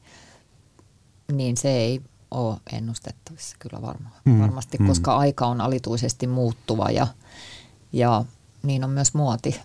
niin 1.32 1.58
se 1.58 1.72
ei 1.72 2.01
ole 2.32 2.58
ennustettavissa 2.72 3.56
kyllä 3.60 3.82
varma, 3.82 4.10
mm, 4.26 4.41
varmasti, 4.41 4.78
mm. 4.78 4.88
koska 4.88 5.18
aika 5.18 5.47
on 5.47 5.62
alituisesti 5.62 6.28
muuttuva 6.28 6.91
ja, 6.91 7.08
ja 7.93 8.26
niin 8.64 8.84
on 8.84 8.89
myös 8.89 9.14
muoti. 9.14 9.62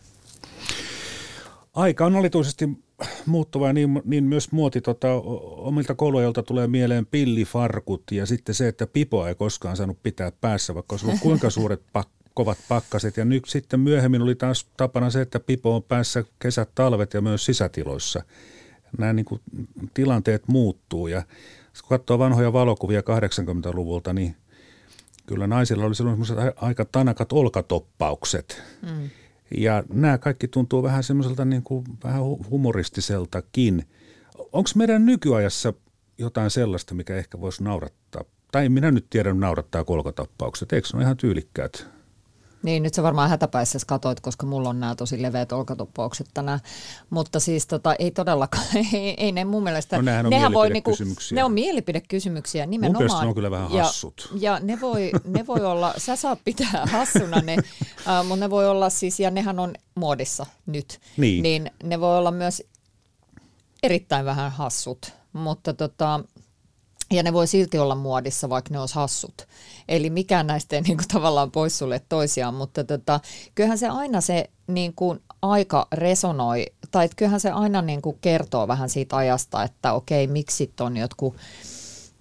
Aika 1.74 2.06
on 2.06 2.16
alituisesti 2.16 2.84
muuttuva 3.26 3.66
ja 3.66 3.72
niin, 3.72 4.02
niin 4.04 4.24
myös 4.24 4.52
muoti 4.52 4.80
tota, 4.80 5.08
omilta 5.56 5.94
kouluajoilta 5.94 6.42
tulee 6.42 6.66
mieleen 6.66 7.06
pillifarkut 7.06 8.02
ja 8.10 8.26
sitten 8.26 8.54
se, 8.54 8.68
että 8.68 8.86
pipoa 8.86 9.28
ei 9.28 9.34
koskaan 9.34 9.76
saanut 9.76 10.02
pitää 10.02 10.32
päässä, 10.40 10.74
vaikka 10.74 10.92
olisi 10.92 11.06
ollut 11.06 11.20
kuinka 11.20 11.50
suuret 11.50 11.82
pak, 11.92 12.08
kovat 12.34 12.58
pakkaset. 12.68 13.16
Ja 13.16 13.24
nyt 13.24 13.44
sitten 13.44 13.80
myöhemmin 13.80 14.22
oli 14.22 14.34
taas 14.34 14.66
tapana 14.76 15.10
se, 15.10 15.20
että 15.20 15.40
pipo 15.40 15.76
on 15.76 15.82
päässä 15.82 16.24
kesät, 16.38 16.70
talvet 16.74 17.14
ja 17.14 17.20
myös 17.20 17.44
sisätiloissa. 17.44 18.22
Nämä 18.98 19.12
niin 19.12 19.24
kuin, 19.24 19.40
tilanteet 19.94 20.48
muuttuu 20.48 21.06
ja 21.06 21.22
kun 21.80 21.98
katsoo 21.98 22.18
vanhoja 22.18 22.52
valokuvia 22.52 23.00
80-luvulta, 23.00 24.12
niin 24.12 24.36
kyllä 25.26 25.46
naisilla 25.46 25.84
oli 25.84 25.94
silloin 25.94 26.18
aika 26.56 26.84
tanakat 26.84 27.32
olkatoppaukset. 27.32 28.62
Mm. 28.82 29.10
Ja 29.56 29.84
nämä 29.92 30.18
kaikki 30.18 30.48
tuntuu 30.48 30.82
vähän 30.82 31.02
semmoiselta 31.02 31.44
niin 31.44 31.62
kuin 31.62 31.84
vähän 32.04 32.22
humoristiseltakin. 32.50 33.84
Onko 34.38 34.70
meidän 34.74 35.06
nykyajassa 35.06 35.72
jotain 36.18 36.50
sellaista, 36.50 36.94
mikä 36.94 37.16
ehkä 37.16 37.40
voisi 37.40 37.64
naurattaa? 37.64 38.24
Tai 38.52 38.68
minä 38.68 38.90
nyt 38.90 39.06
tiedän, 39.10 39.40
naurattaa 39.40 39.84
kolkatappaukset. 39.84 40.72
Eikö 40.72 40.88
ne 40.92 40.96
ole 40.96 41.04
ihan 41.04 41.16
tyylikkäät? 41.16 41.99
Niin, 42.62 42.82
nyt 42.82 42.94
sä 42.94 43.02
varmaan 43.02 43.30
hätäpäissä 43.30 43.78
katoit, 43.86 44.20
koska 44.20 44.46
mulla 44.46 44.68
on 44.68 44.80
nämä 44.80 44.94
tosi 44.94 45.22
leveät 45.22 45.52
olkatoppaukset 45.52 46.26
tänään. 46.34 46.60
Mutta 47.10 47.40
siis 47.40 47.66
tota, 47.66 47.94
ei 47.94 48.10
todellakaan, 48.10 48.66
ei, 48.94 49.14
ei 49.16 49.32
ne 49.32 49.44
mun 49.44 49.62
mielestä... 49.62 49.96
No 49.96 50.02
nehän 50.02 50.26
on 50.26 50.30
nehän 50.30 50.52
voi, 50.52 50.70
niinku, 50.70 50.90
Ne 51.32 51.44
on 51.44 51.52
mielipidekysymyksiä 51.52 52.66
nimenomaan. 52.66 53.10
Mun 53.10 53.20
ne 53.20 53.28
on 53.28 53.34
kyllä 53.34 53.50
vähän 53.50 53.70
hassut. 53.70 54.30
Ja, 54.32 54.52
ja 54.52 54.60
ne, 54.60 54.80
voi, 54.80 55.10
ne 55.26 55.46
voi 55.46 55.64
olla, 55.64 55.94
sä 56.06 56.16
saat 56.16 56.38
pitää 56.44 56.86
hassuna 56.86 57.40
ne, 57.40 57.56
äh, 58.08 58.26
mutta 58.26 58.36
ne 58.36 58.50
voi 58.50 58.68
olla 58.68 58.90
siis, 58.90 59.20
ja 59.20 59.30
nehän 59.30 59.58
on 59.58 59.74
muodissa 59.94 60.46
nyt. 60.66 61.00
Niin. 61.16 61.42
Niin 61.42 61.70
ne 61.82 62.00
voi 62.00 62.18
olla 62.18 62.30
myös 62.30 62.62
erittäin 63.82 64.24
vähän 64.24 64.52
hassut. 64.52 65.12
Mutta 65.32 65.74
tota, 65.74 66.20
ja 67.10 67.22
ne 67.22 67.32
voi 67.32 67.46
silti 67.46 67.78
olla 67.78 67.94
muodissa, 67.94 68.48
vaikka 68.48 68.70
ne 68.72 68.80
olisi 68.80 68.94
hassut. 68.94 69.48
Eli 69.88 70.10
mikään 70.10 70.46
näistä 70.46 70.76
ei 70.76 70.82
niin 70.82 70.96
kuin, 70.96 71.08
tavallaan 71.08 71.50
poissulle 71.50 72.02
toisiaan, 72.08 72.54
mutta 72.54 72.84
tota, 72.84 73.20
kyllähän 73.54 73.78
se 73.78 73.88
aina 73.88 74.20
se 74.20 74.50
niin 74.66 74.94
kuin, 74.94 75.20
aika 75.42 75.88
resonoi, 75.92 76.66
tai 76.90 77.08
kyllähän 77.16 77.40
se 77.40 77.50
aina 77.50 77.82
niin 77.82 78.02
kuin, 78.02 78.18
kertoo 78.20 78.68
vähän 78.68 78.88
siitä 78.88 79.16
ajasta, 79.16 79.62
että 79.62 79.92
okei, 79.92 80.26
miksi 80.26 80.72
on 80.80 80.96
jotkut 80.96 81.36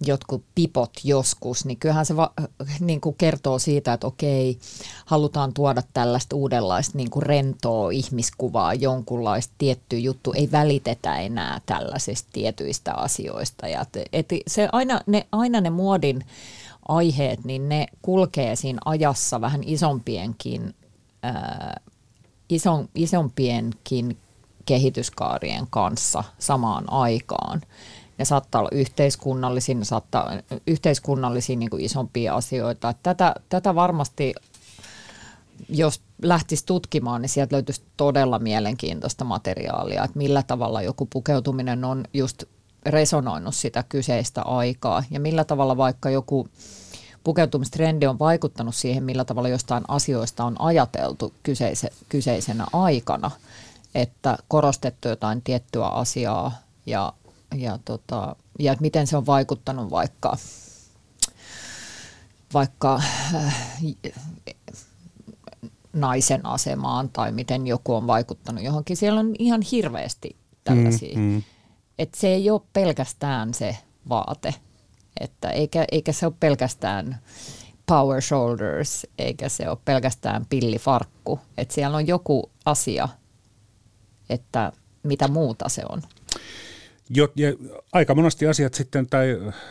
jotkut 0.06 0.44
pipot 0.56 0.92
joskus, 1.04 1.66
niin 1.66 1.78
kyllähän 1.78 2.06
se 2.06 2.16
va, 2.16 2.32
niin 2.80 3.02
kuin 3.02 3.16
kertoo 3.18 3.60
siitä, 3.60 3.94
että 3.94 4.08
okei, 4.08 4.60
halutaan 5.06 5.54
tuoda 5.54 5.84
tällaista 5.94 6.36
uudenlaista 6.36 6.98
niin 6.98 7.10
kuin 7.10 7.24
rentoa 7.24 7.92
ihmiskuvaa, 7.92 8.74
jonkunlaista 8.74 9.54
tiettyä 9.58 10.00
juttu, 10.00 10.34
ei 10.34 10.52
välitetä 10.52 11.16
enää 11.16 11.62
tällaisista 11.66 12.30
tietyistä 12.34 12.94
asioista. 12.94 13.68
Ja 13.68 13.86
et 14.14 14.30
se 14.48 14.70
aina, 14.72 15.02
ne, 15.06 15.28
aina 15.32 15.62
ne 15.62 15.70
muodin 15.70 16.26
aiheet, 16.88 17.46
niin 17.46 17.70
ne 17.70 17.88
kulkee 18.02 18.56
siinä 18.56 18.80
ajassa 18.86 19.42
vähän 19.42 19.62
isompienkin, 19.66 20.76
ää, 21.24 21.82
ison, 22.50 22.90
isompienkin 22.96 24.18
kehityskaarien 24.66 25.68
kanssa 25.70 26.24
samaan 26.40 26.94
aikaan 26.94 27.62
ne 28.20 28.26
saattaa 28.26 28.62
olla 28.62 28.70
yhteiskunnallisia, 28.74 29.76
ne 29.76 29.86
saattaa 29.86 30.32
yhteiskunnallisia 30.68 31.56
niin 31.56 31.70
kuin 31.70 31.86
isompia 31.86 32.36
asioita. 32.36 32.94
Tätä, 33.04 33.36
tätä 33.50 33.76
varmasti, 33.76 34.34
jos 35.70 36.02
lähtisi 36.22 36.66
tutkimaan, 36.66 37.22
niin 37.22 37.30
sieltä 37.30 37.56
löytyisi 37.56 37.82
todella 37.98 38.40
mielenkiintoista 38.40 39.26
materiaalia, 39.26 40.04
että 40.04 40.18
millä 40.18 40.44
tavalla 40.44 40.82
joku 40.82 41.06
pukeutuminen 41.06 41.86
on 41.86 42.06
just 42.14 42.44
resonoinut 42.86 43.56
sitä 43.56 43.84
kyseistä 43.90 44.42
aikaa 44.42 45.04
ja 45.12 45.20
millä 45.20 45.44
tavalla 45.44 45.78
vaikka 45.78 46.10
joku 46.10 46.48
pukeutumistrendi 47.24 48.08
on 48.08 48.20
vaikuttanut 48.20 48.76
siihen, 48.76 49.04
millä 49.04 49.26
tavalla 49.26 49.50
jostain 49.50 49.84
asioista 49.88 50.44
on 50.44 50.62
ajateltu 50.62 51.34
kyseise, 51.44 51.90
kyseisenä 52.10 52.66
aikana, 52.74 53.32
että 53.96 54.38
korostettu 54.48 55.08
jotain 55.08 55.42
tiettyä 55.42 55.86
asiaa 55.86 56.52
ja 56.86 57.14
ja, 57.56 57.80
tota, 57.86 58.36
ja 58.60 58.72
että 58.72 58.82
miten 58.82 59.08
se 59.08 59.18
on 59.18 59.26
vaikuttanut 59.26 59.92
vaikka, 59.92 60.38
vaikka 62.54 63.02
äh, 63.36 63.56
naisen 65.94 66.46
asemaan 66.46 67.10
tai 67.10 67.32
miten 67.32 67.68
joku 67.68 67.96
on 67.96 68.08
vaikuttanut 68.08 68.64
johonkin. 68.64 68.98
Siellä 68.98 69.20
on 69.20 69.36
ihan 69.40 69.62
hirveästi 69.62 70.36
tällaisia. 70.64 71.18
Mm, 71.18 71.22
mm. 71.24 71.44
Että 72.00 72.20
se 72.20 72.28
ei 72.28 72.50
ole 72.50 72.62
pelkästään 72.74 73.54
se 73.54 73.78
vaate, 74.10 74.56
että 75.20 75.50
eikä, 75.50 75.86
eikä 75.92 76.12
se 76.12 76.26
ole 76.26 76.34
pelkästään 76.40 77.20
power 77.86 78.22
shoulders, 78.22 79.08
eikä 79.18 79.50
se 79.50 79.70
ole 79.70 79.78
pelkästään 79.86 80.46
pillifarkku. 80.50 81.40
Että 81.58 81.74
siellä 81.74 81.98
on 81.98 82.08
joku 82.08 82.52
asia, 82.66 83.10
että 84.30 84.72
mitä 85.04 85.28
muuta 85.28 85.70
se 85.70 85.84
on. 85.90 86.02
Jo, 87.10 87.28
ja 87.36 87.54
aika 87.94 88.16
monesti 88.16 88.48
asiat 88.48 88.74
sitten 88.74 89.08
tai 89.08 89.28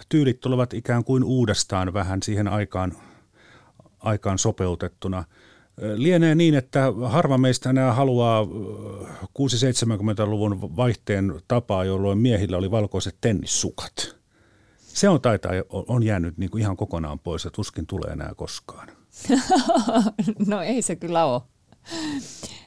tyylit 0.09 0.41
tulevat 0.41 0.75
ikään 0.75 1.05
kuin 1.05 1.25
uudestaan 1.25 1.93
vähän 1.93 2.23
siihen 2.23 2.49
aikaan, 2.49 2.93
aikaan 4.01 4.39
sopeutettuna. 4.39 5.25
Lienee 5.95 6.35
niin, 6.35 6.55
että 6.55 6.93
harva 7.07 7.39
meistä 7.39 7.71
enää 7.71 7.93
haluaa 7.93 8.43
6-70-luvun 9.25 10.77
vaihteen 10.77 11.35
tapaa, 11.49 11.85
jolloin 11.85 12.19
miehillä 12.19 12.57
oli 12.57 12.71
valkoiset 12.71 13.17
tennissukat. 13.21 14.17
Se 14.79 15.09
on 15.09 15.21
taitaa, 15.21 15.53
on 15.71 16.03
jäänyt 16.03 16.39
niin 16.39 16.51
kuin 16.51 16.61
ihan 16.61 16.77
kokonaan 16.77 17.19
pois 17.19 17.45
ja 17.45 17.51
tuskin 17.51 17.87
tulee 17.87 18.13
enää 18.13 18.33
koskaan. 18.37 18.89
no 20.47 20.63
ei 20.63 20.83
se 20.83 20.97
kyllä 20.97 21.25
ole. 21.25 21.43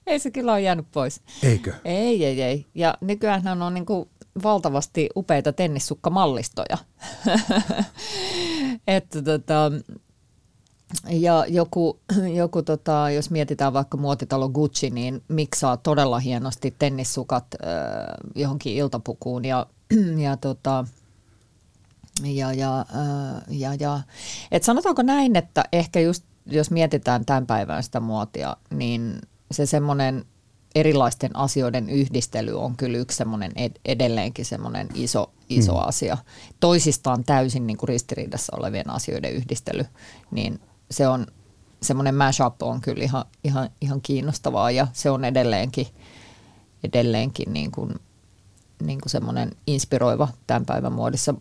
Ei 0.07 0.19
se 0.19 0.31
kyllä 0.31 0.51
ole 0.51 0.61
jäänyt 0.61 0.85
pois. 0.91 1.21
Eikö? 1.43 1.73
Ei, 1.85 2.25
ei, 2.25 2.41
ei. 2.41 2.65
Ja 2.75 2.97
nykyään 3.01 3.61
on 3.61 3.73
niin 3.73 3.85
kuin 3.85 4.09
valtavasti 4.43 5.09
upeita 5.15 5.53
tennissukkamallistoja. 5.53 6.77
että 8.87 9.21
tota, 9.21 9.71
ja 11.09 11.45
joku, 11.47 11.99
joku 12.33 12.61
tota, 12.61 13.09
jos 13.09 13.29
mietitään 13.29 13.73
vaikka 13.73 13.97
muotitalo 13.97 14.49
Gucci, 14.49 14.89
niin 14.89 15.23
miksaa 15.27 15.77
todella 15.77 16.19
hienosti 16.19 16.75
tennissukat 16.79 17.45
äh, 17.63 17.69
johonkin 18.35 18.75
iltapukuun 18.75 19.45
ja, 19.45 19.65
ja 20.23 20.37
tota, 20.37 20.85
ja, 22.23 22.53
ja, 22.53 22.79
äh, 22.79 23.43
ja, 23.49 23.75
ja. 23.79 23.99
Et 24.51 24.63
sanotaanko 24.63 25.01
näin, 25.01 25.35
että 25.35 25.63
ehkä 25.71 25.99
just 25.99 26.23
jos 26.45 26.71
mietitään 26.71 27.25
tämän 27.25 27.45
päivän 27.45 27.83
sitä 27.83 27.99
muotia, 27.99 28.57
niin 28.69 29.21
se 29.51 29.65
semmoinen 29.65 30.25
erilaisten 30.75 31.35
asioiden 31.35 31.89
yhdistely 31.89 32.59
on 32.59 32.77
kyllä 32.77 32.97
yksi 32.97 33.17
semmoinen 33.17 33.51
ed- 33.55 33.79
edelleenkin 33.85 34.45
semmoinen 34.45 34.87
iso, 34.93 35.31
iso 35.49 35.73
hmm. 35.73 35.87
asia. 35.87 36.17
Toisistaan 36.59 37.23
täysin 37.23 37.67
niin 37.67 37.77
kuin 37.77 37.87
ristiriidassa 37.87 38.57
olevien 38.57 38.89
asioiden 38.89 39.33
yhdistely, 39.33 39.85
niin 40.31 40.59
se 40.91 41.07
on 41.07 41.27
semmoinen 41.81 42.15
mashup 42.15 42.63
on 42.63 42.81
kyllä 42.81 43.03
ihan, 43.03 43.25
ihan, 43.43 43.69
ihan 43.81 44.01
kiinnostavaa 44.01 44.71
ja 44.71 44.87
se 44.93 45.09
on 45.09 45.25
edelleenkin, 45.25 45.87
edelleenkin 46.83 47.53
niin 47.53 47.71
kuin, 47.71 47.95
niin 48.83 49.01
kuin 49.01 49.11
semmoinen 49.11 49.51
inspiroiva 49.67 50.27
tämän 50.47 50.65
päivän 50.65 50.93
muodissa 50.93 51.35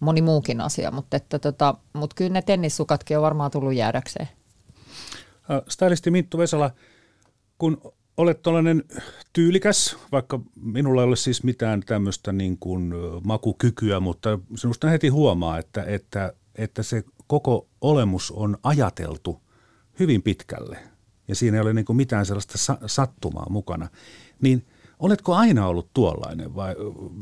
moni 0.00 0.22
muukin 0.22 0.60
asia, 0.60 0.90
mutta, 0.90 1.16
että 1.16 1.38
tota, 1.38 1.74
mutta 1.92 2.14
kyllä 2.14 2.32
ne 2.32 2.42
tennissukatkin 2.42 3.16
on 3.16 3.22
varmaan 3.22 3.50
tullut 3.50 3.74
jäädäkseen. 3.74 4.28
Stylisti 5.68 6.10
Minttu 6.10 6.38
Vesala, 6.38 6.70
kun 7.58 7.92
olet 8.16 8.42
tällainen 8.42 8.84
tyylikäs, 9.32 9.96
vaikka 10.12 10.40
minulla 10.56 11.02
ei 11.02 11.08
ole 11.08 11.16
siis 11.16 11.42
mitään 11.42 11.80
tämmöistä 11.86 12.32
niin 12.32 12.58
kuin 12.58 12.94
makukykyä, 13.24 14.00
mutta 14.00 14.38
sinusta 14.56 14.88
heti 14.88 15.08
huomaa, 15.08 15.58
että, 15.58 15.82
että, 15.82 16.32
että 16.54 16.82
se 16.82 17.04
koko 17.26 17.68
olemus 17.80 18.30
on 18.30 18.58
ajateltu 18.62 19.40
hyvin 20.00 20.22
pitkälle 20.22 20.78
ja 21.28 21.34
siinä 21.34 21.56
ei 21.56 21.60
ole 21.60 21.72
niin 21.72 21.84
kuin 21.84 21.96
mitään 21.96 22.26
sellaista 22.26 22.58
sa- 22.58 22.78
sattumaa 22.86 23.46
mukana. 23.50 23.88
Niin 24.40 24.66
oletko 24.98 25.34
aina 25.34 25.66
ollut 25.66 25.90
tuollainen 25.94 26.54
vai 26.54 26.74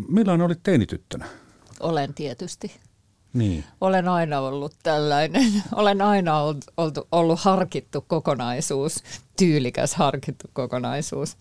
milloin 0.09 0.41
olit 0.41 0.63
teinityttönä? 0.63 1.27
Olen 1.81 2.15
tietysti. 2.15 2.73
Niin. 3.35 3.65
Olen 3.81 4.09
aina 4.09 4.41
ollut 4.41 4.75
tällainen. 4.83 5.63
Olen 5.73 6.03
aina 6.03 6.41
ollut, 6.41 6.65
ollut, 6.77 6.99
ollut 7.13 7.41
harkittu 7.41 8.01
kokonaisuus, 8.01 9.03
tyylikäs 9.37 9.95
harkittu 9.95 10.47
kokonaisuus. 10.53 11.37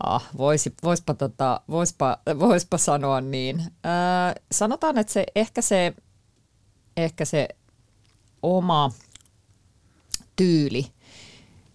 Ah, 0.00 0.28
voisi, 0.38 0.74
voispa, 0.82 1.14
tota, 1.14 1.60
voispa, 1.68 2.18
voispa 2.38 2.78
sanoa 2.78 3.20
niin. 3.20 3.62
Ää, 3.84 4.34
sanotaan, 4.52 4.98
että 4.98 5.12
se 5.12 5.26
ehkä 5.36 5.62
se, 5.62 5.94
ehkä 6.96 7.24
se 7.24 7.48
oma 8.42 8.90
tyyli 10.36 10.86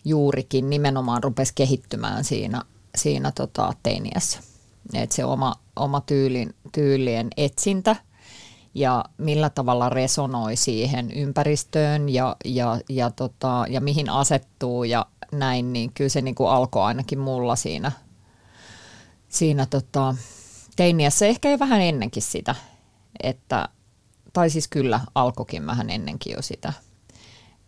juurikin 0.05 0.69
nimenomaan 0.69 1.23
rupesi 1.23 1.53
kehittymään 1.55 2.23
siinä, 2.23 2.61
siinä 2.95 3.31
tota 3.31 3.73
teiniässä. 3.83 4.39
Et 4.93 5.11
se 5.11 5.25
oma, 5.25 5.55
oma 5.75 6.01
tyylin, 6.01 6.55
tyylien 6.71 7.27
etsintä 7.37 7.95
ja 8.74 9.05
millä 9.17 9.49
tavalla 9.49 9.89
resonoi 9.89 10.55
siihen 10.55 11.11
ympäristöön 11.11 12.09
ja, 12.09 12.36
ja, 12.45 12.80
ja, 12.89 13.11
tota, 13.11 13.65
ja 13.69 13.82
mihin 13.82 14.09
asettuu 14.09 14.84
ja 14.84 15.05
näin, 15.32 15.74
niin 15.74 15.91
kyllä 15.93 16.09
se 16.09 16.22
niin 16.22 16.36
kuin 16.36 16.49
alkoi 16.49 16.84
ainakin 16.84 17.19
mulla 17.19 17.55
siinä, 17.55 17.91
siinä 19.28 19.65
tota, 19.65 20.15
teiniässä, 20.76 21.26
ehkä 21.26 21.49
jo 21.49 21.59
vähän 21.59 21.82
ennenkin 21.82 22.24
sitä, 22.24 22.55
että, 23.24 23.69
tai 24.34 24.49
siis 24.49 24.67
kyllä 24.67 24.99
alkoikin 25.15 25.65
vähän 25.65 25.89
ennenkin 25.89 26.34
jo 26.34 26.41
sitä, 26.41 26.74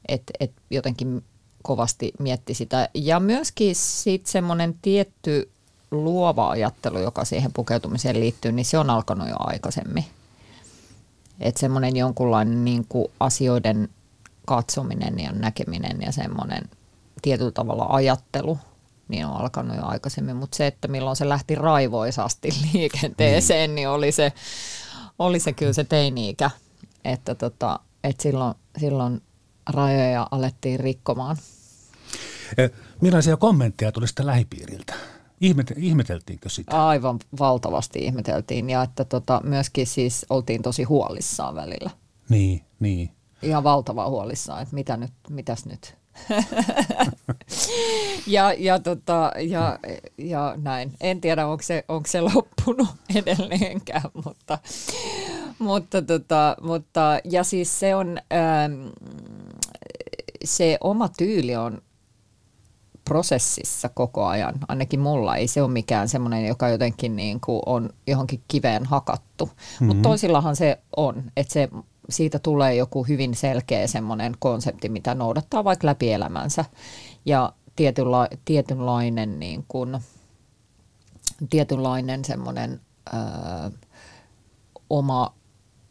että 0.08 0.34
et 0.40 0.52
jotenkin 0.70 1.24
kovasti 1.64 2.12
mietti 2.20 2.54
sitä. 2.54 2.90
Ja 2.94 3.20
myöskin 3.20 3.76
sitten 3.76 4.32
semmoinen 4.32 4.76
tietty 4.82 5.52
luova 5.92 6.50
ajattelu, 6.50 7.00
joka 7.00 7.26
siihen 7.26 7.54
pukeutumiseen 7.54 8.20
liittyy, 8.20 8.52
niin 8.52 8.66
se 8.66 8.78
on 8.78 8.90
alkanut 8.90 9.30
jo 9.30 9.36
aikaisemmin. 9.40 10.06
Että 11.40 11.60
semmoinen 11.60 11.96
jonkunlainen 11.96 12.66
niin 12.66 12.86
kuin 12.90 13.08
asioiden 13.20 13.90
katsominen 14.46 15.20
ja 15.20 15.32
näkeminen 15.32 16.02
ja 16.02 16.12
semmoinen 16.12 16.70
tietyllä 17.22 17.52
tavalla 17.52 17.86
ajattelu, 17.90 18.58
niin 19.08 19.26
on 19.26 19.42
alkanut 19.42 19.78
jo 19.78 19.86
aikaisemmin. 19.86 20.36
Mutta 20.36 20.58
se, 20.58 20.68
että 20.68 20.88
milloin 20.88 21.16
se 21.16 21.30
lähti 21.30 21.56
raivoisasti 21.56 22.50
liikenteeseen, 22.74 23.70
mm. 23.70 23.76
niin 23.76 23.90
oli 23.90 24.12
se, 24.12 24.34
oli 25.20 25.40
se 25.40 25.54
kyllä 25.54 25.74
se 25.74 25.84
teini-ikä. 25.84 26.52
Että 27.06 27.36
tota, 27.36 27.80
et 28.04 28.20
silloin, 28.20 28.56
silloin 28.78 29.22
rajoja 29.70 30.28
alettiin 30.32 30.80
rikkomaan. 30.80 31.38
Eh, 32.58 32.72
millaisia 33.02 33.38
kommentteja 33.38 33.92
tuli 33.92 34.08
sitä 34.08 34.26
lähipiiriltä? 34.26 34.94
Ihmet, 35.44 35.74
ihmeteltiinkö 35.78 36.50
sitä? 36.50 36.88
Aivan 36.88 37.20
valtavasti 37.40 38.00
ihmeteltiin 38.00 38.70
ja 38.70 38.84
että 38.84 39.06
tota, 39.06 39.42
myöskin 39.44 39.88
siis 39.88 40.26
oltiin 40.30 40.62
tosi 40.62 40.84
huolissaan 40.84 41.56
välillä. 41.56 41.90
Niin, 42.30 42.62
niin. 42.80 43.10
Ihan 43.42 43.64
valtava 43.64 44.10
huolissaan, 44.10 44.62
että 44.62 44.76
mitä 44.76 44.98
nyt, 44.98 45.12
mitäs 45.30 45.66
nyt. 45.66 45.96
ja, 48.28 48.54
ja, 48.54 48.80
tota, 48.80 49.32
ja, 49.40 49.80
ja 50.18 50.54
näin. 50.62 50.94
En 51.02 51.22
tiedä, 51.22 51.48
onko 51.48 51.64
se, 51.64 51.86
onko 51.88 52.08
se 52.08 52.22
loppunut 52.22 52.88
edelleenkään, 53.16 54.10
mutta, 54.26 54.60
mutta, 55.60 56.02
tota, 56.02 56.56
mutta 56.62 57.20
ja 57.24 57.44
siis 57.44 57.80
se 57.80 57.96
on, 57.96 58.18
ähm, 58.34 58.88
se 60.44 60.78
oma 60.82 61.10
tyyli 61.10 61.56
on 61.56 61.82
prosessissa 63.06 63.90
koko 63.90 64.26
ajan. 64.26 64.54
Ainakin 64.68 65.00
mulla 65.00 65.36
ei 65.36 65.48
se 65.48 65.62
ole 65.62 65.72
mikään 65.72 66.10
semmoinen, 66.10 66.46
joka 66.46 66.70
jotenkin 66.70 67.16
niin 67.16 67.42
kuin 67.42 67.62
on 67.66 67.90
johonkin 68.08 68.44
kiveen 68.48 68.86
hakattu. 68.86 69.46
Mm-hmm. 69.46 69.88
Mutta 69.88 70.04
toisillahan 70.04 70.56
se 70.56 70.80
on, 70.98 71.24
että 71.38 71.54
se, 71.54 71.70
siitä 72.10 72.40
tulee 72.40 72.76
joku 72.76 73.04
hyvin 73.04 73.36
selkeä 73.36 73.88
semmoinen 73.88 74.34
konsepti, 74.40 74.90
mitä 74.90 75.16
noudattaa 75.16 75.64
vaikka 75.64 75.88
läpi 75.88 76.12
elämänsä. 76.12 76.66
Ja 77.26 77.54
tietynla, 77.76 78.28
tietynlainen, 78.46 79.40
niin 79.40 79.66
kuin, 79.68 80.00
tietynlainen 81.50 82.26
semmoinen 82.26 82.82
ö, 83.14 83.18
oma, 84.90 85.34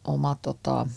oma, 0.03 0.35
tota, 0.41 0.87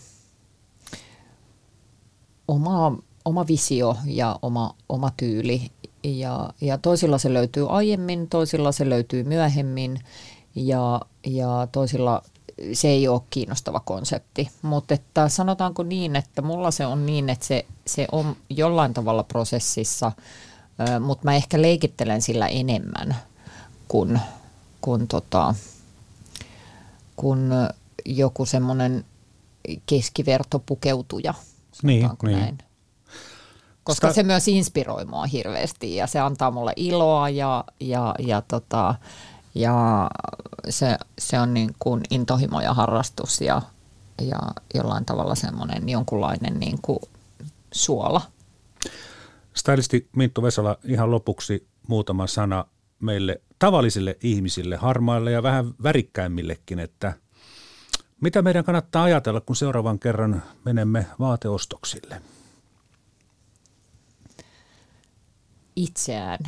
oma, 2.47 2.97
oma 3.25 3.47
visio 3.47 3.97
ja 4.05 4.39
oma, 4.41 4.75
oma 4.89 5.11
tyyli 5.17 5.71
ja, 6.07 6.49
ja 6.61 6.77
toisilla 6.77 7.17
se 7.17 7.33
löytyy 7.33 7.65
aiemmin, 7.69 8.29
toisilla 8.29 8.71
se 8.71 8.89
löytyy 8.89 9.23
myöhemmin 9.23 9.99
ja, 10.55 11.01
ja 11.25 11.67
toisilla 11.71 12.21
se 12.73 12.87
ei 12.87 13.07
ole 13.07 13.21
kiinnostava 13.29 13.79
konsepti. 13.79 14.49
Mutta 14.61 14.93
että 14.93 15.29
sanotaanko 15.29 15.83
niin, 15.83 16.15
että 16.15 16.41
mulla 16.41 16.71
se 16.71 16.85
on 16.85 17.05
niin, 17.05 17.29
että 17.29 17.45
se, 17.45 17.65
se 17.87 18.07
on 18.11 18.35
jollain 18.49 18.93
tavalla 18.93 19.23
prosessissa, 19.23 20.11
mutta 20.99 21.25
mä 21.25 21.35
ehkä 21.35 21.61
leikittelen 21.61 22.21
sillä 22.21 22.47
enemmän 22.47 23.15
kuin, 23.87 24.19
kuin, 24.81 25.07
tota, 25.07 25.55
kuin 27.15 27.49
joku 28.05 28.45
semmoinen 28.45 29.05
keskivertopukeutuja. 29.85 31.33
Niin, 31.83 32.09
niin. 32.23 32.39
Näin 32.39 32.57
koska 33.87 34.07
Ska... 34.07 34.13
se 34.13 34.23
myös 34.23 34.47
inspiroi 34.47 35.05
mua 35.05 35.25
hirveästi 35.25 35.95
ja 35.95 36.07
se 36.07 36.19
antaa 36.19 36.51
mulle 36.51 36.73
iloa 36.75 37.29
ja, 37.29 37.63
ja, 37.79 38.15
ja, 38.19 38.41
tota, 38.41 38.95
ja 39.55 40.09
se, 40.69 40.97
se 41.19 41.39
on 41.39 41.53
niin 41.53 41.75
kuin 41.79 42.01
intohimo 42.09 42.61
ja 42.61 42.73
harrastus 42.73 43.41
ja, 43.41 43.61
ja 44.21 44.39
jollain 44.73 45.05
tavalla 45.05 45.35
semmoinen 45.35 45.89
jonkunlainen 45.89 46.59
niin 46.59 46.79
kuin 46.81 46.99
suola. 47.71 48.21
Stylisti 49.53 50.09
Minttu 50.15 50.43
Vesala, 50.43 50.77
ihan 50.83 51.11
lopuksi 51.11 51.67
muutama 51.87 52.27
sana 52.27 52.65
meille 52.99 53.41
tavallisille 53.59 54.17
ihmisille, 54.23 54.75
harmaille 54.75 55.31
ja 55.31 55.43
vähän 55.43 55.73
värikkäimmillekin, 55.83 56.79
että 56.79 57.13
mitä 58.21 58.41
meidän 58.41 58.63
kannattaa 58.63 59.03
ajatella, 59.03 59.41
kun 59.41 59.55
seuraavan 59.55 59.99
kerran 59.99 60.43
menemme 60.65 61.05
vaateostoksille? 61.19 62.21
Itseään. 65.77 66.39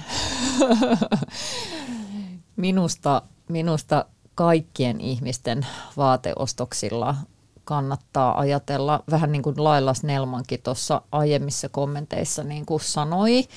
minusta, 2.55 3.21
minusta 3.49 4.05
kaikkien 4.35 5.01
ihmisten 5.01 5.65
vaateostoksilla 5.97 7.15
kannattaa 7.63 8.39
ajatella, 8.39 9.03
vähän 9.11 9.31
niin 9.31 9.41
kuin 9.41 9.63
Laila 9.63 9.93
Snellmankin 9.93 10.61
tuossa 10.63 11.01
aiemmissa 11.11 11.69
kommenteissa 11.69 12.43
niin 12.43 12.65
kuin 12.65 12.81
sanoi, 12.81 13.47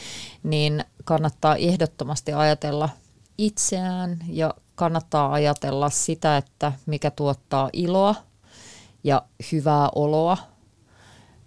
niin 0.42 0.84
kannattaa 1.04 1.56
ehdottomasti 1.56 2.32
ajatella 2.32 2.88
itseään 3.38 4.18
ja 4.28 4.54
kannattaa 4.74 5.32
ajatella 5.32 5.90
sitä, 5.90 6.36
että 6.36 6.72
mikä 6.86 7.10
tuottaa 7.10 7.70
iloa 7.72 8.14
ja 9.04 9.22
hyvää 9.52 9.88
oloa, 9.94 10.36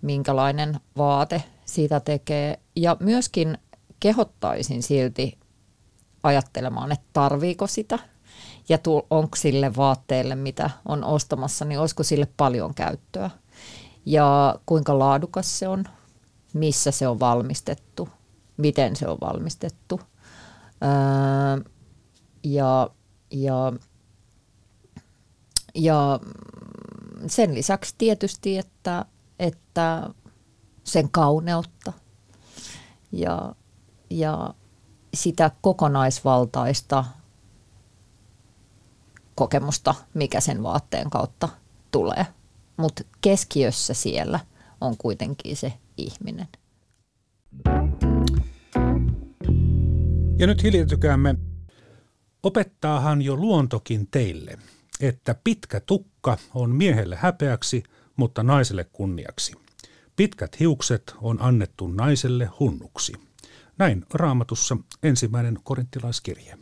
minkälainen 0.02 0.80
vaate 0.98 1.44
siitä 1.66 2.00
tekee. 2.00 2.60
Ja 2.76 2.98
myöskin 3.00 3.58
kehottaisin 4.00 4.84
silti 4.84 5.38
ajattelemaan, 6.24 6.92
että 6.92 7.06
tarviiko 7.14 7.68
sitä 7.68 8.00
ja 8.70 8.78
onko 9.10 9.36
sille 9.36 9.76
vaatteelle, 9.76 10.36
mitä 10.36 10.70
on 10.86 11.04
ostamassa, 11.04 11.66
niin 11.66 11.80
olisiko 11.80 12.04
sille 12.04 12.28
paljon 12.38 12.74
käyttöä 12.74 13.30
ja 14.06 14.60
kuinka 14.66 15.00
laadukas 15.00 15.60
se 15.60 15.68
on, 15.68 15.84
missä 16.54 16.92
se 16.92 17.08
on 17.08 17.20
valmistettu, 17.20 18.10
miten 18.58 18.96
se 18.96 19.08
on 19.08 19.18
valmistettu. 19.22 20.00
Öö, 20.84 21.72
ja, 22.44 22.90
ja, 23.32 23.74
ja 25.76 26.20
sen 27.28 27.56
lisäksi 27.56 27.96
tietysti, 27.98 28.58
että, 28.58 29.06
että 29.40 30.10
sen 30.84 31.12
kauneutta 31.12 31.94
ja 33.12 33.56
ja 34.10 34.54
sitä 35.14 35.52
kokonaisvaltaista 35.62 37.06
kokemusta, 39.36 39.96
mikä 40.14 40.40
sen 40.40 40.64
vaatteen 40.64 41.10
kautta 41.10 41.50
tulee. 41.92 42.26
Mutta 42.78 43.04
keskiössä 43.22 43.94
siellä 43.94 44.40
on 44.82 44.98
kuitenkin 44.98 45.58
se 45.58 45.74
ihminen. 45.98 46.48
Ja 50.40 50.48
nyt 50.48 50.64
hiljentykäämme. 50.64 51.36
Opettaahan 52.44 53.22
jo 53.22 53.36
luontokin 53.36 54.08
teille, 54.12 54.58
että 55.02 55.36
pitkä 55.44 55.80
tukka 55.80 56.38
on 56.54 56.76
miehelle 56.76 57.16
häpeäksi, 57.16 57.84
mutta 58.16 58.44
naiselle 58.44 58.84
kunniaksi. 58.84 59.54
Pitkät 60.16 60.60
hiukset 60.60 61.16
on 61.22 61.42
annettu 61.42 61.88
naiselle 61.88 62.46
hunnuksi. 62.60 63.14
Näin 63.78 64.06
raamatussa 64.14 64.78
ensimmäinen 65.04 65.60
korinttilaiskirje. 65.64 66.58